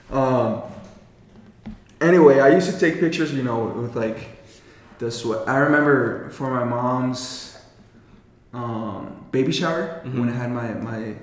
Um. 0.09 0.61
Anyway, 1.99 2.39
I 2.39 2.49
used 2.49 2.71
to 2.71 2.79
take 2.79 2.99
pictures, 2.99 3.31
you 3.33 3.43
know, 3.43 3.65
with 3.65 3.95
like 3.95 4.19
the 5.01 5.09
sweat. 5.11 5.41
I 5.49 5.57
remember 5.57 6.29
for 6.29 6.49
my 6.51 6.63
mom's 6.63 7.57
um, 8.53 9.25
baby 9.31 9.51
shower 9.51 10.01
when 10.03 10.29
I 10.29 10.33
had 10.33 10.51
my 10.51 10.69
my 10.89 11.15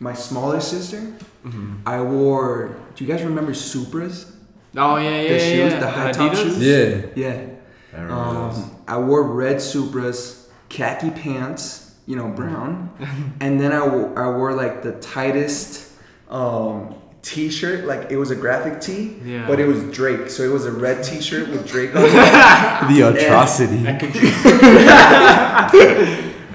my 0.00 0.14
smallest 0.14 0.68
sister. 0.70 1.00
Mhm. 1.44 1.80
I 1.86 2.00
wore. 2.00 2.74
Do 2.94 3.04
you 3.04 3.10
guys 3.12 3.22
remember 3.22 3.52
Supras? 3.52 4.30
Oh 4.76 4.96
yeah, 4.96 5.10
yeah, 5.10 5.28
The 5.28 5.34
yeah. 5.34 5.38
shoes, 5.50 5.72
yeah. 5.72 5.80
the 5.80 5.90
high 5.90 6.12
top 6.12 6.32
Adidas? 6.32 6.42
shoes? 6.42 6.58
Yeah. 6.58 7.06
Yeah. 7.24 7.46
I 7.92 8.00
remember 8.02 8.32
those. 8.48 8.58
Um, 8.58 8.70
I 8.88 8.98
wore 8.98 9.22
red 9.22 9.56
Supras, 9.58 10.48
khaki 10.68 11.10
pants, 11.10 11.94
you 12.06 12.16
know, 12.16 12.28
brown, 12.28 12.90
and 13.40 13.60
then 13.60 13.72
I 13.72 13.84
I 14.24 14.26
wore 14.36 14.54
like 14.54 14.82
the 14.82 14.92
tightest 14.92 15.92
um, 16.30 16.94
t-shirt, 17.24 17.86
like 17.86 18.10
it 18.10 18.16
was 18.18 18.30
a 18.30 18.36
graphic 18.36 18.80
tee, 18.80 19.16
Yeah. 19.24 19.46
but 19.48 19.58
it 19.58 19.66
was 19.66 19.82
Drake, 19.90 20.28
so 20.30 20.42
it 20.44 20.52
was 20.52 20.66
a 20.66 20.70
red 20.70 21.02
t-shirt 21.02 21.48
with 21.48 21.66
Drake 21.66 21.96
on 21.96 22.02
it. 22.04 22.10
The 22.94 23.00
atrocity. 23.00 23.78
I 23.86 23.90
and, 23.90 24.02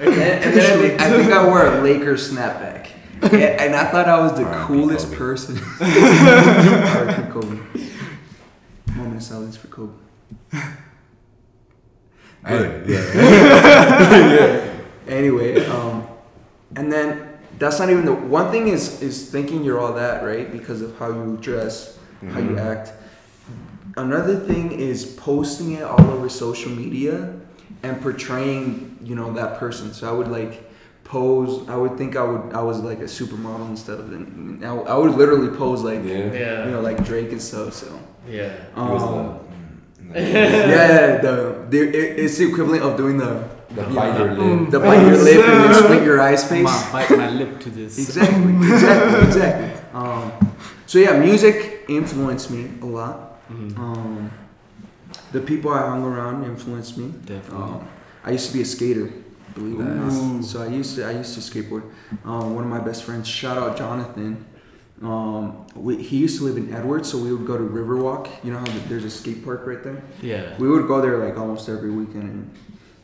and 0.00 0.54
then 0.54 0.58
I 0.58 0.76
think, 0.88 1.00
I 1.00 1.10
think 1.10 1.32
I 1.32 1.44
wore 1.46 1.66
a 1.66 1.80
Lakers 1.82 2.30
snapback, 2.32 2.86
and, 3.22 3.34
and 3.34 3.74
I 3.74 3.90
thought 3.90 4.08
I 4.08 4.20
was 4.20 4.32
the 4.38 4.44
R.I.P. 4.44 4.66
coolest 4.66 5.06
Kobe. 5.08 5.16
person. 5.18 5.58
R.I.P. 5.80 7.32
Kobe. 7.32 7.58
Moment 8.96 9.16
of 9.16 9.22
silence 9.22 9.56
for 9.56 9.66
Kobe. 9.68 9.92
Hey, 12.46 12.82
yeah. 12.86 14.66
Anyway, 15.06 15.66
um, 15.66 16.06
and 16.76 16.90
then 16.92 17.29
that's 17.60 17.78
not 17.78 17.88
even 17.90 18.04
the 18.04 18.12
one 18.14 18.50
thing 18.50 18.66
is 18.68 19.00
is 19.02 19.30
thinking 19.30 19.62
you're 19.62 19.78
all 19.78 19.92
that 19.94 20.24
right 20.24 20.50
because 20.50 20.80
of 20.82 20.90
how 20.98 21.08
you 21.10 21.38
dress, 21.40 21.96
how 22.32 22.40
you 22.40 22.56
Mhm. 22.56 22.70
act. 22.72 22.92
Another 23.96 24.36
thing 24.50 24.72
is 24.72 25.04
posting 25.04 25.72
it 25.72 25.82
all 25.82 26.06
over 26.14 26.28
social 26.28 26.72
media 26.72 27.14
and 27.82 28.00
portraying 28.00 28.98
you 29.08 29.14
know 29.14 29.32
that 29.34 29.58
person. 29.58 29.92
So 29.92 30.08
I 30.08 30.12
would 30.18 30.28
like 30.28 30.52
pose. 31.04 31.52
I 31.68 31.76
would 31.76 31.96
think 31.98 32.16
I 32.16 32.24
would 32.30 32.44
I 32.60 32.62
was 32.62 32.78
like 32.80 33.00
a 33.00 33.10
supermodel 33.18 33.68
instead 33.76 33.98
of 34.02 34.12
an, 34.12 34.60
I, 34.64 34.72
I 34.94 34.96
would 35.00 35.14
literally 35.16 35.48
pose 35.62 35.82
like 35.82 36.02
Yeah. 36.04 36.32
Yeah. 36.32 36.64
you 36.66 36.70
know 36.72 36.80
like 36.80 37.04
Drake 37.04 37.30
and 37.32 37.42
stuff. 37.42 37.74
So 37.74 37.88
yeah. 38.28 38.52
It 38.76 38.90
was 38.96 39.02
um, 39.02 39.38
the, 40.12 40.20
yeah, 40.74 41.20
the, 41.26 41.34
the 41.70 41.78
it, 41.88 42.18
it's 42.24 42.36
the 42.38 42.46
equivalent 42.48 42.82
of 42.84 42.96
doing 42.96 43.16
the 43.18 43.32
the 43.74 43.82
bite 43.84 44.18
your 44.18 44.34
lip. 44.34 44.70
the 44.70 44.80
bite 44.80 45.06
your 45.06 45.16
lip 45.22 45.44
and 45.46 45.64
then 45.64 45.74
squint 45.82 46.04
your 46.04 46.20
eyes 46.20 46.42
face. 46.48 46.66
I'ma 46.68 46.92
bite 46.92 47.10
my 47.10 47.30
lip 47.30 47.60
to 47.60 47.70
this. 47.70 47.98
Exactly, 47.98 48.52
exactly, 48.72 49.20
exactly. 49.28 49.80
Um, 49.94 50.32
so 50.86 50.98
yeah, 50.98 51.18
music 51.18 51.84
influenced 51.88 52.50
me 52.50 52.70
a 52.82 52.86
lot. 52.86 53.38
Mhm. 53.50 53.78
Um, 53.78 54.30
the 55.32 55.40
people 55.40 55.70
I 55.72 55.86
hung 55.86 56.04
around 56.04 56.44
influenced 56.44 56.98
me. 56.98 57.12
Definitely. 57.24 57.62
Um, 57.62 57.88
I 58.24 58.30
used 58.32 58.48
to 58.48 58.52
be 58.52 58.62
a 58.62 58.64
skater, 58.64 59.10
believe 59.54 59.78
it 59.80 59.82
or 59.84 59.94
not. 59.94 60.44
So 60.44 60.62
I 60.62 60.66
used 60.66 60.96
to 60.96 61.04
I 61.06 61.12
used 61.12 61.34
to 61.34 61.40
skateboard. 61.40 61.84
Um, 62.24 62.54
one 62.54 62.64
of 62.64 62.70
my 62.70 62.80
best 62.80 63.04
friends, 63.04 63.26
shout 63.28 63.56
out 63.56 63.76
Jonathan. 63.76 64.44
Um, 65.02 65.64
we, 65.74 65.96
he 66.02 66.18
used 66.18 66.36
to 66.38 66.44
live 66.44 66.58
in 66.58 66.74
Edwards, 66.74 67.08
so 67.10 67.16
we 67.16 67.32
would 67.32 67.46
go 67.46 67.56
to 67.56 67.64
Riverwalk. 67.64 68.28
You 68.44 68.52
know 68.52 68.58
how 68.58 68.66
there's 68.88 69.04
a 69.04 69.10
skate 69.10 69.42
park 69.44 69.62
right 69.66 69.82
there. 69.82 70.02
Yeah. 70.20 70.54
We 70.58 70.68
would 70.68 70.86
go 70.86 71.00
there 71.00 71.16
like 71.24 71.38
almost 71.38 71.68
every 71.70 71.90
weekend, 71.90 72.24
and 72.24 72.50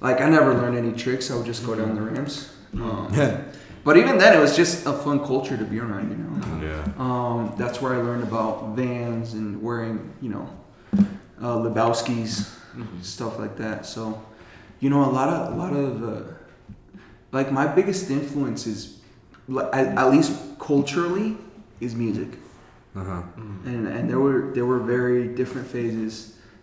like 0.09 0.21
I 0.21 0.29
never 0.29 0.55
learned 0.55 0.77
any 0.85 0.93
tricks. 0.93 1.31
I 1.31 1.35
would 1.37 1.47
just 1.53 1.63
go 1.69 1.75
down 1.75 1.95
the 1.95 2.03
ramps. 2.11 2.35
Um, 2.75 3.09
Yeah. 3.13 3.41
but 3.87 3.95
even 3.97 4.15
then, 4.19 4.31
it 4.37 4.41
was 4.47 4.55
just 4.63 4.87
a 4.87 4.93
fun 5.05 5.19
culture 5.31 5.57
to 5.63 5.65
be 5.65 5.79
around. 5.81 6.07
You 6.13 6.19
know. 6.25 6.35
Yeah. 6.69 6.83
Um, 7.07 7.39
that's 7.61 7.81
where 7.83 7.93
I 7.99 8.01
learned 8.09 8.23
about 8.31 8.55
Vans 8.77 9.35
and 9.39 9.49
wearing, 9.67 9.99
you 10.25 10.31
know, 10.35 10.47
uh, 11.43 11.57
Lebowski's 11.65 12.35
Mhm. 12.77 13.03
stuff 13.03 13.39
like 13.43 13.55
that. 13.65 13.87
So, 13.87 14.03
you 14.83 14.89
know, 14.91 15.03
a 15.11 15.13
lot 15.19 15.29
of 15.35 15.39
a 15.55 15.57
lot 15.63 15.73
of 15.85 15.91
uh, 16.13 16.23
like 17.33 17.49
my 17.61 17.67
biggest 17.79 18.11
influence 18.11 18.67
is, 18.67 18.79
like, 19.49 19.69
at, 19.79 19.87
at 19.99 20.09
least 20.15 20.33
culturally, 20.59 21.37
is 21.81 21.95
music. 21.95 22.31
Uh 22.95 23.05
huh. 23.11 23.23
Mm. 23.39 23.67
And 23.71 23.83
and 23.97 24.03
there 24.11 24.21
were 24.27 24.41
there 24.55 24.67
were 24.73 24.81
very 24.97 25.29
different 25.41 25.67
phases. 25.77 26.13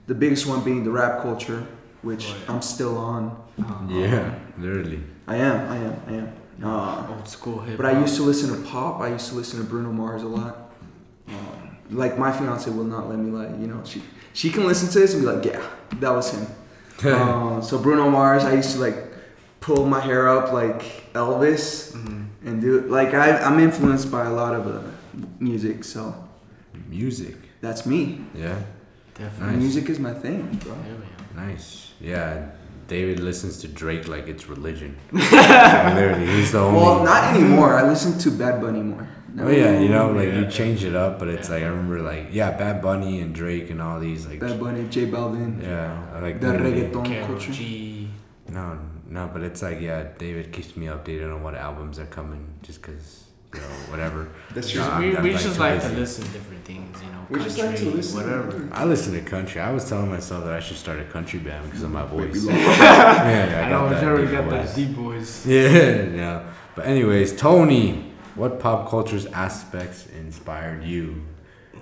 The 0.07 0.15
biggest 0.23 0.43
one 0.51 0.59
being 0.69 0.83
the 0.83 0.91
rap 0.91 1.21
culture, 1.21 1.61
which 2.03 2.25
Right. 2.31 2.49
I'm 2.49 2.61
still 2.61 2.97
on. 2.97 3.35
Uh, 3.59 3.87
Yeah. 3.89 4.35
Literally. 4.59 5.01
I 5.27 5.37
am, 5.37 5.71
I 5.71 5.77
am, 5.77 5.95
I 6.07 6.13
am. 6.13 6.27
Uh, 6.63 7.07
Old 7.15 7.27
school 7.27 7.59
hip. 7.61 7.77
But 7.77 7.85
I 7.87 7.99
used 7.99 8.15
to 8.17 8.23
listen 8.23 8.49
to 8.55 8.69
pop. 8.69 9.01
I 9.01 9.07
used 9.09 9.29
to 9.29 9.35
listen 9.35 9.59
to 9.59 9.65
Bruno 9.65 9.91
Mars 9.91 10.21
a 10.23 10.27
lot. 10.27 10.71
Um, 11.27 11.77
like 11.89 12.17
my 12.17 12.31
fiance 12.31 12.69
will 12.69 12.83
not 12.95 13.09
let 13.09 13.17
me 13.19 13.31
lie. 13.31 13.49
You 13.61 13.67
know, 13.67 13.81
she 13.83 14.01
she 14.33 14.49
can 14.49 14.65
listen 14.67 14.87
to 14.89 14.99
this 14.99 15.13
and 15.13 15.23
be 15.23 15.27
like, 15.31 15.43
yeah, 15.45 15.61
that 15.99 16.11
was 16.11 16.31
him. 16.31 16.45
uh, 17.05 17.61
so 17.67 17.79
Bruno 17.79 18.09
Mars, 18.09 18.43
I 18.43 18.53
used 18.53 18.71
to 18.75 18.79
like 18.79 18.97
pull 19.61 19.85
my 19.85 19.99
hair 19.99 20.27
up 20.29 20.51
like 20.53 21.11
Elvis 21.13 21.93
Mm-hmm. 21.93 22.47
and 22.47 22.61
do 22.61 22.81
like 22.81 23.13
I, 23.13 23.37
I'm 23.39 23.59
influenced 23.59 24.11
by 24.11 24.25
a 24.25 24.33
lot 24.33 24.53
of 24.55 24.67
uh, 24.67 24.81
music, 25.39 25.83
so 25.83 26.13
Music. 26.89 27.35
that's 27.61 27.85
me. 27.85 28.21
Yeah. 28.35 28.59
Definitely. 29.15 29.53
Nice. 29.53 29.61
Music 29.63 29.89
is 29.89 29.99
my 29.99 30.13
thing, 30.13 30.41
bro. 30.63 30.75
Hell 31.33 31.43
yeah. 31.43 31.47
Nice. 31.47 31.91
Yeah. 31.99 32.49
David 32.87 33.19
listens 33.19 33.59
to 33.61 33.67
Drake 33.67 34.07
like 34.07 34.27
it's 34.27 34.47
religion. 34.47 34.97
Literally, 35.11 36.27
he's 36.27 36.51
the 36.51 36.59
only. 36.59 36.79
Well, 36.79 37.03
not 37.03 37.33
anymore. 37.33 37.77
I 37.77 37.87
listen 37.87 38.17
to 38.19 38.31
Bad 38.31 38.61
Bunny 38.61 38.81
more. 38.81 39.07
Oh 39.39 39.49
yeah, 39.49 39.79
you 39.79 39.89
know, 39.89 40.11
like 40.11 40.31
you 40.31 40.45
change 40.47 40.83
it 40.83 40.95
up, 40.95 41.17
but 41.17 41.27
it's 41.27 41.49
like 41.49 41.63
I 41.63 41.67
remember 41.67 42.01
like 42.01 42.27
yeah, 42.31 42.51
Bad 42.51 42.83
Bunny 42.83 43.19
and 43.19 43.33
Drake 43.33 43.71
and 43.71 43.81
all 43.81 43.99
these 43.99 44.27
like 44.27 44.39
Bad 44.39 44.59
Bunny, 44.59 44.87
J 44.89 45.07
Balvin, 45.07 45.63
yeah, 45.63 46.19
like 46.21 46.39
the 46.39 46.47
reggaeton 46.47 47.05
Karol 47.05 47.27
culture. 47.27 47.51
G. 47.51 48.09
No, 48.49 48.77
no, 49.07 49.29
but 49.33 49.41
it's 49.41 49.63
like 49.63 49.81
yeah, 49.81 50.09
David 50.19 50.51
keeps 50.51 50.77
me 50.77 50.85
updated 50.85 51.33
on 51.33 51.41
what 51.41 51.55
albums 51.55 51.97
are 51.97 52.05
coming, 52.05 52.47
just 52.61 52.83
cause 52.83 53.22
you 53.55 53.59
know 53.61 53.67
whatever. 53.91 54.27
That's 54.53 54.73
No, 54.75 54.99
your. 54.99 54.99
We 55.21 55.29
we 55.29 55.33
like, 55.33 55.41
just 55.41 55.59
like 55.59 55.81
to 55.81 55.87
busy. 55.89 55.99
listen 55.99 56.23
to 56.25 56.29
different 56.31 56.65
things, 56.65 57.01
you 57.01 57.07
know. 57.09 57.25
We 57.29 57.39
just 57.43 57.57
like 57.57 57.69
to 57.71 57.75
country, 57.77 57.91
listen. 57.91 58.17
Whatever. 58.23 58.69
I 58.71 58.85
listen 58.85 59.13
to 59.13 59.21
country. 59.21 59.61
I 59.61 59.71
was 59.71 59.87
telling 59.87 60.09
myself 60.09 60.43
that 60.45 60.53
I 60.53 60.59
should 60.59 60.77
start 60.77 60.99
a 60.99 61.05
country 61.05 61.39
band 61.39 61.65
because 61.65 61.83
of 61.83 61.91
my 61.91 62.05
voice. 62.05 62.45
Baby, 62.45 62.57
yeah, 62.57 63.63
I, 63.65 63.69
know, 63.69 63.89
that 63.89 64.01
Jerry 64.01 64.23
deep 64.23 64.31
got 64.31 64.43
voice. 64.45 64.69
that 64.69 64.75
deep 64.75 64.89
voice. 64.89 65.45
Yeah, 65.53 66.03
yeah. 66.03 66.43
But 66.75 66.85
anyways, 66.87 67.35
Tony, 67.35 68.11
what 68.35 68.59
pop 68.59 68.89
culture's 68.89 69.25
aspects 69.27 70.07
inspired 70.07 70.83
you? 70.83 71.23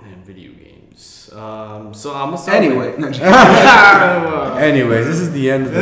And 0.03 0.25
video 0.25 0.51
games. 0.51 1.29
Um, 1.33 1.93
so 1.93 2.13
I'm 2.13 2.25
gonna 2.31 2.37
start. 2.37 2.57
Anyway, 2.57 2.95
with- 2.97 3.21
Anyways, 3.21 5.05
this 5.07 5.19
is 5.19 5.31
the 5.31 5.49
end 5.49 5.67
of 5.67 5.71
the 5.73 5.79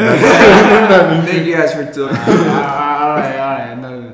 thank 1.27 1.45
you 1.47 1.55
guys 1.55 1.73
for 1.73 1.85
talking. 1.85 2.15
alright, 2.17 3.35
alright. 3.35 3.77
No, 3.79 3.99
no. 4.01 4.08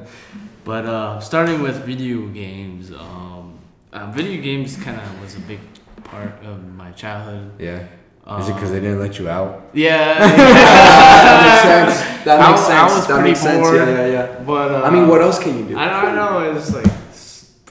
But 0.66 0.86
uh, 0.88 1.20
starting 1.20 1.62
with 1.62 1.86
video 1.86 2.28
games, 2.28 2.92
um, 2.92 3.60
uh, 3.94 4.10
video 4.12 4.42
games 4.42 4.76
kind 4.76 5.00
of 5.00 5.22
was 5.22 5.36
a 5.36 5.40
big 5.42 5.60
part 6.04 6.44
of 6.44 6.66
my 6.74 6.92
childhood. 6.92 7.52
Yeah. 7.60 7.88
Uh, 8.26 8.40
Is 8.42 8.50
it 8.50 8.56
because 8.56 8.72
they 8.72 8.80
didn't 8.80 9.00
let 9.00 9.20
you 9.20 9.30
out? 9.30 9.70
Yeah. 9.74 10.18
that 10.20 11.38
makes 11.46 11.62
sense. 11.62 12.26
That 12.26 12.42
I 12.42 12.50
makes 12.50 12.62
I 12.62 12.68
sense. 12.68 12.94
was 12.94 13.08
that 13.08 13.14
pretty 13.14 13.30
makes 13.30 13.42
sense. 13.42 13.62
bored. 13.62 13.76
Yeah, 13.76 13.90
yeah, 13.94 14.08
yeah. 14.08 14.40
but 14.44 14.72
uh, 14.72 14.82
I 14.82 14.90
mean, 14.90 15.08
what 15.08 15.22
else 15.22 15.38
can 15.38 15.56
you 15.56 15.66
do? 15.66 15.78
I 15.78 16.02
don't 16.02 16.16
know. 16.16 16.58
It's 16.58 16.74
like, 16.74 16.88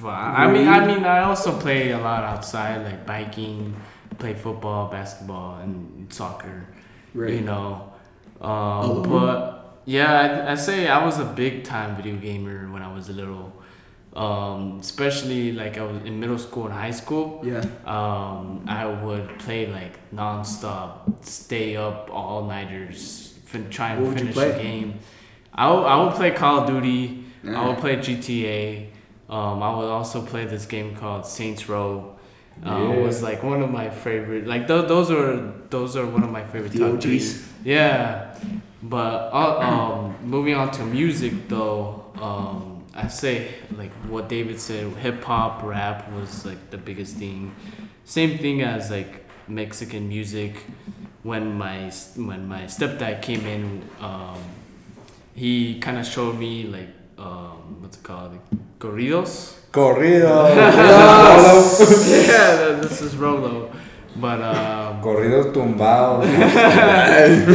I 0.04 0.52
mean, 0.52 0.68
I 0.68 0.86
mean, 0.86 1.02
I 1.04 1.24
also 1.24 1.58
play 1.58 1.90
a 1.90 1.98
lot 1.98 2.22
outside, 2.22 2.84
like 2.84 3.04
biking, 3.04 3.74
play 4.18 4.34
football, 4.34 4.88
basketball, 4.88 5.58
and 5.58 6.06
soccer. 6.12 6.66
Right. 7.12 7.34
You 7.34 7.40
know, 7.40 7.92
um, 8.40 9.02
but 9.02 9.63
yeah, 9.86 10.44
I, 10.46 10.52
I 10.52 10.54
say 10.54 10.88
I 10.88 11.04
was 11.04 11.18
a 11.18 11.24
big 11.24 11.64
time 11.64 11.96
video 11.96 12.16
gamer 12.16 12.70
when 12.72 12.82
I 12.82 12.92
was 12.92 13.08
a 13.08 13.12
little. 13.12 13.52
Um, 14.14 14.78
especially 14.80 15.50
like 15.52 15.76
I 15.76 15.82
was 15.82 15.96
in 16.04 16.20
middle 16.20 16.38
school 16.38 16.66
and 16.66 16.74
high 16.74 16.92
school. 16.92 17.42
Yeah. 17.44 17.64
Um, 17.84 18.64
I 18.68 18.86
would 18.86 19.38
play 19.40 19.66
like 19.66 19.98
nonstop, 20.14 21.24
stay 21.24 21.76
up 21.76 22.10
all 22.12 22.44
nighters, 22.46 23.34
fin- 23.44 23.70
try 23.70 23.90
and 23.94 24.02
What 24.06 24.10
would 24.14 24.20
you 24.20 24.32
finish 24.32 24.54
the 24.56 24.62
game. 24.62 24.98
I 25.52 25.68
would, 25.72 25.82
I 25.84 26.04
would 26.04 26.14
play 26.14 26.30
Call 26.30 26.60
of 26.60 26.66
Duty. 26.68 27.24
I 27.46 27.66
would 27.68 27.78
play 27.78 27.96
GTA. 27.96 28.86
Um, 29.28 29.62
I 29.62 29.74
would 29.76 29.86
also 29.86 30.22
play 30.24 30.44
this 30.46 30.64
game 30.66 30.94
called 30.96 31.26
Saints 31.26 31.68
Row. 31.68 32.16
Uh, 32.64 32.68
Yeah. 32.70 32.96
was 32.98 33.20
like 33.22 33.42
one 33.42 33.62
of 33.62 33.70
my 33.70 33.90
favorite. 33.90 34.46
Like 34.46 34.68
th- 34.68 34.86
those 34.86 35.10
are 35.10 35.52
those 35.70 35.96
are 35.96 36.06
one 36.06 36.22
of 36.22 36.30
my 36.30 36.44
favorite 36.44 36.70
The 36.72 36.84
OGs. 36.88 37.42
Yeah, 37.64 38.33
but 38.84 39.32
uh, 39.32 39.58
um, 39.60 40.16
moving 40.22 40.54
on 40.54 40.70
to 40.72 40.84
music 40.84 41.48
though, 41.48 42.04
um, 42.20 42.84
I 42.94 43.08
say 43.08 43.54
like 43.76 43.92
what 44.10 44.28
David 44.28 44.60
said, 44.60 44.92
hip 44.96 45.24
hop, 45.24 45.62
rap 45.62 46.10
was 46.12 46.44
like 46.44 46.70
the 46.70 46.76
biggest 46.76 47.16
thing. 47.16 47.54
Same 48.04 48.38
thing 48.38 48.60
as 48.62 48.90
like 48.90 49.24
Mexican 49.48 50.06
music. 50.08 50.64
When 51.22 51.56
my 51.56 51.90
when 52.16 52.46
my 52.46 52.64
stepdad 52.64 53.22
came 53.22 53.46
in, 53.46 53.82
um, 54.00 54.38
he 55.34 55.80
kind 55.80 55.96
of 55.96 56.06
showed 56.06 56.38
me 56.38 56.64
like 56.64 56.90
um, 57.16 57.80
what's 57.80 57.96
it 57.96 58.02
called, 58.02 58.32
like, 58.32 58.78
corridos. 58.78 59.54
Corrido. 59.72 60.54
yeah, 62.28 62.80
this 62.80 63.00
is 63.00 63.16
Rolo. 63.16 63.72
But 64.16 64.42
um, 64.42 64.83
Corridos 65.04 65.52
tumbados. 65.52 66.24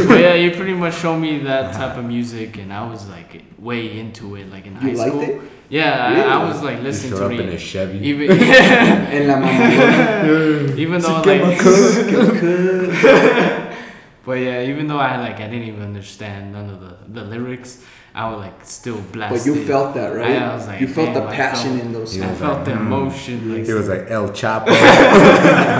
but 0.08 0.20
yeah, 0.24 0.34
you 0.34 0.52
pretty 0.52 0.72
much 0.74 0.94
showed 0.94 1.18
me 1.18 1.38
that 1.40 1.74
type 1.74 1.96
of 1.98 2.04
music, 2.04 2.58
and 2.58 2.72
I 2.72 2.88
was 2.88 3.08
like 3.08 3.42
way 3.58 3.98
into 3.98 4.36
it, 4.36 4.48
like 4.50 4.66
in 4.66 4.76
high 4.76 4.90
You 4.90 4.96
liked 4.96 5.10
school. 5.10 5.22
it? 5.22 5.40
Yeah, 5.68 6.06
I, 6.06 6.20
I 6.20 6.44
was 6.48 6.62
like 6.62 6.80
listening 6.80 7.12
showed 7.18 7.28
to 7.30 7.34
up 7.34 7.40
in 7.40 7.48
a. 7.48 7.58
Chevy. 7.58 7.98
Even 8.06 8.30
En 9.16 9.26
la 9.28 9.34
mamá. 9.36 10.76
even 10.78 11.00
though 11.00 11.22
like, 11.22 11.58
cook, 11.58 12.06
get 12.10 12.18
my 12.28 12.38
cook. 12.38 13.76
but 14.24 14.32
yeah, 14.38 14.62
even 14.62 14.86
though 14.86 14.98
I 14.98 15.16
like 15.18 15.40
I 15.40 15.48
didn't 15.48 15.66
even 15.68 15.82
understand 15.82 16.52
none 16.52 16.70
of 16.70 16.80
the 16.80 16.94
the 17.20 17.22
lyrics, 17.26 17.82
I 18.14 18.28
would 18.30 18.38
like 18.38 18.64
still 18.64 19.00
blast. 19.12 19.32
But 19.34 19.46
you 19.46 19.64
felt 19.64 19.94
that, 19.94 20.08
right? 20.08 20.36
I 20.42 20.54
was 20.54 20.66
like, 20.66 20.80
you 20.80 20.88
felt 20.88 21.14
the 21.14 21.26
passion 21.26 21.72
felt- 21.78 21.82
in 21.86 21.92
those 21.92 22.16
Yeah. 22.16 22.24
I 22.24 22.26
songs. 22.28 22.38
felt 22.40 22.64
the 22.64 22.72
Mm. 22.72 22.80
emotion. 22.80 23.54
Like 23.56 23.66
He 23.66 23.72
was 23.72 23.88
like 23.88 24.10
El 24.10 24.30
Chapo. 24.30 24.66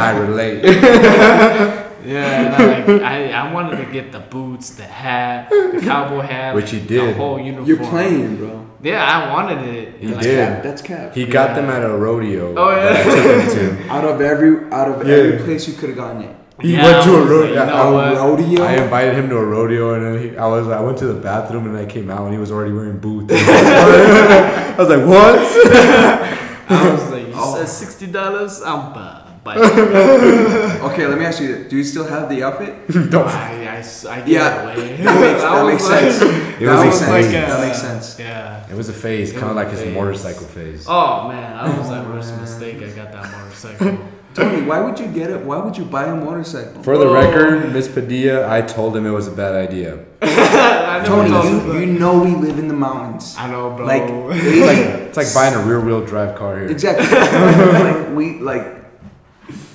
I 0.08 0.16
relate. 0.18 0.64
Yeah, 2.02 2.40
and 2.46 2.54
I, 2.54 2.86
like 2.94 3.02
I, 3.02 3.30
I 3.30 3.52
wanted 3.52 3.76
to 3.84 3.92
get 3.92 4.10
the 4.10 4.20
boots, 4.20 4.70
the 4.70 4.84
hat, 4.84 5.50
the 5.50 5.80
cowboy 5.84 6.20
hat, 6.22 6.54
Which 6.54 6.72
like, 6.72 6.82
you 6.82 6.88
did. 6.88 7.08
The 7.10 7.18
whole 7.18 7.38
uniform. 7.38 7.66
You're 7.68 7.76
playing, 7.76 8.36
bro. 8.36 8.66
Yeah, 8.82 9.04
I 9.04 9.30
wanted 9.30 9.68
it. 9.68 10.00
You 10.00 10.14
Like, 10.14 10.22
did. 10.22 10.48
Cap, 10.48 10.62
that's 10.62 10.80
cap. 10.80 11.14
He 11.14 11.26
got 11.26 11.50
Yeah. 11.50 11.54
them 11.56 11.68
at 11.68 11.84
a 11.84 11.94
rodeo. 11.94 12.54
Oh, 12.56 12.70
yeah. 12.70 12.84
that 12.94 13.06
I 13.06 13.14
took 13.44 13.58
him 13.58 13.76
to. 13.84 13.88
Out 13.92 14.04
of 14.06 14.18
every 14.22 14.72
out 14.72 14.88
of 14.88 15.06
Yeah. 15.06 15.14
every 15.16 15.38
place 15.44 15.68
you 15.68 15.74
could 15.74 15.90
have 15.90 15.98
gotten 15.98 16.22
it. 16.22 16.34
He 16.60 16.74
Yeah, 16.74 16.84
went 16.84 17.04
to 17.04 17.14
a 17.16 17.20
was 17.20 17.30
rodeo. 17.30 17.54
like, 17.54 17.54
you 17.54 17.60
I, 17.74 17.82
know 17.82 17.92
what? 17.92 18.16
rodeo. 18.38 18.62
I 18.64 18.72
invited 18.74 19.14
him 19.14 19.28
to 19.30 19.36
a 19.36 19.44
rodeo, 19.44 19.94
and 19.94 20.04
then 20.04 20.22
he, 20.32 20.36
I 20.36 20.46
was 20.46 20.68
I 20.68 20.80
went 20.80 20.98
to 20.98 21.06
the 21.06 21.20
bathroom, 21.20 21.66
and 21.66 21.76
I 21.76 21.86
came 21.86 22.10
out, 22.10 22.22
and 22.24 22.32
he 22.32 22.38
was 22.38 22.50
already 22.52 22.72
wearing 22.72 22.98
boots. 22.98 23.32
I 23.38 24.74
was 24.78 24.88
like, 24.88 25.06
"What?" 25.06 25.38
I 26.70 26.92
was 26.92 27.10
like, 27.10 27.26
you 27.28 27.32
Oh. 27.34 27.56
said 27.56 27.68
sixty 27.68 28.06
dollars, 28.06 28.60
I'm 28.62 28.92
uh, 28.94 29.26
buying. 29.42 29.60
Okay, 29.60 31.06
let 31.06 31.18
me 31.18 31.24
ask 31.24 31.40
you. 31.40 31.64
Do 31.68 31.76
you 31.76 31.84
still 31.84 32.04
have 32.06 32.28
the 32.28 32.42
outfit? 32.42 32.74
Don't. 33.10 33.26
I, 33.26 33.62
I, 33.62 33.76
s- 33.78 34.04
I 34.04 34.18
gave 34.20 34.28
Yeah, 34.28 34.70
it 34.70 34.78
away. 34.78 34.96
That 34.98 35.20
makes, 35.20 35.42
that 35.42 35.62
was 35.64 35.72
makes 35.72 35.88
like- 35.88 36.00
sense. 36.12 36.22
It 36.60 36.66
that 36.66 36.74
was 36.76 36.84
makes 36.84 36.96
a 37.00 37.04
sense. 37.04 37.26
that 37.32 37.50
uh, 37.50 37.66
makes 37.66 37.80
sense. 37.80 38.18
Yeah. 38.20 38.66
It 38.70 38.76
was 38.76 38.88
a 38.88 38.92
phase, 38.92 39.32
kind 39.32 39.46
of 39.46 39.56
like 39.56 39.68
a 39.68 39.70
his 39.70 39.94
motorcycle 39.94 40.46
phase. 40.46 40.84
Oh 40.88 41.28
man, 41.28 41.56
I 41.56 41.76
was 41.78 41.88
like, 41.88 42.06
Oh, 42.06 42.10
worst 42.12 42.36
mistake. 42.38 42.76
I 42.82 42.90
got 42.90 43.10
that 43.12 43.30
motorcycle. 43.32 43.98
Tony, 44.34 44.62
why 44.62 44.80
would 44.80 44.98
you 44.98 45.06
get 45.08 45.30
it? 45.30 45.40
Why 45.44 45.58
would 45.58 45.76
you 45.76 45.84
buy 45.84 46.04
a 46.06 46.14
motorcycle? 46.14 46.82
For 46.84 46.96
the 46.96 47.06
Oh. 47.06 47.12
record, 47.12 47.72
Miss 47.72 47.88
Padilla, 47.88 48.48
I 48.48 48.62
told 48.62 48.96
him 48.96 49.04
it 49.04 49.10
was 49.10 49.26
a 49.26 49.32
bad 49.32 49.54
idea. 49.56 49.98
Tony, 51.04 51.30
you, 51.30 51.78
you 51.80 51.86
know 51.98 52.22
we 52.22 52.30
live 52.36 52.58
in 52.58 52.68
the 52.68 52.74
mountains. 52.74 53.34
I 53.38 53.50
know, 53.50 53.70
bro. 53.70 53.86
Like, 53.86 54.02
It's 54.32 54.66
like 54.66 54.78
it's 55.08 55.16
like 55.16 55.34
buying 55.34 55.54
a 55.54 55.64
rear 55.66 55.80
wheel 55.80 56.04
drive 56.04 56.36
car 56.36 56.58
here. 56.60 56.68
exactly. 56.68 57.06
like 57.84 58.14
we 58.16 58.38
like 58.38 58.66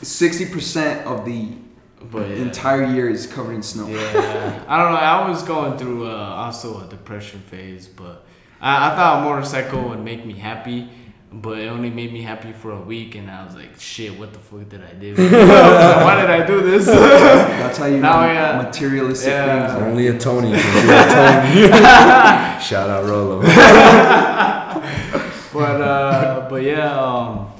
sixty 0.01 0.45
percent 0.45 1.05
of 1.05 1.25
the 1.25 1.49
but 2.11 2.29
yeah. 2.29 2.35
entire 2.35 2.85
year 2.85 3.09
is 3.09 3.25
covered 3.27 3.53
in 3.55 3.63
snow. 3.63 3.87
Yeah, 3.87 4.63
I 4.67 4.77
don't 4.81 4.91
know. 4.93 4.99
I 4.99 5.27
was 5.27 5.41
going 5.43 5.77
through 5.77 6.07
uh, 6.07 6.13
also 6.13 6.85
a 6.85 6.87
depression 6.87 7.39
phase, 7.41 7.87
but 7.87 8.23
I, 8.61 8.91
I 8.91 8.95
thought 8.95 9.19
a 9.19 9.23
motorcycle 9.29 9.89
would 9.89 9.99
make 10.03 10.23
me 10.25 10.33
happy, 10.33 10.87
but 11.41 11.57
it 11.59 11.67
only 11.67 11.89
made 11.89 12.11
me 12.13 12.21
happy 12.21 12.51
for 12.53 12.71
a 12.71 12.79
week, 12.79 13.15
and 13.15 13.29
I 13.29 13.45
was 13.45 13.55
like, 13.55 13.79
shit, 13.79 14.17
what 14.17 14.31
the 14.33 14.39
fuck 14.39 14.67
did 14.69 14.81
I 14.83 14.93
do? 14.93 15.15
I 15.17 15.21
was 15.21 15.31
like, 15.31 16.05
Why 16.05 16.15
did 16.21 16.29
I 16.29 16.45
do 16.45 16.61
this? 16.61 16.85
That's 16.85 17.77
how 17.77 17.85
you 17.85 17.97
Now, 17.99 18.21
know 18.21 18.31
yeah. 18.33 18.61
materialistic 18.61 19.29
Yeah. 19.31 19.67
things. 19.75 19.83
Only 19.83 20.07
a 20.07 20.17
Tony 20.17 20.51
can 20.51 20.87
do 20.87 20.93
a 20.93 21.05
Tony. 21.15 22.61
Shout 22.63 22.89
out 22.89 23.05
Rolo. 23.05 23.41
but 25.53 25.81
uh, 25.81 26.47
but 26.49 26.61
yeah, 26.63 26.99
um, 26.99 27.51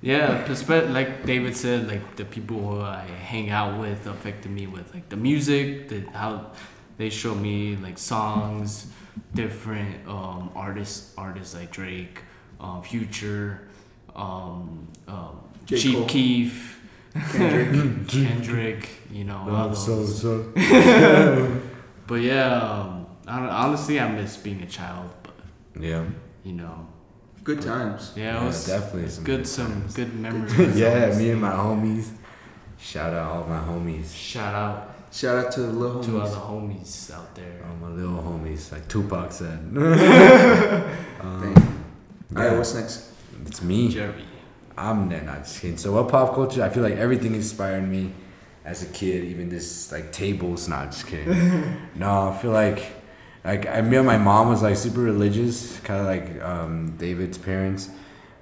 yeah. 0.00 0.44
perspe- 0.46 0.92
Like 0.92 1.24
David 1.26 1.56
said, 1.56 1.88
like 1.88 2.16
the 2.16 2.24
people 2.24 2.58
who 2.58 2.80
I 2.80 3.04
hang 3.24 3.50
out 3.50 3.80
with 3.80 4.06
affected 4.06 4.50
me 4.52 4.66
with 4.66 4.92
like 4.94 5.08
the 5.08 5.16
music, 5.16 5.88
the 5.88 6.00
how 6.12 6.52
they 6.98 7.10
show 7.10 7.34
me 7.34 7.76
like 7.76 7.98
songs, 7.98 8.86
different 9.34 10.06
um, 10.08 10.50
artists, 10.54 11.12
artists 11.16 11.54
like 11.54 11.70
Drake, 11.72 12.22
um, 12.60 12.82
Future, 12.82 13.62
um, 14.14 14.86
um, 15.08 15.40
Chief 15.66 15.96
Cole. 15.96 16.06
Keef, 16.06 16.80
Kendrick. 17.32 18.08
Kendrick. 18.08 18.88
You 19.10 19.24
know, 19.24 19.38
all 19.38 19.70
Oh, 19.70 19.74
so 19.74 19.96
those. 19.96 20.20
so. 20.20 20.52
But 22.06 22.22
yeah, 22.22 22.54
um, 22.60 23.06
hon- 23.26 23.48
honestly, 23.48 24.00
I 24.00 24.10
miss 24.10 24.36
being 24.36 24.62
a 24.62 24.66
child. 24.66 25.10
But 25.22 25.34
Yeah. 25.82 26.04
you 26.44 26.52
know, 26.54 26.86
Good 27.44 27.62
times. 27.62 28.12
yeah, 28.16 28.36
it 28.36 28.40
Yeah, 28.40 28.46
was 28.46 28.66
definitely 28.66 29.08
some 29.08 29.24
good. 29.24 29.36
good 29.38 29.46
Some 29.46 29.84
good 29.94 30.14
memories. 30.14 30.76
yeah, 30.78 31.16
me 31.16 31.30
and 31.30 31.40
my 31.40 31.52
homies. 31.52 32.10
Shout 32.78 33.12
out 33.14 33.30
all 33.32 33.44
my 33.48 33.58
homies. 33.60 34.12
Shout 34.14 34.54
out. 34.54 34.86
Shout 35.12 35.36
out 35.44 35.52
to 35.52 35.60
the 35.62 35.72
little 35.72 36.02
to 36.04 36.20
all 36.20 36.28
the 36.28 36.36
homies. 36.36 37.10
homies 37.10 37.14
out 37.14 37.34
there. 37.34 37.64
All 37.68 37.88
my 37.88 37.94
little 37.94 38.22
homies, 38.22 38.70
like 38.72 38.86
Tupac 38.88 39.32
said. 39.32 39.58
um, 41.20 41.79
Dang. 42.32 42.38
All 42.38 42.44
right, 42.44 42.52
yeah, 42.52 42.58
what's 42.58 42.74
next? 42.74 43.10
it's 43.46 43.62
me. 43.62 43.88
Jerry. 43.88 44.24
I'm 44.76 45.08
not 45.08 45.24
not 45.24 45.38
just 45.44 45.60
kidding. 45.60 45.76
So 45.76 45.92
what 45.92 46.08
pop 46.08 46.34
culture? 46.34 46.62
I 46.62 46.68
feel 46.68 46.82
like 46.82 46.94
everything 46.94 47.34
inspired 47.34 47.86
me 47.86 48.12
as 48.64 48.82
a 48.82 48.86
kid. 48.86 49.24
Even 49.24 49.48
this 49.48 49.92
like 49.92 50.12
tables. 50.12 50.68
Not 50.68 50.92
just 50.92 51.06
kidding. 51.06 51.76
no, 51.94 52.28
I 52.28 52.38
feel 52.38 52.52
like 52.52 52.92
like 53.44 53.66
I 53.66 53.80
mean 53.80 54.04
my 54.04 54.18
mom 54.18 54.48
was 54.48 54.62
like 54.62 54.76
super 54.76 55.00
religious, 55.00 55.78
kind 55.80 56.00
of 56.00 56.06
like 56.06 56.42
um, 56.42 56.96
David's 56.96 57.38
parents. 57.38 57.90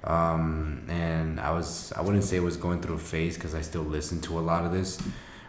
Um, 0.03 0.85
and 0.87 1.39
I 1.39 1.51
was 1.51 1.91
I 1.93 2.01
wouldn't 2.01 2.23
say 2.23 2.37
I 2.37 2.41
was 2.41 2.57
going 2.57 2.81
through 2.81 2.95
a 2.95 2.99
phase 2.99 3.35
because 3.35 3.53
I 3.55 3.61
still 3.61 3.81
listen 3.81 4.21
to 4.21 4.39
a 4.39 4.41
lot 4.41 4.65
of 4.65 4.71
this, 4.71 4.99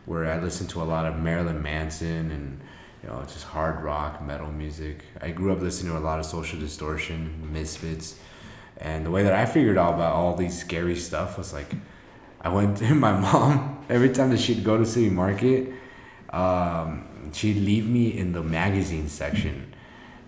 where 0.06 0.26
I 0.26 0.40
listened 0.40 0.70
to 0.70 0.82
a 0.82 0.84
lot 0.84 1.06
of 1.06 1.18
Marilyn 1.20 1.62
Manson 1.62 2.30
and 2.30 2.60
you 3.02 3.08
know 3.08 3.22
just 3.22 3.44
hard 3.44 3.82
rock 3.84 4.22
metal 4.22 4.50
music. 4.50 5.04
I 5.20 5.30
grew 5.30 5.52
up 5.52 5.60
listening 5.60 5.92
to 5.92 5.98
a 5.98 6.00
lot 6.00 6.18
of 6.18 6.26
Social 6.26 6.58
Distortion, 6.58 7.52
Misfits. 7.52 8.18
And 8.80 9.04
the 9.04 9.10
way 9.10 9.22
that 9.24 9.32
I 9.34 9.44
figured 9.46 9.76
out 9.78 9.94
about 9.94 10.14
all 10.14 10.34
these 10.36 10.58
scary 10.58 10.96
stuff 10.96 11.36
was 11.38 11.52
like, 11.52 11.66
I 12.40 12.48
went 12.48 12.78
to 12.78 12.94
my 13.06 13.12
mom 13.18 13.84
every 13.88 14.10
time 14.10 14.30
that 14.30 14.40
she'd 14.40 14.64
go 14.64 14.76
to 14.78 14.86
City 14.86 15.10
Market, 15.10 15.72
um, 16.30 17.04
she'd 17.32 17.56
leave 17.58 17.86
me 17.88 18.16
in 18.16 18.32
the 18.32 18.42
magazine 18.42 19.08
section 19.08 19.66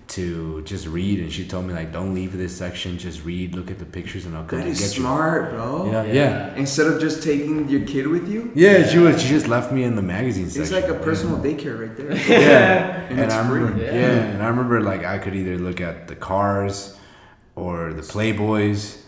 to 0.09 0.61
just 0.64 0.86
read, 0.86 1.20
and 1.20 1.32
she 1.32 1.46
told 1.46 1.64
me 1.64 1.72
like, 1.72 1.90
don't 1.90 2.12
leave 2.12 2.36
this 2.36 2.55
section, 2.55 2.98
just 2.98 3.24
read, 3.24 3.55
look 3.55 3.70
at 3.70 3.78
the 3.78 3.84
pictures, 3.86 4.26
and 4.26 4.36
I'll 4.36 4.44
come 4.44 4.59
That 4.59 4.66
and 4.68 4.76
get 4.76 4.84
smart, 4.90 5.53
bro. 5.53 5.86
you. 5.86 5.92
Yeah, 5.92 6.05
yeah, 6.05 6.55
Instead 6.57 6.88
of 6.88 7.00
just 7.00 7.22
taking 7.22 7.66
your 7.70 7.86
kid 7.86 8.07
with 8.09 8.28
you, 8.28 8.53
yeah. 8.55 8.86
She 8.86 8.98
was. 8.98 9.22
She 9.22 9.28
just 9.28 9.48
left 9.48 9.72
me 9.72 9.84
in 9.84 9.96
the 9.96 10.03
magazine 10.03 10.46
it's 10.46 10.55
section. 10.57 10.74
like 10.74 10.90
a 10.90 10.94
personal 11.03 11.38
daycare 11.38 11.80
right 11.88 11.96
there. 11.96 12.12
Yeah, 12.28 13.00
And 13.09 13.12
and, 13.12 13.20
it's 13.20 13.34
I 13.34 13.48
remember, 13.48 13.72
free. 13.72 13.86
yeah. 13.86 13.92
Yeah. 13.92 14.11
and 14.34 14.42
I 14.42 14.48
remember 14.48 14.82
like 14.82 15.03
I 15.05 15.16
could 15.16 15.34
either 15.34 15.57
look 15.57 15.80
at 15.80 16.09
the 16.09 16.16
cars 16.16 16.94
or 17.55 17.92
the 17.92 18.03
Playboys. 18.03 18.98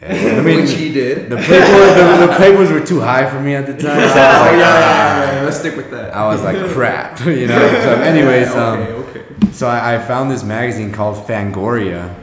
And, 0.00 0.38
I 0.38 0.42
mean, 0.42 0.60
Which 0.60 0.72
he 0.72 0.92
did. 0.92 1.28
The 1.30 1.36
Playboys, 1.36 2.20
the, 2.20 2.26
the 2.26 2.32
Playboys 2.32 2.72
were 2.72 2.84
too 2.84 3.00
high 3.00 3.28
for 3.28 3.40
me 3.40 3.54
at 3.54 3.66
the 3.66 3.72
time. 3.78 3.82
So 3.82 3.90
I 3.90 3.96
was 3.96 4.12
like, 4.12 4.58
yeah, 4.58 4.64
ah. 4.66 5.22
yeah, 5.22 5.32
yeah. 5.34 5.42
Let's 5.42 5.58
stick 5.58 5.76
with 5.76 5.90
that. 5.90 6.14
I 6.14 6.26
was 6.26 6.42
like, 6.42 6.56
crap, 6.72 7.20
you 7.26 7.46
know. 7.46 7.68
So, 7.82 8.00
anyways, 8.00 8.48
okay, 8.48 8.58
um, 8.58 8.80
okay. 8.80 9.24
so 9.52 9.66
I, 9.66 9.96
I 9.96 9.98
found 9.98 10.30
this 10.30 10.44
magazine 10.44 10.92
called 10.92 11.26
Fangoria, 11.26 12.14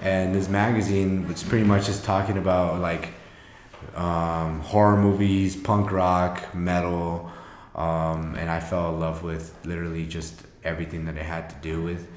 and 0.00 0.34
this 0.34 0.48
magazine 0.48 1.28
was 1.28 1.42
pretty 1.42 1.64
much 1.64 1.86
just 1.86 2.04
talking 2.04 2.36
about 2.38 2.80
like 2.80 3.10
um, 3.94 4.60
horror 4.60 4.96
movies, 4.96 5.56
punk 5.56 5.92
rock, 5.92 6.54
metal, 6.54 7.30
um, 7.74 8.34
and 8.36 8.50
I 8.50 8.60
fell 8.60 8.92
in 8.92 9.00
love 9.00 9.22
with 9.22 9.54
literally 9.64 10.06
just 10.06 10.42
everything 10.64 11.06
that 11.06 11.16
it 11.16 11.24
had 11.24 11.50
to 11.50 11.56
do 11.56 11.82
with. 11.82 12.08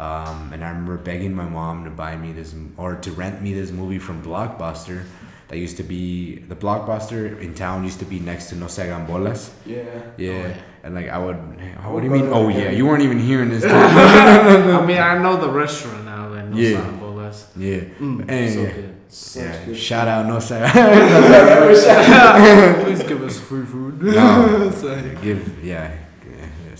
Um, 0.00 0.50
and 0.54 0.64
I 0.64 0.68
remember 0.70 0.96
begging 0.96 1.34
my 1.34 1.44
mom 1.44 1.84
to 1.84 1.90
buy 1.90 2.16
me 2.16 2.32
this 2.32 2.54
or 2.78 2.94
to 2.96 3.12
rent 3.12 3.42
me 3.42 3.52
this 3.52 3.70
movie 3.70 3.98
from 3.98 4.22
Blockbuster. 4.22 5.02
That 5.48 5.58
used 5.58 5.76
to 5.78 5.82
be 5.82 6.36
the 6.48 6.54
Blockbuster 6.54 7.38
in 7.40 7.52
town 7.54 7.82
used 7.84 7.98
to 7.98 8.04
be 8.06 8.18
next 8.20 8.48
to 8.50 8.54
No 8.56 8.68
Se 8.68 8.84
Hagan 8.86 9.04
Bolas. 9.06 9.50
Yeah. 9.66 9.82
Yeah. 10.16 10.30
yeah. 10.48 10.54
And 10.84 10.94
like 10.94 11.08
I 11.10 11.18
would, 11.18 11.36
I 11.36 11.90
what 11.90 12.00
do 12.00 12.06
you 12.06 12.12
mean? 12.12 12.28
Oh 12.32 12.48
again. 12.48 12.60
yeah, 12.62 12.70
you 12.70 12.86
weren't 12.86 13.02
even 13.02 13.18
here 13.18 13.42
in 13.42 13.48
this 13.50 13.64
time. 13.74 14.80
I 14.80 14.86
mean, 14.86 14.96
I 14.98 15.18
know 15.18 15.36
the 15.36 15.50
restaurant 15.50 16.04
now. 16.06 16.28
Like, 16.30 16.46
no 16.46 16.56
Yeah. 16.56 16.70
yeah. 16.70 16.90
Bolas. 17.02 17.46
yeah. 17.56 17.80
Mm, 17.98 18.24
And- 18.28 18.54
so 18.54 18.62
good. 18.64 18.94
Such 19.12 19.42
yeah. 19.42 19.64
good 19.66 19.76
Shout 19.76 20.06
out 20.06 20.24
No 20.26 20.38
Se. 20.38 20.60
Please 22.84 23.02
give 23.02 23.20
us 23.22 23.40
free 23.40 23.66
food. 23.66 24.00
No. 24.16 24.70
Give 25.20 25.64
yeah. 25.64 25.90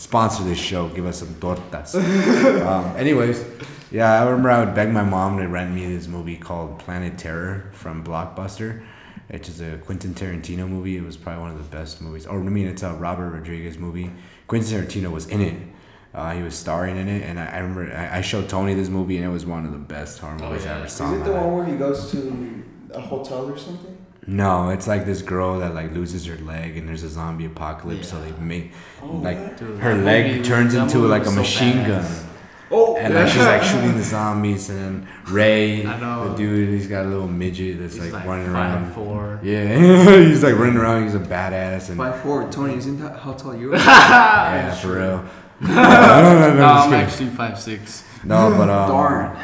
Sponsor 0.01 0.45
this 0.45 0.59
show. 0.59 0.89
Give 0.89 1.05
us 1.05 1.19
some 1.19 1.35
tortas. 1.35 1.95
um, 2.67 2.97
anyways, 2.97 3.45
yeah, 3.91 4.19
I 4.19 4.25
remember 4.25 4.51
I 4.51 4.65
would 4.65 4.75
beg 4.75 4.91
my 4.91 5.05
mom 5.05 5.37
to 5.37 5.47
rent 5.47 5.75
me 5.75 5.95
this 5.95 6.09
movie 6.09 6.39
called 6.39 6.79
Planet 6.79 7.19
Terror 7.19 7.69
from 7.75 8.03
Blockbuster. 8.03 8.83
It's 9.29 9.51
is 9.51 9.61
a 9.61 9.77
Quentin 9.77 10.15
Tarantino 10.15 10.67
movie. 10.67 10.97
It 10.97 11.05
was 11.05 11.19
probably 11.19 11.43
one 11.43 11.51
of 11.51 11.59
the 11.59 11.77
best 11.77 12.01
movies. 12.01 12.27
Or 12.27 12.41
I 12.41 12.43
mean, 12.43 12.67
it's 12.67 12.83
a 12.83 12.95
Robert 12.95 13.29
Rodriguez 13.29 13.77
movie. 13.77 14.11
Quentin 14.47 14.81
Tarantino 14.81 15.11
was 15.11 15.27
in 15.29 15.43
it. 15.43 15.69
Uh, 16.15 16.33
he 16.33 16.41
was 16.43 16.55
starring 16.55 16.97
in 16.97 17.07
it, 17.07 17.23
and 17.23 17.39
I, 17.39 17.47
I 17.49 17.59
remember 17.59 17.95
I, 17.95 18.19
I 18.19 18.21
showed 18.23 18.49
Tony 18.49 18.73
this 18.73 18.89
movie, 18.89 19.19
and 19.19 19.27
it 19.27 19.29
was 19.29 19.45
one 19.45 19.67
of 19.67 19.73
the 19.73 19.79
best 19.79 20.19
horror 20.19 20.39
Oh, 20.41 20.49
movies 20.49 20.65
I 20.65 20.79
ever 20.79 20.89
saw. 20.89 21.13
Is 21.13 21.21
it 21.21 21.25
the 21.25 21.33
one 21.33 21.53
where 21.55 21.67
he 21.67 21.77
goes 21.77 22.11
to 22.13 22.65
a 22.95 23.01
hotel 23.01 23.51
or 23.51 23.59
something? 23.59 23.99
No, 24.27 24.69
it's 24.71 24.87
like 24.87 25.07
this 25.07 25.23
girl 25.23 25.59
that 25.61 25.75
like 25.75 25.93
loses 25.93 26.27
her 26.27 26.37
leg, 26.45 26.77
and 26.77 26.89
there's 26.89 27.03
a 27.03 27.09
zombie 27.09 27.47
apocalypse, 27.47 28.09
so 28.11 28.19
Yeah. 28.19 28.33
they 28.33 28.41
make 28.43 28.73
Oh, 29.03 29.07
like? 29.17 29.57
Dude, 29.59 29.79
her 29.81 29.95
leg 29.95 30.45
turns 30.45 30.75
into 30.75 30.99
like 30.99 31.23
a 31.23 31.27
so 31.27 31.33
machine 31.33 31.79
badass. 31.79 31.87
gun, 31.87 32.27
Oh, 32.73 32.97
and 32.97 33.13
like 33.15 33.27
she's 33.29 33.43
like 33.45 33.63
shooting 33.65 33.97
the 33.97 34.03
zombies, 34.17 34.69
and 34.71 35.07
Ray, 35.29 35.85
I 35.85 35.99
know. 35.99 36.29
the 36.31 36.37
dude, 36.37 36.69
he's 36.69 36.87
got 36.87 37.05
a 37.05 37.09
little 37.09 37.27
midget 37.27 37.81
that's 37.81 37.95
He's 37.95 38.05
like, 38.05 38.13
like 38.13 38.27
running 38.27 38.47
five, 38.53 38.75
around. 38.83 38.93
four. 38.93 39.41
Yeah, 39.43 40.21
he's 40.29 40.43
like 40.45 40.55
running 40.57 40.77
around. 40.77 41.03
He's 41.05 41.15
a 41.17 41.19
badass, 41.19 41.89
and 41.89 41.97
Five 41.97 42.21
four. 42.21 42.49
Tony, 42.51 42.77
isn't 42.77 43.01
that 43.01 43.19
how 43.19 43.33
tall 43.33 43.57
you 43.57 43.73
are? 43.73 43.77
yeah, 43.79 44.73
for 44.75 44.93
real. 44.93 45.25
no, 45.63 45.69
no, 45.69 45.73
no, 45.75 46.39
no, 46.41 46.55
No, 46.55 46.61
just 46.75 46.87
I'm 46.89 46.93
actually 46.95 47.31
five 47.31 47.59
six. 47.59 48.05
no, 48.23 48.55
but 48.57 48.69
um, 48.69 48.89
Darn. 48.89 49.37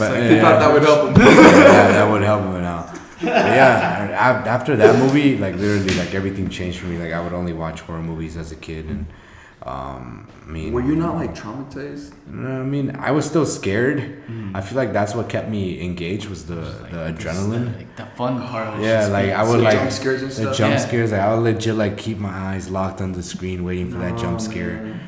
But 0.00 0.16
He 0.22 0.36
yeah, 0.36 0.42
thought 0.42 0.58
that 0.60 0.72
would 0.72 0.82
help 0.82 1.00
him. 1.08 1.14
yeah, 1.22 1.92
that 1.92 2.10
would 2.10 2.22
help 2.22 2.42
him 2.42 2.64
out. 2.74 2.86
But 3.20 3.26
yeah, 3.28 4.08
a- 4.08 4.48
after 4.48 4.76
that 4.76 4.98
movie, 4.98 5.36
like 5.36 5.54
literally, 5.56 5.94
like 6.02 6.14
everything 6.14 6.48
changed 6.48 6.78
for 6.80 6.86
me. 6.86 6.96
Like 6.98 7.12
I 7.12 7.20
would 7.22 7.34
only 7.34 7.52
watch 7.52 7.80
horror 7.82 8.00
movies 8.02 8.36
as 8.38 8.50
a 8.50 8.56
kid, 8.56 8.86
and 8.86 9.04
um, 9.62 10.26
I 10.46 10.48
mean, 10.50 10.72
Were 10.72 10.80
you 10.80 10.96
not 10.96 11.16
like 11.16 11.34
traumatized? 11.34 12.12
I 12.30 12.62
mean, 12.64 12.96
I 12.96 13.10
was 13.10 13.26
still 13.26 13.44
scared. 13.44 14.22
I 14.54 14.62
feel 14.62 14.76
like 14.76 14.94
that's 14.94 15.14
what 15.14 15.28
kept 15.28 15.50
me 15.50 15.82
engaged 15.84 16.30
was 16.30 16.46
the 16.46 16.54
Like, 16.56 16.90
the 16.90 16.96
this, 17.12 17.24
adrenaline. 17.24 17.76
Like 17.76 17.94
the 17.96 18.06
fun 18.16 18.40
part 18.48 18.68
of. 18.68 18.80
Yeah, 18.82 19.06
like 19.08 19.30
I 19.32 19.42
would 19.48 19.60
like 19.60 19.74
jump 19.74 19.90
scares 19.92 20.22
and 20.22 20.46
the 20.48 20.52
jump 20.54 20.72
Yeah. 20.72 20.78
scares. 20.78 21.12
Like 21.12 21.20
I 21.20 21.34
would 21.34 21.42
legit 21.44 21.74
like 21.74 21.98
keep 21.98 22.16
my 22.18 22.30
eyes 22.32 22.70
locked 22.70 23.02
on 23.02 23.12
the 23.12 23.22
screen, 23.22 23.64
waiting 23.64 23.90
for 23.92 23.98
that 23.98 24.16
jump 24.18 24.36
Oh, 24.40 24.42
scare. 24.48 24.76
man. 24.80 25.00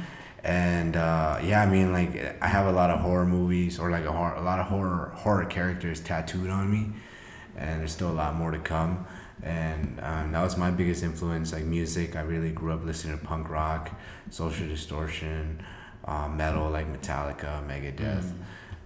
And 0.45 0.97
uh, 0.97 1.39
yeah, 1.43 1.63
I 1.63 1.67
mean, 1.67 1.93
like 1.93 2.37
I 2.43 2.49
have 2.49 2.67
a 2.67 2.73
lot 2.73 2.91
of 2.91 3.01
horror 3.01 3.27
movies 3.27 3.79
or 3.79 3.91
like 3.91 4.05
a, 4.05 4.13
horror, 4.13 4.35
a 4.35 4.43
lot 4.43 4.59
of 4.59 4.67
horror 4.67 5.13
horror 5.15 5.45
characters 5.45 6.01
tattooed 6.01 6.51
on 6.51 6.71
me, 6.71 6.93
and 7.57 7.81
there's 7.81 7.93
still 7.93 8.11
a 8.11 8.13
lot 8.13 8.35
more 8.35 8.51
to 8.51 8.59
come. 8.59 9.07
And 9.43 10.01
um, 10.01 10.33
that 10.33 10.43
was 10.43 10.57
my 10.57 10.71
biggest 10.71 11.03
influence, 11.03 11.53
like 11.53 11.65
music. 11.65 12.17
I 12.17 12.23
really 12.23 12.51
grew 12.51 12.73
up 12.73 12.85
listening 12.85 13.19
to 13.19 13.25
punk 13.25 13.49
rock, 13.51 13.91
Social 14.31 14.67
Distortion, 14.67 15.65
uh, 16.05 16.29
metal 16.29 16.71
like 16.71 16.93
Metallica, 16.93 17.65
Megadeth. 17.67 18.33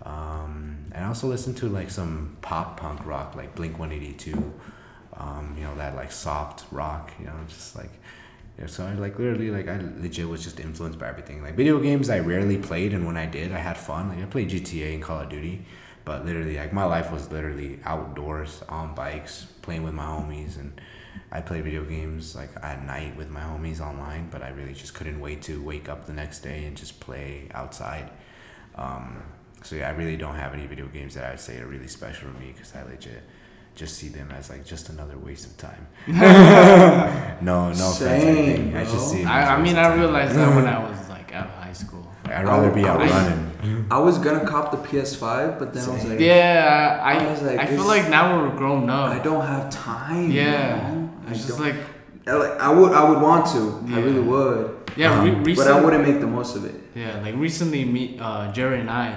Um, 0.03 0.87
and 0.93 1.05
I 1.05 1.09
also 1.09 1.27
listened 1.27 1.57
to 1.59 1.69
like 1.69 1.91
some 1.91 2.37
pop 2.43 2.79
punk 2.79 3.05
rock, 3.07 3.35
like 3.35 3.55
Blink 3.55 3.79
One 3.79 3.93
Eighty 3.93 4.13
Two. 4.13 4.53
Um, 5.15 5.55
you 5.57 5.65
know 5.65 5.75
that 5.77 5.97
like 5.97 6.13
soft 6.13 6.65
rock. 6.71 7.13
You 7.19 7.27
know, 7.27 7.35
just 7.49 7.77
like 7.77 7.91
yeah, 8.59 8.67
so 8.67 8.87
I 8.87 8.95
like 8.95 9.19
literally 9.19 9.51
like 9.51 9.69
I 9.69 9.79
legit 9.99 10.29
was 10.29 10.43
just 10.43 10.61
influenced 10.61 10.99
by 10.99 11.09
everything. 11.09 11.43
Like 11.43 11.57
video 11.57 11.79
games, 11.79 12.09
I 12.09 12.21
rarely 12.21 12.57
played, 12.57 12.95
and 12.95 13.07
when 13.07 13.17
I 13.17 13.27
did, 13.27 13.53
I 13.53 13.59
had 13.59 13.77
fun. 13.77 14.09
Like 14.09 14.19
I 14.19 14.25
played 14.25 14.49
GTA 14.49 14.95
and 14.95 15.03
Call 15.03 15.21
of 15.21 15.29
Duty, 15.29 15.67
but 16.07 16.25
literally 16.25 16.57
like 16.57 16.73
my 16.73 16.85
life 16.85 17.13
was 17.13 17.31
literally 17.31 17.81
outdoors 17.85 18.63
on 18.69 18.95
bikes, 18.95 19.47
playing 19.61 19.83
with 19.83 19.93
my 19.93 20.05
homies, 20.05 20.59
and 20.59 20.81
I 21.31 21.43
played 21.43 21.65
video 21.65 21.85
games 21.85 22.35
like 22.35 22.49
at 22.63 22.83
night 22.87 23.15
with 23.15 23.29
my 23.29 23.41
homies 23.41 23.81
online. 23.81 24.29
But 24.31 24.43
I 24.43 24.49
really 24.49 24.73
just 24.73 24.95
couldn't 24.95 25.21
wait 25.21 25.43
to 25.43 25.63
wake 25.63 25.91
up 25.91 26.07
the 26.07 26.15
next 26.15 26.41
day 26.41 26.65
and 26.65 26.75
just 26.75 26.99
play 26.99 27.49
outside. 27.53 28.09
Um, 28.75 29.23
so 29.63 29.77
yeah, 29.77 29.89
I 29.89 29.93
really 29.93 30.17
don't 30.17 30.37
have 30.37 30.55
any 30.55 30.67
video 30.67 30.87
games 30.87 31.15
that 31.15 31.25
I 31.25 31.31
would 31.31 31.41
say 31.41 31.59
are 31.59 31.67
really 31.67 31.89
special 31.89 32.33
to 32.33 32.39
me 32.39 32.53
because 32.53 32.75
I 32.75 32.85
legit 32.85 33.23
just 33.77 33.97
see 33.99 34.09
them 34.09 34.31
as 34.37 34.51
like 34.51 34.65
just 34.65 34.89
another 34.89 35.17
waste 35.19 35.47
of 35.47 35.57
time. 35.59 35.87
no, 37.43 37.69
no 37.69 37.75
Same, 37.75 38.37
anything. 38.37 38.77
I 38.77 38.85
just 38.85 39.11
see. 39.11 39.19
Them 39.19 39.29
as 39.29 39.49
I, 39.49 39.55
I 39.55 39.59
a 39.59 39.63
mean, 39.63 39.73
of 39.73 39.79
I 39.79 39.89
time. 39.89 39.99
realized 40.01 40.35
that 40.35 40.57
when 40.57 40.67
I 40.67 40.79
was 40.89 41.09
like 41.09 41.33
out 41.35 41.47
of 41.47 41.55
high 41.55 41.73
school. 41.73 42.07
I'd 42.25 42.45
rather 42.45 42.71
be 42.73 42.85
out 42.85 43.01
I- 43.03 43.09
running. 43.09 43.43
I 43.91 43.99
was 43.99 44.19
gonna 44.19 44.47
cop 44.47 44.71
the 44.71 44.77
PS5, 44.79 45.59
but 45.59 45.73
then 45.75 45.89
I 45.89 45.93
was 45.93 46.05
like, 46.05 46.21
Yeah, 46.21 47.01
I, 47.03 47.15
I 47.19 47.31
was 47.31 47.43
like, 47.43 47.59
I 47.59 47.67
feel 47.67 47.85
like 47.85 48.09
now 48.09 48.41
we're 48.43 48.57
grown 48.57 48.89
up. 48.91 49.11
I 49.11 49.19
don't 49.19 49.45
have 49.45 49.71
time. 49.71 50.31
Yeah, 50.31 50.93
you 50.93 50.99
know? 51.01 51.11
I 51.27 51.31
it's 51.31 51.47
just 51.47 51.59
don't- 51.59 51.67
like 51.67 51.77
I 52.29 52.33
like 52.33 52.61
I 52.61 52.69
would 52.71 52.93
I 52.93 53.09
would 53.09 53.21
want 53.21 53.47
to. 53.55 53.63
I 53.95 54.01
really 54.01 54.21
would. 54.21 54.91
yeah, 54.97 55.23
re- 55.23 55.31
Um, 55.33 55.43
But. 55.57 55.69
I 55.69 55.81
wouldn't 55.81 56.05
make 56.09 56.21
the 56.21 56.27
most 56.27 56.57
of 56.57 56.65
it. 56.65 56.75
Yeah, 56.95 57.21
like 57.21 57.35
recently, 57.37 57.85
me, 57.85 58.19
uh, 58.21 58.51
Jerry 58.53 58.81
and 58.81 58.91
I, 58.91 59.17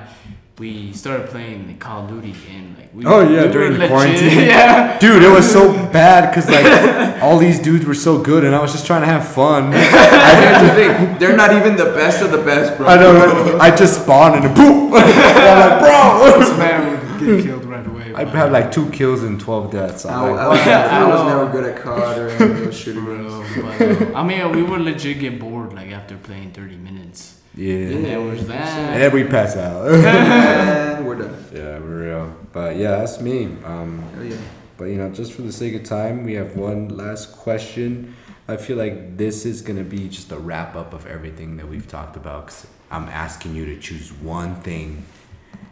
we 0.59 0.91
started 0.93 1.29
playing 1.29 1.77
Call 1.79 2.03
of 2.03 2.09
Duty 2.09 2.35
and 2.53 2.77
like 2.77 2.93
we. 2.93 3.05
Oh, 3.05 3.21
yeah, 3.21 3.29
we 3.29 3.47
were 3.47 3.53
during 3.53 3.73
the 3.73 3.79
legit- 3.79 3.89
quarantine. 3.91 4.39
yeah. 4.47 4.99
Dude, 4.99 5.23
it 5.23 5.29
was 5.29 5.49
so 5.49 5.71
bad 5.91 6.29
because 6.29 6.49
like 6.49 7.21
all 7.23 7.37
these 7.37 7.59
dudes 7.59 7.85
were 7.85 7.93
so 7.93 8.21
good, 8.21 8.43
and 8.43 8.53
I 8.53 8.61
was 8.61 8.71
just 8.73 8.85
trying 8.85 9.01
to 9.01 9.07
have 9.07 9.27
fun. 9.27 9.71
Here's 9.71 10.61
the 10.61 10.75
thing, 10.75 11.17
they're 11.17 11.35
not 11.37 11.53
even 11.53 11.75
the 11.77 11.85
best 11.85 12.21
of 12.21 12.31
the 12.31 12.39
best, 12.39 12.77
bro. 12.77 12.87
I 12.87 12.95
know. 12.97 13.13
right? 13.13 13.61
I 13.61 13.75
just 13.75 14.03
spawned 14.03 14.43
and 14.43 14.53
boom. 14.55 14.93
I'm 14.93 15.69
like, 15.69 15.79
bro. 15.79 16.39
This 16.39 16.57
man 16.57 16.91
would 16.91 17.19
get 17.19 17.45
killed 17.45 17.65
right 17.65 17.87
away. 17.87 18.13
I 18.13 18.25
have 18.25 18.51
like 18.51 18.71
two 18.71 18.89
kills 18.89 19.23
and 19.23 19.39
twelve 19.39 19.71
deaths. 19.71 20.05
I, 20.05 20.13
I'm 20.13 20.37
I, 20.37 20.47
was, 20.49 20.65
never, 20.65 20.89
I 20.89 21.07
was 21.07 21.19
I 21.21 21.29
know. 21.29 21.37
never 21.37 21.51
good 21.51 21.73
at 21.73 21.81
COD 21.81 22.17
or 22.17 22.29
any 22.29 22.51
of 22.51 22.59
those 22.59 22.77
shooter 22.77 22.99
Bro, 23.01 23.45
but, 23.61 23.81
uh, 23.81 24.17
I 24.17 24.23
mean, 24.23 24.51
we 24.51 24.61
would 24.61 24.81
legit 24.81 25.19
get 25.19 25.39
bored 25.39 25.71
like 25.73 25.91
after 25.91 26.17
playing 26.17 26.51
30 26.51 26.75
minutes. 26.75 27.38
And 27.59 27.89
yeah. 27.89 28.01
there 28.01 28.21
was 28.21 28.39
And 28.41 28.49
that. 28.49 28.97
then 28.99 29.11
we 29.13 29.23
pass 29.25 29.55
out. 29.57 29.87
and 29.93 31.05
we're 31.05 31.15
done. 31.15 31.45
yeah, 31.53 31.79
we're 31.79 32.05
real. 32.07 32.35
But 32.53 32.77
yeah, 32.77 32.91
that's 32.97 33.19
me. 33.19 33.45
Um, 33.65 34.03
Oh 34.17 34.21
yeah. 34.23 34.37
But 34.77 34.85
you 34.85 34.95
know, 34.95 35.09
just 35.09 35.33
for 35.33 35.41
the 35.41 35.51
sake 35.51 35.75
of 35.75 35.83
time, 35.83 36.23
we 36.23 36.33
have 36.35 36.55
one 36.55 36.87
last 36.89 37.33
question. 37.33 38.15
I 38.47 38.55
feel 38.57 38.77
like 38.77 39.17
this 39.17 39.45
is 39.45 39.61
gonna 39.61 39.83
be 39.83 40.07
just 40.07 40.31
a 40.31 40.37
wrap 40.37 40.75
up 40.75 40.93
of 40.93 41.05
everything 41.05 41.57
that 41.57 41.67
we've 41.67 41.87
talked 41.87 42.15
about. 42.15 42.47
Cause 42.47 42.65
I'm 42.89 43.09
asking 43.09 43.55
you 43.55 43.65
to 43.65 43.77
choose 43.79 44.11
one 44.13 44.55
thing, 44.61 45.03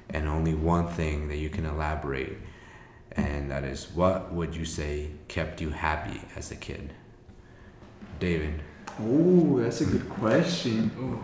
and 0.10 0.28
only 0.28 0.54
one 0.54 0.88
thing 0.90 1.30
that 1.30 1.38
you 1.38 1.50
can 1.50 1.66
elaborate, 1.66 2.38
and 3.14 3.50
that 3.50 3.64
is 3.64 3.90
what 3.96 4.34
would 4.34 4.56
you 4.56 4.66
say 4.66 5.12
kept 5.30 5.62
you 5.62 5.70
happy 5.70 6.22
as 6.36 6.52
a 6.52 6.56
kid? 6.58 6.94
David. 8.20 8.62
Oh, 9.00 9.60
that's 9.60 9.80
a 9.82 9.86
good 9.86 10.10
question. 10.10 10.92
Ooh, 11.00 11.24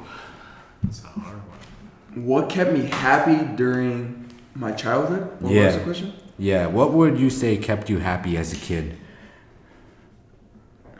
that's 0.84 1.04
a 1.04 1.08
hard 1.08 1.38
one. 1.38 2.26
What 2.26 2.50
kept 2.50 2.72
me 2.74 2.82
happy 2.86 3.44
during 3.56 4.30
my 4.56 4.72
childhood? 4.72 5.24
What 5.42 5.44
was 5.44 5.52
Yeah. 5.52 5.72
the 5.72 5.84
question? 5.84 6.14
Yeah, 6.38 6.68
what 6.68 6.94
would 6.94 7.18
you 7.20 7.30
say 7.30 7.58
kept 7.58 7.90
you 7.90 8.00
happy 8.00 8.38
as 8.38 8.54
a 8.54 8.56
kid? 8.58 8.98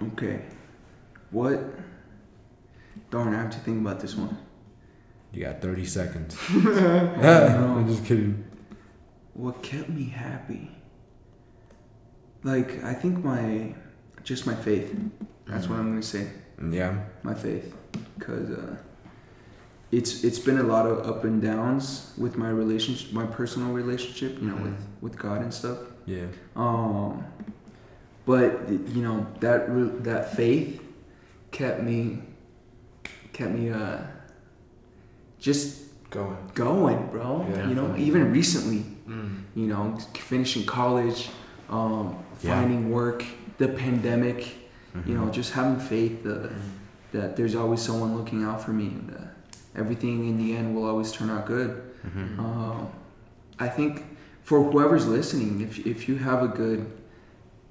Okay. 0.02 0.42
What? 1.32 1.60
Darn, 3.10 3.34
I 3.34 3.42
have 3.42 3.52
to 3.52 3.60
think 3.60 3.82
about 3.82 4.00
this 4.00 4.16
one. 4.16 4.38
You 5.32 5.44
got 5.46 5.62
30 5.62 5.86
seconds. 5.86 6.38
no. 6.54 7.76
I'm 7.78 7.88
just 7.88 8.06
kidding. 8.06 8.44
What 9.34 9.64
kept 9.64 9.90
me 9.90 10.06
happy? 10.06 10.70
Like, 12.44 12.84
I 12.84 12.94
think 12.94 13.24
my, 13.24 13.74
just 14.24 14.46
my 14.46 14.54
faith. 14.56 14.96
That's 15.48 15.68
what 15.68 15.80
I'm 15.80 15.90
gonna 15.90 16.04
say. 16.04 16.28
Yeah. 16.72 17.00
My 17.24 17.34
faith, 17.34 17.74
cause 18.20 18.50
uh, 18.52 18.76
it's 19.98 20.24
it's 20.28 20.40
been 20.48 20.58
a 20.66 20.68
lot 20.74 20.86
of 20.92 20.96
up 21.12 21.24
and 21.24 21.42
downs 21.42 22.14
with 22.18 22.34
my 22.44 22.50
relationship, 22.50 23.14
my 23.14 23.26
personal 23.40 23.72
relationship, 23.82 24.32
you 24.42 24.48
know, 24.50 24.60
with 24.66 24.80
with 25.02 25.16
God 25.26 25.42
and 25.46 25.54
stuff. 25.54 25.78
Yeah. 26.06 26.26
Um, 26.56 27.24
but 28.26 28.50
you 28.96 29.02
know 29.06 29.18
that 29.40 29.60
that 30.04 30.24
faith 30.36 30.82
kept 31.52 31.80
me 31.90 32.00
kept 33.38 33.52
me 33.52 33.70
uh 33.70 33.98
just 35.40 35.82
Going. 36.10 36.38
going, 36.54 37.08
bro. 37.12 37.46
Yeah. 37.50 37.68
you 37.70 37.74
know, 37.76 37.88
Definitely. 37.88 38.06
even 38.06 38.32
recently, 38.32 38.86
Mm. 39.08 39.42
you 39.56 39.68
know, 39.68 39.98
finishing 40.14 40.64
college, 40.66 41.30
um, 41.70 42.16
Yeah. 42.42 42.54
finding 42.62 42.92
work, 42.92 43.26
the 43.58 43.68
pandemic, 43.68 44.40
you 45.08 45.16
know, 45.18 45.28
just 45.30 45.54
having 45.54 45.80
faith 45.80 46.24
uh, 46.26 46.50
that 47.14 47.36
there's 47.36 47.56
always 47.56 47.82
someone 47.82 48.16
looking 48.16 48.44
out 48.44 48.62
for 48.64 48.72
me 48.72 48.88
and 48.88 49.10
uh, 49.12 49.20
everything 49.76 50.28
in 50.28 50.38
the 50.38 50.56
end 50.56 50.76
will 50.76 50.86
always 50.86 51.12
turn 51.12 51.30
out 51.30 51.46
good. 51.46 51.82
Mhm. 52.06 52.40
Um, 52.40 52.88
I 53.60 53.68
think 53.70 54.06
for 54.44 54.62
whoever's 54.72 55.08
listening, 55.08 55.62
if, 55.62 55.86
if 55.86 56.08
you 56.10 56.16
have 56.18 56.44
a 56.44 56.48
good 56.48 56.86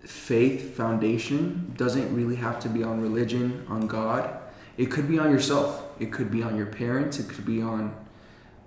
faith 0.01 0.75
foundation, 0.77 1.73
doesn't 1.77 2.15
really 2.15 2.37
have 2.37 2.59
to 2.61 2.69
be 2.69 2.83
on 2.83 3.01
religion, 3.01 3.65
on 3.69 3.87
God. 3.87 4.29
It 4.77 4.91
could 4.91 5.07
be 5.09 5.19
on 5.19 5.31
yourself. 5.31 5.83
It 6.01 6.13
could 6.13 6.31
be 6.31 6.43
on 6.43 6.57
your 6.57 6.67
parents. 6.67 7.19
It 7.19 7.29
could 7.29 7.45
be 7.45 7.61
on 7.63 7.95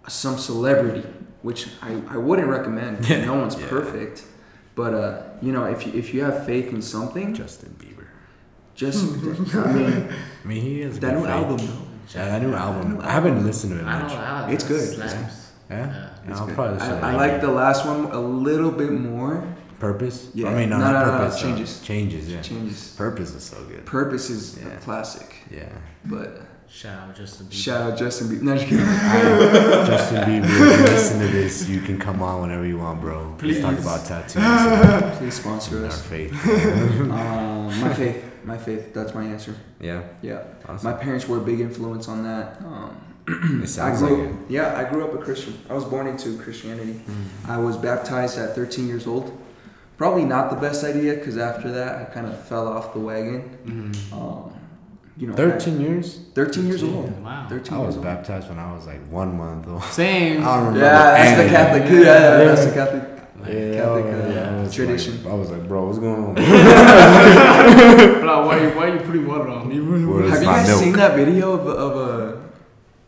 some 0.08 0.38
celebrity, 0.38 1.06
which 1.42 1.68
I, 1.82 2.00
I 2.10 2.18
wouldn't 2.18 2.48
recommend. 2.48 3.06
Yeah. 3.10 3.26
No 3.26 3.36
one's 3.36 3.60
Yeah. 3.60 3.68
perfect. 3.68 4.24
But, 4.76 4.94
uh, 4.94 5.24
you 5.42 5.52
know, 5.52 5.64
if 5.66 5.86
you, 5.88 5.94
if 5.94 6.14
you 6.14 6.24
have 6.24 6.46
faith 6.46 6.68
in 6.72 6.82
something, 6.82 7.34
Justin 7.34 7.76
Bieber. 7.80 8.06
just, 8.76 9.04
I 9.56 9.72
mean, 9.74 10.10
I 10.44 10.48
mean, 10.48 10.62
he 10.62 10.82
has 10.82 11.00
that 11.00 11.18
new 11.18 11.26
album, 11.26 11.58
though. 11.58 11.85
Yeah, 12.14 12.26
that 12.26 12.42
new 12.42 12.54
album. 12.54 12.96
new 12.96 13.02
I 13.02 13.12
haven't 13.12 13.32
album. 13.34 13.46
listened 13.48 13.74
to 13.74 13.80
it 13.80 13.86
I 13.88 14.00
much. 14.02 14.12
don't 14.12 14.22
know. 14.22 14.54
It's 14.54 14.64
good. 14.64 14.82
Slaps. 14.96 15.52
Yeah? 15.70 15.88
Yeah. 15.88 16.10
It's 16.32 16.40
I'll 16.40 16.46
good. 16.48 16.56
probably 16.56 16.74
listen 16.76 17.00
to 17.00 17.06
I, 17.06 17.10
I 17.12 17.14
it. 17.14 17.18
like 17.18 17.42
the 17.42 17.52
last 17.52 17.86
one 17.86 18.06
a 18.12 18.20
little 18.20 18.72
bit 18.72 18.92
more. 18.92 19.44
Purpose? 19.80 20.30
Yeah. 20.34 20.50
I 20.50 20.54
mean, 20.56 20.70
no, 20.70 20.78
No, 20.78 20.86
not 20.86 20.94
no, 20.94 21.00
no, 21.00 21.12
no, 21.12 21.18
purpose. 21.26 21.36
uh, 21.38 21.42
Changes. 21.44 21.82
changes, 21.82 22.32
yeah. 22.32 22.42
Changes. 22.42 22.94
Purpose 22.98 23.34
is 23.36 23.44
so 23.44 23.58
good. 23.66 23.86
Purpose 23.86 24.30
is 24.30 24.58
Yeah. 24.58 24.70
a 24.74 24.78
classic, 24.78 25.36
Yeah. 25.52 25.68
but 26.06 26.42
Shout 26.68 26.98
out 27.10 27.16
Justin 27.16 27.46
Bieber. 27.48 27.54
shout 27.54 27.92
out 27.92 27.98
Justin 27.98 28.28
Bieber. 28.30 28.42
No, 28.42 28.56
just 28.56 28.68
kidding. 28.68 28.86
Alright, 28.86 29.88
Justin 29.88 30.24
Bieber, 30.24 30.46
if 30.46 30.80
you 30.80 30.84
listen 30.86 31.20
to 31.20 31.28
this, 31.28 31.68
you 31.70 31.80
can 31.82 31.98
come 32.00 32.22
on 32.22 32.42
whenever 32.42 32.66
you 32.66 32.78
want, 32.78 33.02
bro. 33.02 33.34
Please 33.38 33.62
talk 33.62 33.78
about 33.78 34.06
tattoos 34.06 35.18
Please 35.18 35.34
sponsor 35.36 35.86
us. 35.86 35.94
our 35.94 36.00
us. 36.00 36.02
faith. 36.02 36.34
Um, 37.06 37.82
my 37.82 37.94
faith, 37.94 38.25
my 38.46 38.58
faith. 38.58 38.94
That's 38.94 39.14
my 39.14 39.24
answer. 39.24 39.56
Yeah. 39.80 40.04
Yeah, 40.22 40.44
Awesome. 40.68 40.90
my 40.90 40.96
parents 40.98 41.28
were 41.28 41.38
a 41.38 41.42
big 41.42 41.60
influence 41.60 42.08
on 42.08 42.24
that. 42.24 42.62
Um, 42.62 42.96
It 43.28 43.64
I 43.64 43.66
sounds 43.66 44.00
grew, 44.02 44.18
like 44.28 44.30
it. 44.30 44.36
yeah, 44.50 44.78
I 44.78 44.84
grew 44.90 45.04
up 45.04 45.14
a 45.14 45.18
Christian. 45.18 45.58
I 45.70 45.74
was 45.74 45.84
born 45.86 46.06
into 46.08 46.38
Christianity. 46.38 47.02
I 47.48 47.58
was 47.58 47.76
baptized 47.78 48.38
at 48.38 48.54
13 48.56 48.88
years 48.88 49.08
old. 49.08 49.36
Probably 49.98 50.26
not 50.26 50.50
the 50.50 50.58
best 50.58 50.84
idea 50.84 51.16
because 51.16 51.38
after 51.38 51.72
that 51.72 52.02
I 52.02 52.04
kind 52.14 52.28
of 52.28 52.40
fell 52.48 52.68
off 52.68 52.94
the 52.94 53.00
wagon. 53.00 53.58
Mm. 53.66 54.14
Um, 54.14 54.52
you 55.18 55.28
know, 55.28 55.34
13 55.36 55.80
years? 55.80 56.20
I- 56.20 56.36
13 56.36 56.68
years 56.68 56.84
old. 56.84 57.10
Wow. 57.24 57.48
13 57.50 57.74
I 57.74 57.78
years 57.78 57.88
was 57.88 57.96
old. 57.96 58.04
baptized 58.06 58.50
when 58.50 58.60
I 58.60 58.74
was 58.76 58.86
like 58.86 59.02
one 59.10 59.38
month 59.38 59.68
old. 59.70 59.82
Same. 59.86 60.44
I 60.44 60.58
don't 60.58 60.66
remember. 60.68 60.80
Yeah, 60.82 60.92
that's 60.92 61.16
the 61.24 61.44
anything. 61.44 61.50
Catholic. 61.56 61.84
Yeah, 61.90 62.00
yeah, 62.00 62.44
that's 62.44 62.66
the 62.66 62.74
Catholic. 62.74 63.04
Yeah, 63.48 63.76
Catholic, 63.76 64.06
I 64.06 64.08
was- 64.08 64.36
uh, 64.36 64.68
I 64.72 64.76
tradition. 64.76 65.24
Like, 65.24 65.34
I 65.34 65.36
was 65.36 65.50
like, 65.52 65.68
bro, 65.68 65.86
what's 65.86 66.00
going 66.00 66.24
on? 66.26 66.36
Bro, 68.22 68.46
why, 68.48 68.62
you- 68.62 68.70
why 68.78 68.88
you 68.94 69.00
putting 69.00 69.28
water 69.28 69.48
on 69.50 69.68
me? 69.68 69.80
Where's 69.80 70.30
Have 70.34 70.42
you 70.42 70.48
guys 70.48 70.68
milk? 70.68 70.82
seen 70.84 70.94
that 70.94 71.16
video 71.16 71.54
of 71.54 71.68
of 71.68 71.96
a 72.10 72.42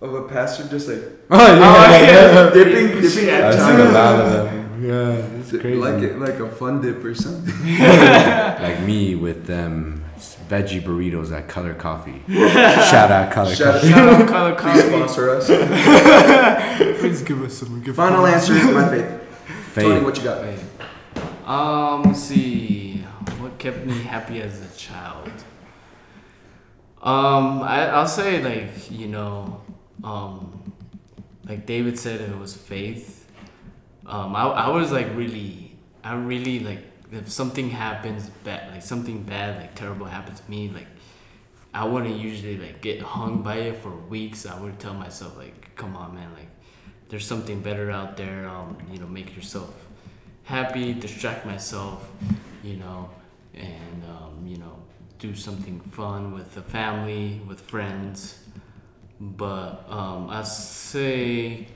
of 0.05 0.13
a 0.13 0.21
pastor 0.27 0.67
just 0.69 0.87
like 0.87 1.01
Oh, 1.31 1.47
yeah. 1.91 2.49
dipping 2.53 3.01
dipping 3.01 3.27
Yeah, 3.27 3.47
I've 3.47 3.55
at 3.55 3.67
seen 3.67 3.79
a 3.79 3.91
lot 3.91 4.19
of 4.19 4.31
them. 4.31 4.83
Yeah, 4.83 5.39
it's 5.39 5.49
crazy. 5.51 5.75
like 5.75 6.03
it 6.03 6.19
like 6.19 6.39
a 6.39 6.49
fun 6.49 6.81
dip 6.81 7.03
or 7.03 7.15
something. 7.15 7.53
Like 7.79 8.81
me 8.83 9.15
with 9.15 9.45
them 9.47 10.03
veggie 10.49 10.81
burritos 10.81 11.31
at 11.35 11.47
Color 11.47 11.73
Coffee. 11.73 12.21
Shout 12.29 13.11
out 13.11 13.31
Color 13.31 13.55
Shout 13.55 13.73
Coffee. 13.81 13.89
Shout 13.89 14.07
out 14.21 14.27
Color 14.29 14.55
Coffee. 14.55 14.81
Please 14.81 14.87
sponsor 14.87 15.29
us. 15.31 15.47
Please 16.99 17.21
give 17.23 17.41
us 17.43 17.53
some. 17.57 17.81
Give 17.81 17.95
Final 17.95 18.25
answer, 18.27 18.53
is 18.53 18.63
my 18.65 18.87
faith. 18.87 19.09
Tony, 19.77 19.95
Faith. 19.95 20.03
what 20.03 20.17
you 20.17 20.23
got? 20.23 21.47
Um, 21.47 22.03
let's 22.03 22.23
see. 22.23 22.97
What 23.39 23.59
kept 23.59 23.85
me 23.85 23.93
happy 24.01 24.41
as 24.41 24.59
a 24.59 24.77
child? 24.77 25.31
Um, 27.01 27.61
I, 27.61 27.87
I'll 27.89 28.07
say 28.07 28.41
like 28.43 28.89
you 28.89 29.07
know, 29.07 29.61
um, 30.03 30.73
like 31.45 31.67
David 31.67 31.99
said, 31.99 32.21
it 32.21 32.35
was 32.35 32.57
faith. 32.57 33.29
Um, 34.07 34.35
I, 34.35 34.45
I 34.45 34.69
was 34.69 34.91
like 34.91 35.15
really, 35.15 35.75
I 36.03 36.15
really 36.15 36.59
like 36.59 36.79
if 37.11 37.29
something 37.29 37.69
happens 37.69 38.31
bad, 38.43 38.71
like 38.71 38.81
something 38.81 39.21
bad, 39.21 39.57
like 39.57 39.75
terrible 39.75 40.07
happens 40.07 40.39
to 40.39 40.49
me, 40.49 40.71
like 40.73 40.87
I 41.73 41.85
wouldn't 41.85 42.17
usually 42.17 42.57
like 42.57 42.81
get 42.81 42.99
hung 42.99 43.43
by 43.43 43.57
it 43.57 43.77
for 43.77 43.91
weeks. 43.91 44.47
I 44.47 44.59
would 44.59 44.79
tell 44.79 44.95
myself 44.95 45.37
like, 45.37 45.75
come 45.75 45.95
on, 45.95 46.15
man, 46.15 46.33
like 46.33 46.46
there's 47.09 47.25
something 47.25 47.61
better 47.61 47.91
out 47.91 48.17
there. 48.17 48.47
Um, 48.47 48.77
you 48.91 48.99
know, 48.99 49.07
make 49.07 49.35
yourself 49.35 49.73
happy, 50.43 50.93
distract 50.93 51.45
myself, 51.45 52.09
you 52.63 52.77
know, 52.77 53.09
and 53.53 54.03
um, 54.09 54.45
you 54.45 54.57
know, 54.57 54.77
do 55.19 55.35
something 55.35 55.79
fun 55.79 56.33
with 56.33 56.53
the 56.53 56.61
family, 56.61 57.41
with 57.47 57.61
friends. 57.61 58.39
But 59.19 59.85
um, 59.89 60.29
I 60.29 60.43
say 60.43 61.67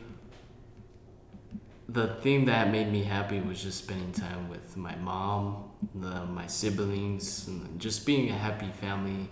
the 1.90 2.08
thing 2.22 2.46
that 2.46 2.72
made 2.72 2.92
me 2.92 3.04
happy 3.04 3.40
was 3.40 3.62
just 3.62 3.80
spending 3.84 4.12
time 4.12 4.50
with 4.50 4.78
my 4.78 4.96
mom, 4.98 5.72
the, 5.96 6.26
my 6.26 6.48
siblings, 6.48 7.48
and 7.48 7.80
just 7.80 8.06
being 8.06 8.30
a 8.30 8.38
happy 8.38 8.70
family. 8.80 9.28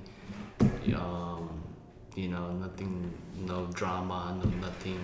Um, 0.93 1.63
you 2.15 2.27
know, 2.27 2.51
nothing, 2.51 3.13
no 3.45 3.67
drama, 3.67 4.37
no 4.43 4.49
nothing. 4.59 4.99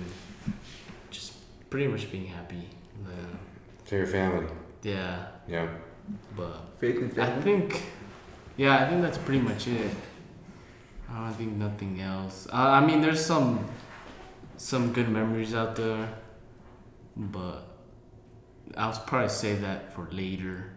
Just 1.76 1.84
pretty 1.84 1.88
much 1.92 2.10
being 2.12 2.28
happy. 2.28 2.70
Yeah. 3.04 3.38
To 3.88 3.96
your 3.98 4.08
family. 4.08 4.48
Yeah, 4.82 5.26
Yeah. 5.46 5.68
but 6.36 6.62
Faith 6.80 7.02
and 7.02 7.20
I 7.20 7.42
think, 7.42 7.84
yeah, 8.56 8.78
I 8.86 8.90
think 8.90 9.02
that's 9.02 9.18
pretty 9.18 9.42
much 9.42 9.68
it. 9.68 9.92
I 11.12 11.26
don't 11.26 11.34
think 11.34 11.54
nothing 11.58 12.00
else. 12.00 12.48
Uh, 12.52 12.56
I 12.56 12.86
mean, 12.86 13.02
there's 13.02 13.24
some 13.26 13.68
some 14.58 14.94
good 14.94 15.10
memories 15.10 15.54
out 15.54 15.76
there, 15.76 16.08
but 17.18 17.68
I'll 18.78 18.98
probably 19.06 19.28
save 19.30 19.60
that 19.62 19.92
for 19.94 20.08
later. 20.12 20.72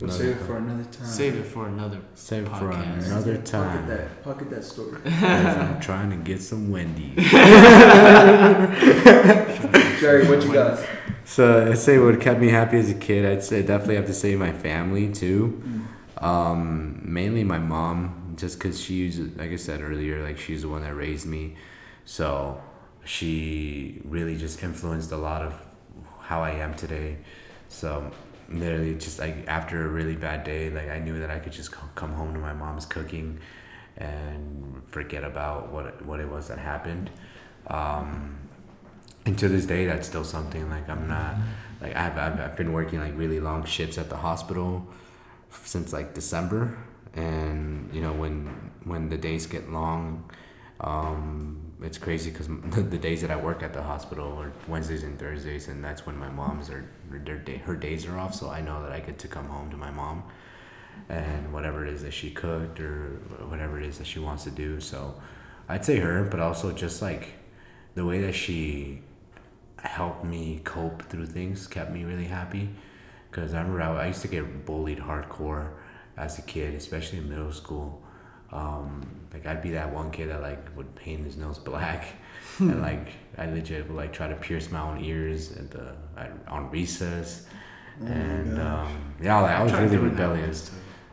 We'll 0.00 0.10
save 0.10 0.36
it 0.36 0.40
for 0.42 0.56
another 0.58 0.84
time. 0.84 1.06
Save 1.06 1.34
it 1.36 1.46
for 1.46 1.66
another. 1.66 1.98
Save 2.14 2.44
it 2.44 2.48
for 2.50 2.70
Podcast. 2.72 3.06
another 3.06 3.32
Pocket 3.36 3.46
time. 3.46 3.88
that. 3.88 4.22
Pocket 4.22 4.50
that 4.50 4.64
story. 4.64 4.92
'Cause 5.04 5.12
I'm 5.58 5.80
trying 5.80 6.10
to 6.10 6.16
get 6.16 6.40
some 6.40 6.70
Wendy's. 6.70 7.16
Jerry, 10.00 10.28
what 10.28 10.42
you 10.44 10.52
got? 10.52 10.78
So 11.24 11.68
I'd 11.70 11.78
say 11.78 11.98
what 11.98 12.20
kept 12.20 12.40
me 12.40 12.48
happy 12.48 12.78
as 12.78 12.88
a 12.90 12.94
kid. 12.94 13.24
I'd 13.26 13.42
say 13.42 13.62
definitely 13.62 13.96
have 13.96 14.06
to 14.06 14.14
say 14.14 14.34
my 14.36 14.52
family 14.52 15.12
too. 15.12 15.62
Um, 16.18 17.00
mainly 17.04 17.44
my 17.44 17.58
mom, 17.58 18.34
just 18.36 18.58
because 18.58 18.80
she's 18.80 19.18
like 19.36 19.50
I 19.52 19.56
said 19.56 19.80
earlier, 19.82 20.22
like 20.22 20.38
she's 20.38 20.62
the 20.62 20.68
one 20.68 20.82
that 20.82 20.94
raised 20.94 21.26
me, 21.26 21.56
so 22.04 22.60
she 23.04 24.00
really 24.04 24.36
just 24.36 24.62
influenced 24.62 25.10
a 25.12 25.16
lot 25.16 25.42
of 25.42 25.54
how 26.20 26.40
I 26.42 26.50
am 26.52 26.74
today. 26.74 27.18
So 27.68 28.10
literally, 28.48 28.94
just 28.94 29.18
like 29.18 29.46
after 29.46 29.84
a 29.84 29.88
really 29.88 30.16
bad 30.16 30.44
day, 30.44 30.70
like 30.70 30.88
I 30.88 30.98
knew 30.98 31.18
that 31.20 31.30
I 31.30 31.38
could 31.38 31.52
just 31.52 31.72
co- 31.72 31.88
come 31.94 32.12
home 32.12 32.32
to 32.34 32.40
my 32.40 32.52
mom's 32.52 32.86
cooking 32.86 33.40
and 33.96 34.82
forget 34.88 35.24
about 35.24 35.70
what 35.72 36.04
what 36.04 36.20
it 36.20 36.28
was 36.28 36.48
that 36.48 36.58
happened. 36.58 37.10
Um, 37.66 38.38
and 39.28 39.38
to 39.38 39.46
this 39.46 39.66
day 39.66 39.84
that's 39.84 40.08
still 40.08 40.24
something 40.24 40.70
like 40.70 40.88
i'm 40.88 41.06
not 41.06 41.36
like 41.82 41.94
I've, 41.94 42.16
I've, 42.16 42.40
I've 42.40 42.56
been 42.56 42.72
working 42.72 42.98
like 42.98 43.16
really 43.16 43.40
long 43.40 43.64
shifts 43.64 43.98
at 43.98 44.08
the 44.08 44.16
hospital 44.16 44.86
since 45.50 45.92
like 45.92 46.14
december 46.14 46.78
and 47.12 47.92
you 47.92 48.00
know 48.00 48.14
when 48.14 48.72
when 48.84 49.10
the 49.10 49.18
days 49.18 49.46
get 49.46 49.70
long 49.70 50.30
um, 50.80 51.60
it's 51.82 51.98
crazy 51.98 52.30
because 52.30 52.48
the 52.90 52.98
days 52.98 53.20
that 53.20 53.30
i 53.30 53.36
work 53.36 53.62
at 53.62 53.74
the 53.74 53.82
hospital 53.82 54.38
are 54.38 54.52
wednesdays 54.66 55.02
and 55.02 55.18
thursdays 55.18 55.68
and 55.68 55.84
that's 55.84 56.06
when 56.06 56.16
my 56.16 56.30
mom's 56.30 56.70
are 56.70 56.88
their 57.24 57.38
day 57.38 57.56
her 57.58 57.76
days 57.76 58.06
are 58.06 58.18
off 58.18 58.34
so 58.34 58.48
i 58.48 58.60
know 58.60 58.82
that 58.82 58.92
i 58.92 59.00
get 59.00 59.18
to 59.18 59.28
come 59.28 59.48
home 59.48 59.70
to 59.70 59.76
my 59.76 59.90
mom 59.90 60.22
and 61.08 61.52
whatever 61.52 61.86
it 61.86 61.92
is 61.92 62.02
that 62.02 62.12
she 62.12 62.30
cooked 62.30 62.80
or 62.80 63.20
whatever 63.48 63.80
it 63.80 63.86
is 63.86 63.98
that 63.98 64.06
she 64.06 64.18
wants 64.18 64.44
to 64.44 64.50
do 64.50 64.80
so 64.80 65.14
i'd 65.68 65.84
say 65.84 65.98
her 65.98 66.24
but 66.24 66.40
also 66.40 66.72
just 66.72 67.00
like 67.00 67.34
the 67.94 68.04
way 68.04 68.20
that 68.20 68.34
she 68.34 69.00
helped 69.82 70.24
me 70.24 70.60
cope 70.64 71.02
through 71.04 71.26
things 71.26 71.66
kept 71.66 71.92
me 71.92 72.04
really 72.04 72.24
happy 72.24 72.68
because 73.30 73.54
I 73.54 73.60
remember 73.60 73.82
I, 73.82 74.04
I 74.04 74.06
used 74.08 74.22
to 74.22 74.28
get 74.28 74.64
bullied 74.64 74.98
hardcore 74.98 75.70
as 76.16 76.38
a 76.38 76.42
kid, 76.42 76.74
especially 76.74 77.18
in 77.18 77.28
middle 77.28 77.52
school. 77.52 78.02
Um, 78.52 79.06
like 79.32 79.46
I'd 79.46 79.62
be 79.62 79.70
that 79.70 79.92
one 79.92 80.10
kid 80.10 80.30
that 80.30 80.40
like 80.40 80.74
would 80.76 80.94
paint 80.94 81.24
his 81.24 81.36
nose 81.36 81.58
black, 81.58 82.06
and 82.58 82.80
like 82.80 83.08
I 83.36 83.46
legit 83.46 83.86
would 83.88 83.96
like 83.96 84.12
try 84.12 84.28
to 84.28 84.34
pierce 84.36 84.70
my 84.70 84.80
own 84.80 85.04
ears 85.04 85.52
at 85.52 85.70
the 85.70 85.94
at, 86.16 86.32
on 86.48 86.70
recess, 86.70 87.46
and 88.00 88.58
um, 88.60 89.14
yeah, 89.22 89.40
like, 89.40 89.52
I 89.52 89.62
was 89.62 89.72
really 89.72 89.96
rebellious. 89.98 90.70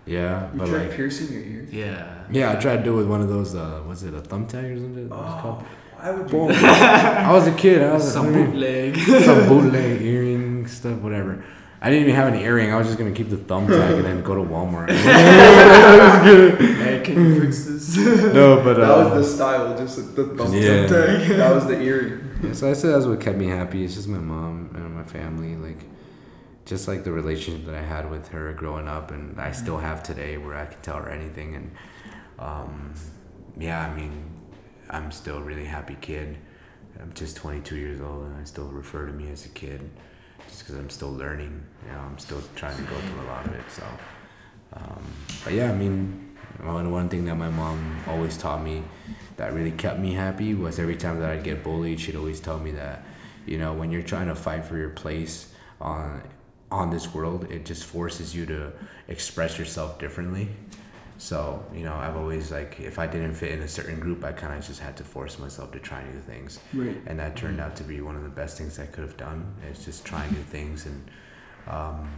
Yeah, 0.08 0.52
You 0.54 0.60
but 0.60 0.68
tried 0.70 0.88
like 0.88 0.92
piercing 0.96 1.34
your 1.34 1.42
ears? 1.44 1.74
Yeah. 1.74 2.24
yeah, 2.30 2.52
I 2.52 2.56
tried 2.58 2.78
to 2.78 2.84
do 2.84 2.94
it 2.94 2.98
with 2.98 3.08
one 3.08 3.22
of 3.22 3.28
those. 3.28 3.56
Uh, 3.56 3.82
was 3.88 4.04
it 4.04 4.14
a 4.14 4.22
thumbtack 4.22 4.76
or 4.76 4.80
something? 4.80 5.10
What 5.10 5.20
was 5.20 5.42
called? 5.42 5.64
Why 5.98 6.12
would 6.12 6.28
Boom. 6.30 6.52
I 6.52 7.32
was 7.32 7.48
a 7.48 7.54
kid. 7.54 7.82
I 7.82 7.94
was 7.94 8.14
Some 8.14 8.28
I 8.28 8.30
mean, 8.30 8.52
bootleg. 8.52 8.98
some 8.98 9.48
bootleg 9.50 10.02
earring 10.04 10.68
stuff, 10.68 11.00
whatever. 11.00 11.44
I 11.82 11.90
didn't 11.90 12.04
even 12.04 12.16
have 12.16 12.34
an 12.34 12.40
earring. 12.40 12.72
I 12.74 12.78
was 12.78 12.88
just 12.88 12.98
gonna 12.98 13.12
keep 13.12 13.30
the 13.30 13.38
thumb 13.38 13.68
thumbtack 13.68 13.98
and 13.98 14.06
then 14.06 14.24
go 14.24 14.36
to 14.36 14.42
Walmart. 14.42 14.90
hey, 15.76 17.02
can 17.04 17.16
you 17.26 17.42
fix 17.42 17.66
this? 17.66 17.98
no, 17.98 18.62
but 18.64 18.76
That 18.78 18.90
uh, 18.90 19.10
was 19.10 19.28
the 19.30 19.36
style, 19.36 19.78
just 19.78 20.16
the 20.16 20.24
thumb 20.26 20.54
Yeah. 20.54 20.88
tag. 20.88 21.28
That 21.38 21.54
was 21.54 21.68
the 21.68 21.80
earring. 21.82 22.22
yeah, 22.44 22.54
so 22.54 22.70
I 22.70 22.74
said 22.74 22.94
that's 22.94 23.06
what 23.06 23.20
kept 23.22 23.38
me 23.38 23.48
happy. 23.48 23.84
It's 23.84 23.96
just 23.96 24.08
my 24.08 24.18
mom 24.20 24.72
and 24.74 24.96
my 24.96 25.04
family, 25.04 25.56
like 25.56 25.84
just 26.66 26.88
like 26.88 27.04
the 27.04 27.12
relationship 27.12 27.66
that 27.68 27.76
I 27.76 27.84
had 27.84 28.10
with 28.10 28.30
her 28.30 28.52
growing 28.54 28.88
up, 28.88 29.12
and 29.12 29.40
I 29.40 29.52
still 29.52 29.78
have 29.78 30.02
today, 30.02 30.38
where 30.38 30.56
I 30.56 30.66
can 30.66 30.82
tell 30.82 30.98
her 30.98 31.10
anything. 31.10 31.54
And 31.56 31.72
um, 32.40 32.94
yeah, 33.58 33.86
I 33.88 33.94
mean, 33.94 34.24
I'm 34.90 35.12
still 35.12 35.38
a 35.38 35.42
really 35.44 35.66
happy 35.66 35.98
kid. 36.02 36.38
I'm 37.00 37.14
just 37.14 37.38
22 37.38 37.76
years 37.76 38.02
old, 38.02 38.26
and 38.26 38.38
I 38.38 38.44
still 38.46 38.70
refer 38.70 39.06
to 39.06 39.14
me 39.14 39.30
as 39.30 39.46
a 39.46 39.50
kid, 39.50 39.88
just 40.56 40.66
because 40.66 40.80
I'm 40.80 40.90
still 40.90 41.12
learning. 41.12 41.62
You 41.86 41.92
know, 41.92 42.00
I'm 42.00 42.18
still 42.18 42.42
trying 42.56 42.78
to 42.78 42.84
go 42.84 42.96
through 42.96 43.22
a 43.22 43.28
lot 43.28 43.46
of 43.46 43.54
it. 43.54 43.70
So, 43.70 43.84
um, 44.74 45.04
but 45.44 45.52
yeah, 45.52 45.70
I 45.70 45.76
mean, 45.76 46.38
one 46.62 46.92
one 46.92 47.10
thing 47.10 47.26
that 47.26 47.36
my 47.36 47.50
mom 47.50 48.00
always 48.08 48.38
taught 48.38 48.64
me 48.64 48.82
that 49.36 49.54
really 49.54 49.72
kept 49.72 50.00
me 50.00 50.14
happy 50.14 50.54
was 50.54 50.80
every 50.80 50.96
time 50.96 51.20
that 51.20 51.30
I'd 51.30 51.44
get 51.44 51.62
bullied, 51.62 52.00
she'd 52.00 52.16
always 52.16 52.40
tell 52.40 52.58
me 52.58 52.72
that, 52.72 53.04
you 53.46 53.58
know, 53.58 53.74
when 53.74 53.92
you're 53.92 54.02
trying 54.02 54.28
to 54.28 54.36
fight 54.36 54.64
for 54.64 54.78
your 54.78 54.92
place 54.92 55.54
on 55.82 56.22
on 56.72 56.90
this 56.90 57.14
world, 57.14 57.52
it 57.52 57.66
just 57.66 57.84
forces 57.84 58.34
you 58.34 58.46
to 58.46 58.72
express 59.10 59.60
yourself 59.60 60.00
differently. 60.00 60.48
So, 61.18 61.66
you 61.74 61.84
know, 61.84 61.96
I've 61.96 62.18
always 62.18 62.52
like 62.52 62.80
if 62.80 63.00
I 63.00 63.08
didn't 63.08 63.36
fit 63.36 63.52
in 63.52 63.62
a 63.62 63.68
certain 63.68 64.00
group, 64.00 64.24
I 64.24 64.32
kind 64.34 64.58
of 64.58 64.66
just 64.66 64.82
had 64.82 64.98
to 64.98 65.04
force 65.04 65.40
myself 65.40 65.72
to 65.72 65.80
try 65.80 66.04
new 66.04 66.20
things. 66.20 66.60
Right. 66.74 66.98
And 67.06 67.20
that 67.20 67.36
turned 67.36 67.62
out 67.62 67.76
to 67.78 67.84
be 67.84 68.02
one 68.02 68.16
of 68.16 68.24
the 68.24 68.30
best 68.30 68.58
things 68.58 68.80
I 68.80 68.86
could 68.86 69.04
have 69.04 69.18
done. 69.18 69.56
Is 69.72 69.86
just 69.86 70.06
trying 70.06 70.32
new 70.32 70.44
things 70.44 70.86
and 70.86 71.10
um, 71.68 72.10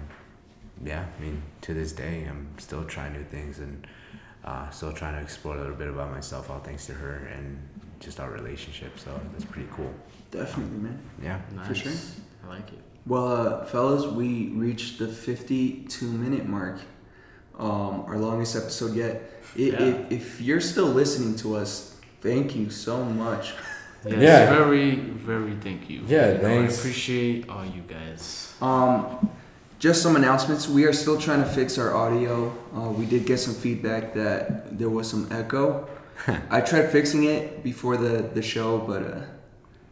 yeah, 0.84 1.06
I 1.18 1.22
mean, 1.22 1.42
to 1.62 1.74
this 1.74 1.92
day, 1.92 2.26
I'm 2.30 2.50
still 2.58 2.84
trying 2.84 3.14
new 3.14 3.24
things 3.24 3.60
and 3.60 3.88
uh, 4.44 4.70
still 4.70 4.92
trying 4.94 5.16
to 5.16 5.22
explore 5.22 5.56
a 5.56 5.60
little 5.60 5.76
bit 5.76 5.88
about 5.88 6.12
myself, 6.12 6.50
all 6.50 6.60
thanks 6.60 6.86
to 6.88 6.94
her 6.94 7.30
and 7.36 7.60
just 8.00 8.20
our 8.20 8.30
relationship. 8.30 8.98
So 9.00 9.20
that's 9.32 9.46
pretty 9.46 9.70
cool. 9.72 9.94
Definitely, 10.32 10.78
man. 10.78 11.00
Yeah. 11.22 11.42
nice. 11.56 11.68
For 11.68 11.76
sure. 11.76 11.92
I 12.46 12.50
like 12.50 12.72
it. 12.72 12.80
Well, 13.06 13.28
uh, 13.28 13.66
fellas, 13.66 14.06
we 14.06 14.50
reached 14.50 15.00
the 15.00 15.08
52 15.08 16.06
minute 16.06 16.46
mark, 16.46 16.80
um, 17.58 18.04
our 18.08 18.18
longest 18.18 18.56
episode 18.56 18.96
yet. 18.96 19.22
I 19.56 19.60
Yeah. 19.60 19.82
if, 19.82 20.12
if 20.12 20.42
you're 20.42 20.62
still 20.62 20.88
listening 20.88 21.36
to 21.38 21.56
us, 21.56 21.96
thank 22.22 22.56
you 22.56 22.70
so 22.70 23.04
much. 23.04 23.54
Yes, 24.06 24.22
Yeah. 24.22 24.56
very, 24.58 24.96
very 24.96 25.56
thank 25.62 25.90
you. 25.90 26.02
Yeah, 26.08 26.34
You 26.34 26.42
know. 26.42 26.48
I 26.48 26.54
appreciate 26.68 27.50
all 27.50 27.66
you 27.66 27.82
guys. 27.88 28.54
Um, 28.62 29.30
just 29.80 30.02
some 30.02 30.16
announcements. 30.16 30.68
We 30.68 30.86
are 30.86 30.94
still 30.94 31.20
trying 31.20 31.42
to 31.44 31.50
fix 31.50 31.78
our 31.78 31.94
audio. 31.96 32.54
Uh, 32.76 32.90
we 32.92 33.06
did 33.06 33.26
get 33.26 33.40
some 33.40 33.54
feedback 33.54 34.14
that 34.14 34.78
there 34.78 34.90
was 34.90 35.10
some 35.10 35.28
echo. 35.32 35.88
I 36.50 36.62
tried 36.62 36.92
fixing 36.92 37.26
it 37.26 37.64
before 37.64 37.98
the, 37.98 38.24
the 38.34 38.42
show, 38.42 38.78
but 38.80 39.04
uh, 39.04 39.22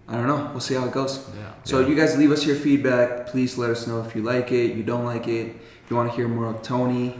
I 0.07 0.13
don't 0.17 0.27
know. 0.27 0.49
We'll 0.51 0.59
see 0.61 0.75
how 0.75 0.85
it 0.85 0.91
goes. 0.91 1.17
Yeah. 1.37 1.51
So 1.63 1.79
Yeah. 1.79 1.87
you 1.87 1.95
guys 1.95 2.17
leave 2.17 2.31
us 2.31 2.45
your 2.45 2.55
feedback. 2.55 3.27
Please 3.27 3.57
let 3.57 3.69
us 3.71 3.85
know 3.87 4.01
if 4.01 4.15
you 4.15 4.21
like 4.21 4.51
it, 4.51 4.75
you 4.75 4.83
don't 4.83 5.05
like 5.05 5.27
it. 5.27 5.55
You 5.89 5.95
want 5.95 6.09
to 6.11 6.15
hear 6.15 6.27
more 6.27 6.45
of 6.45 6.61
Tony, 6.63 7.15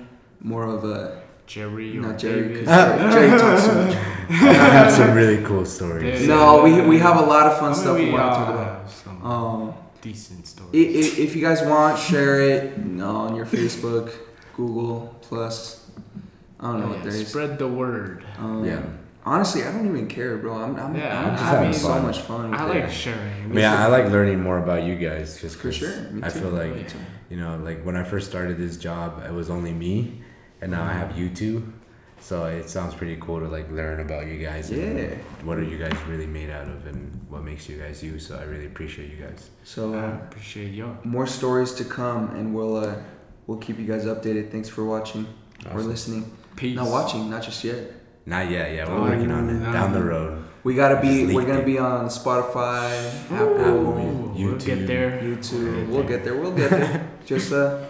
more 0.46 0.66
of 0.66 0.84
a 0.84 1.22
Jerry 1.48 1.98
or 1.98 2.02
not 2.02 2.18
Jerry, 2.18 2.48
David. 2.50 2.66
'cause 2.66 2.76
Jerry, 3.00 3.12
Jerry 3.30 3.40
talks 3.40 3.66
too 3.68 3.74
much. 3.76 3.96
I 4.30 4.54
have 4.80 4.92
some 4.92 5.14
really 5.16 5.44
cool 5.44 5.66
stories. 5.66 6.22
Yeah. 6.22 6.28
No, 6.28 6.64
we, 6.64 6.82
we 6.82 6.98
have 7.00 7.18
a 7.18 7.26
lot 7.34 7.48
of 7.48 7.54
fun 7.60 7.72
I 7.72 7.74
mean, 7.74 7.82
stuff 7.84 7.98
we 7.98 8.06
we 8.06 8.12
want 8.12 8.24
to 8.24 8.30
all 8.30 8.46
talk 8.46 8.50
about. 8.56 8.82
have 8.82 8.92
some 8.92 9.26
Um, 9.26 9.74
decent 10.02 10.48
stories. 10.48 10.74
i- 10.74 11.00
i- 11.00 11.24
if 11.26 11.36
you 11.36 11.42
guys 11.42 11.62
want, 11.64 12.00
share 12.00 12.40
it 12.42 12.74
on 13.02 13.36
your 13.36 13.46
Facebook, 13.46 14.12
Google 14.56 15.16
Plus. 15.22 15.86
I 16.60 16.72
don't 16.72 16.80
know 16.80 16.86
Oh, 16.86 16.90
what 16.90 16.98
yeah, 16.98 17.04
there 17.04 17.22
is. 17.22 17.28
Spread 17.28 17.60
the 17.60 17.68
word. 17.68 18.24
Um, 18.40 18.64
Yeah. 18.66 18.82
Honestly, 19.28 19.64
I 19.64 19.72
don't 19.72 19.88
even 19.88 20.06
care, 20.08 20.38
bro. 20.38 20.54
I'm, 20.54 20.76
I'm, 20.78 20.96
Yeah, 20.96 21.20
I'm 21.20 21.28
I 21.28 21.30
just 21.32 21.44
having 21.44 21.70
mean- 21.72 21.80
so 21.80 22.00
much 22.00 22.20
fun. 22.22 22.52
With 22.52 22.60
I 22.60 22.66
it. 22.66 22.82
like 22.84 22.92
sharing. 22.92 23.44
I 23.44 23.48
mean, 23.48 23.66
I, 23.66 23.86
I 23.86 23.88
like 23.88 24.06
learning 24.12 24.40
more 24.42 24.60
about 24.60 24.84
you 24.84 24.96
guys 24.96 25.42
just 25.42 25.56
For 25.58 25.64
'cause 25.70 25.76
sure, 25.78 25.96
me 26.12 26.22
I 26.24 26.30
too. 26.30 26.40
feel 26.40 26.50
like, 26.52 26.74
Me 26.76 26.86
you 27.30 27.38
know, 27.38 27.58
like 27.64 27.82
when 27.84 27.96
I 27.96 28.04
first 28.04 28.30
started 28.30 28.58
this 28.60 28.78
job, 28.78 29.24
it 29.28 29.34
was 29.34 29.50
only 29.50 29.74
me, 29.74 30.22
and 30.66 30.72
now 30.74 30.84
I 30.84 30.94
have 30.94 31.16
you 31.18 31.30
two. 31.30 31.72
So 32.20 32.46
it 32.46 32.68
sounds 32.70 32.96
pretty 32.96 33.18
cool 33.22 33.40
to 33.40 33.48
like 33.48 33.70
learn 33.70 34.00
about 34.00 34.26
you 34.26 34.38
guys. 34.44 34.72
and 34.72 34.98
Yeah. 34.98 35.14
What 35.44 35.58
are 35.60 35.64
you 35.72 35.78
guys 35.78 35.94
really 36.08 36.26
made 36.26 36.50
out 36.50 36.68
of, 36.68 36.88
and 36.88 37.02
what 37.30 37.44
makes 37.44 37.70
you 37.70 37.78
guys 37.78 38.02
you? 38.02 38.18
So 38.18 38.32
I 38.42 38.44
really 38.44 38.66
appreciate 38.66 39.12
you 39.14 39.20
guys. 39.26 39.50
So 39.64 39.94
I 39.94 39.98
uh, 40.06 40.14
appreciate 40.26 40.74
y'all. 40.74 40.98
more 41.04 41.28
stories 41.28 41.72
to 41.80 41.84
come, 41.86 42.24
and 42.38 42.46
we'll 42.56 42.78
uh, 42.78 42.96
we'll 43.46 43.60
keep 43.66 43.78
you 43.78 43.86
guys 43.86 44.06
updated. 44.06 44.50
Thanks 44.52 44.70
for 44.70 44.84
watching 44.86 45.28
or 45.70 45.78
Awesome. 45.78 45.90
listening. 45.94 46.24
Peace. 46.56 46.76
Not 46.76 46.90
watching, 46.90 47.30
not 47.30 47.44
just 47.44 47.64
yet. 47.64 47.92
Not 48.26 48.50
yet. 48.50 48.74
Yeah, 48.74 48.90
we're 48.90 48.98
Oh, 48.98 49.04
working 49.12 49.30
on 49.30 49.50
it 49.50 49.60
no. 49.62 49.72
down 49.72 49.92
the 49.94 50.04
road. 50.04 50.44
We 50.64 50.74
gotta 50.74 51.00
be. 51.00 51.14
We're 51.36 51.46
gonna 51.46 51.60
it. 51.60 51.66
be 51.74 51.78
on 51.78 52.08
Spotify, 52.08 52.90
Ooh, 53.32 53.36
Apple, 53.36 53.84
we'll 53.94 54.34
YouTube. 54.34 54.66
get 54.66 54.88
there. 54.88 55.12
YouTube. 55.22 55.90
We'll 55.90 56.08
get 56.14 56.24
there. 56.24 56.36
We'll 56.42 56.56
get 56.62 56.72
there. 56.72 57.08
Just 57.32 57.52
uh. 57.54 57.86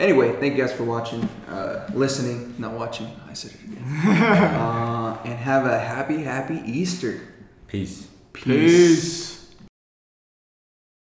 Anyway, 0.00 0.32
thank 0.40 0.56
you 0.56 0.62
guys 0.62 0.72
for 0.72 0.84
watching, 0.84 1.28
uh, 1.46 1.86
listening, 1.92 2.54
not 2.56 2.72
watching. 2.72 3.06
I 3.28 3.34
said 3.34 3.52
it 3.52 3.60
again. 3.64 3.84
uh, 4.06 5.20
and 5.26 5.34
have 5.34 5.66
a 5.66 5.78
happy, 5.78 6.22
happy 6.22 6.62
Easter. 6.64 7.20
Peace. 7.68 8.08
Peace. 8.32 9.29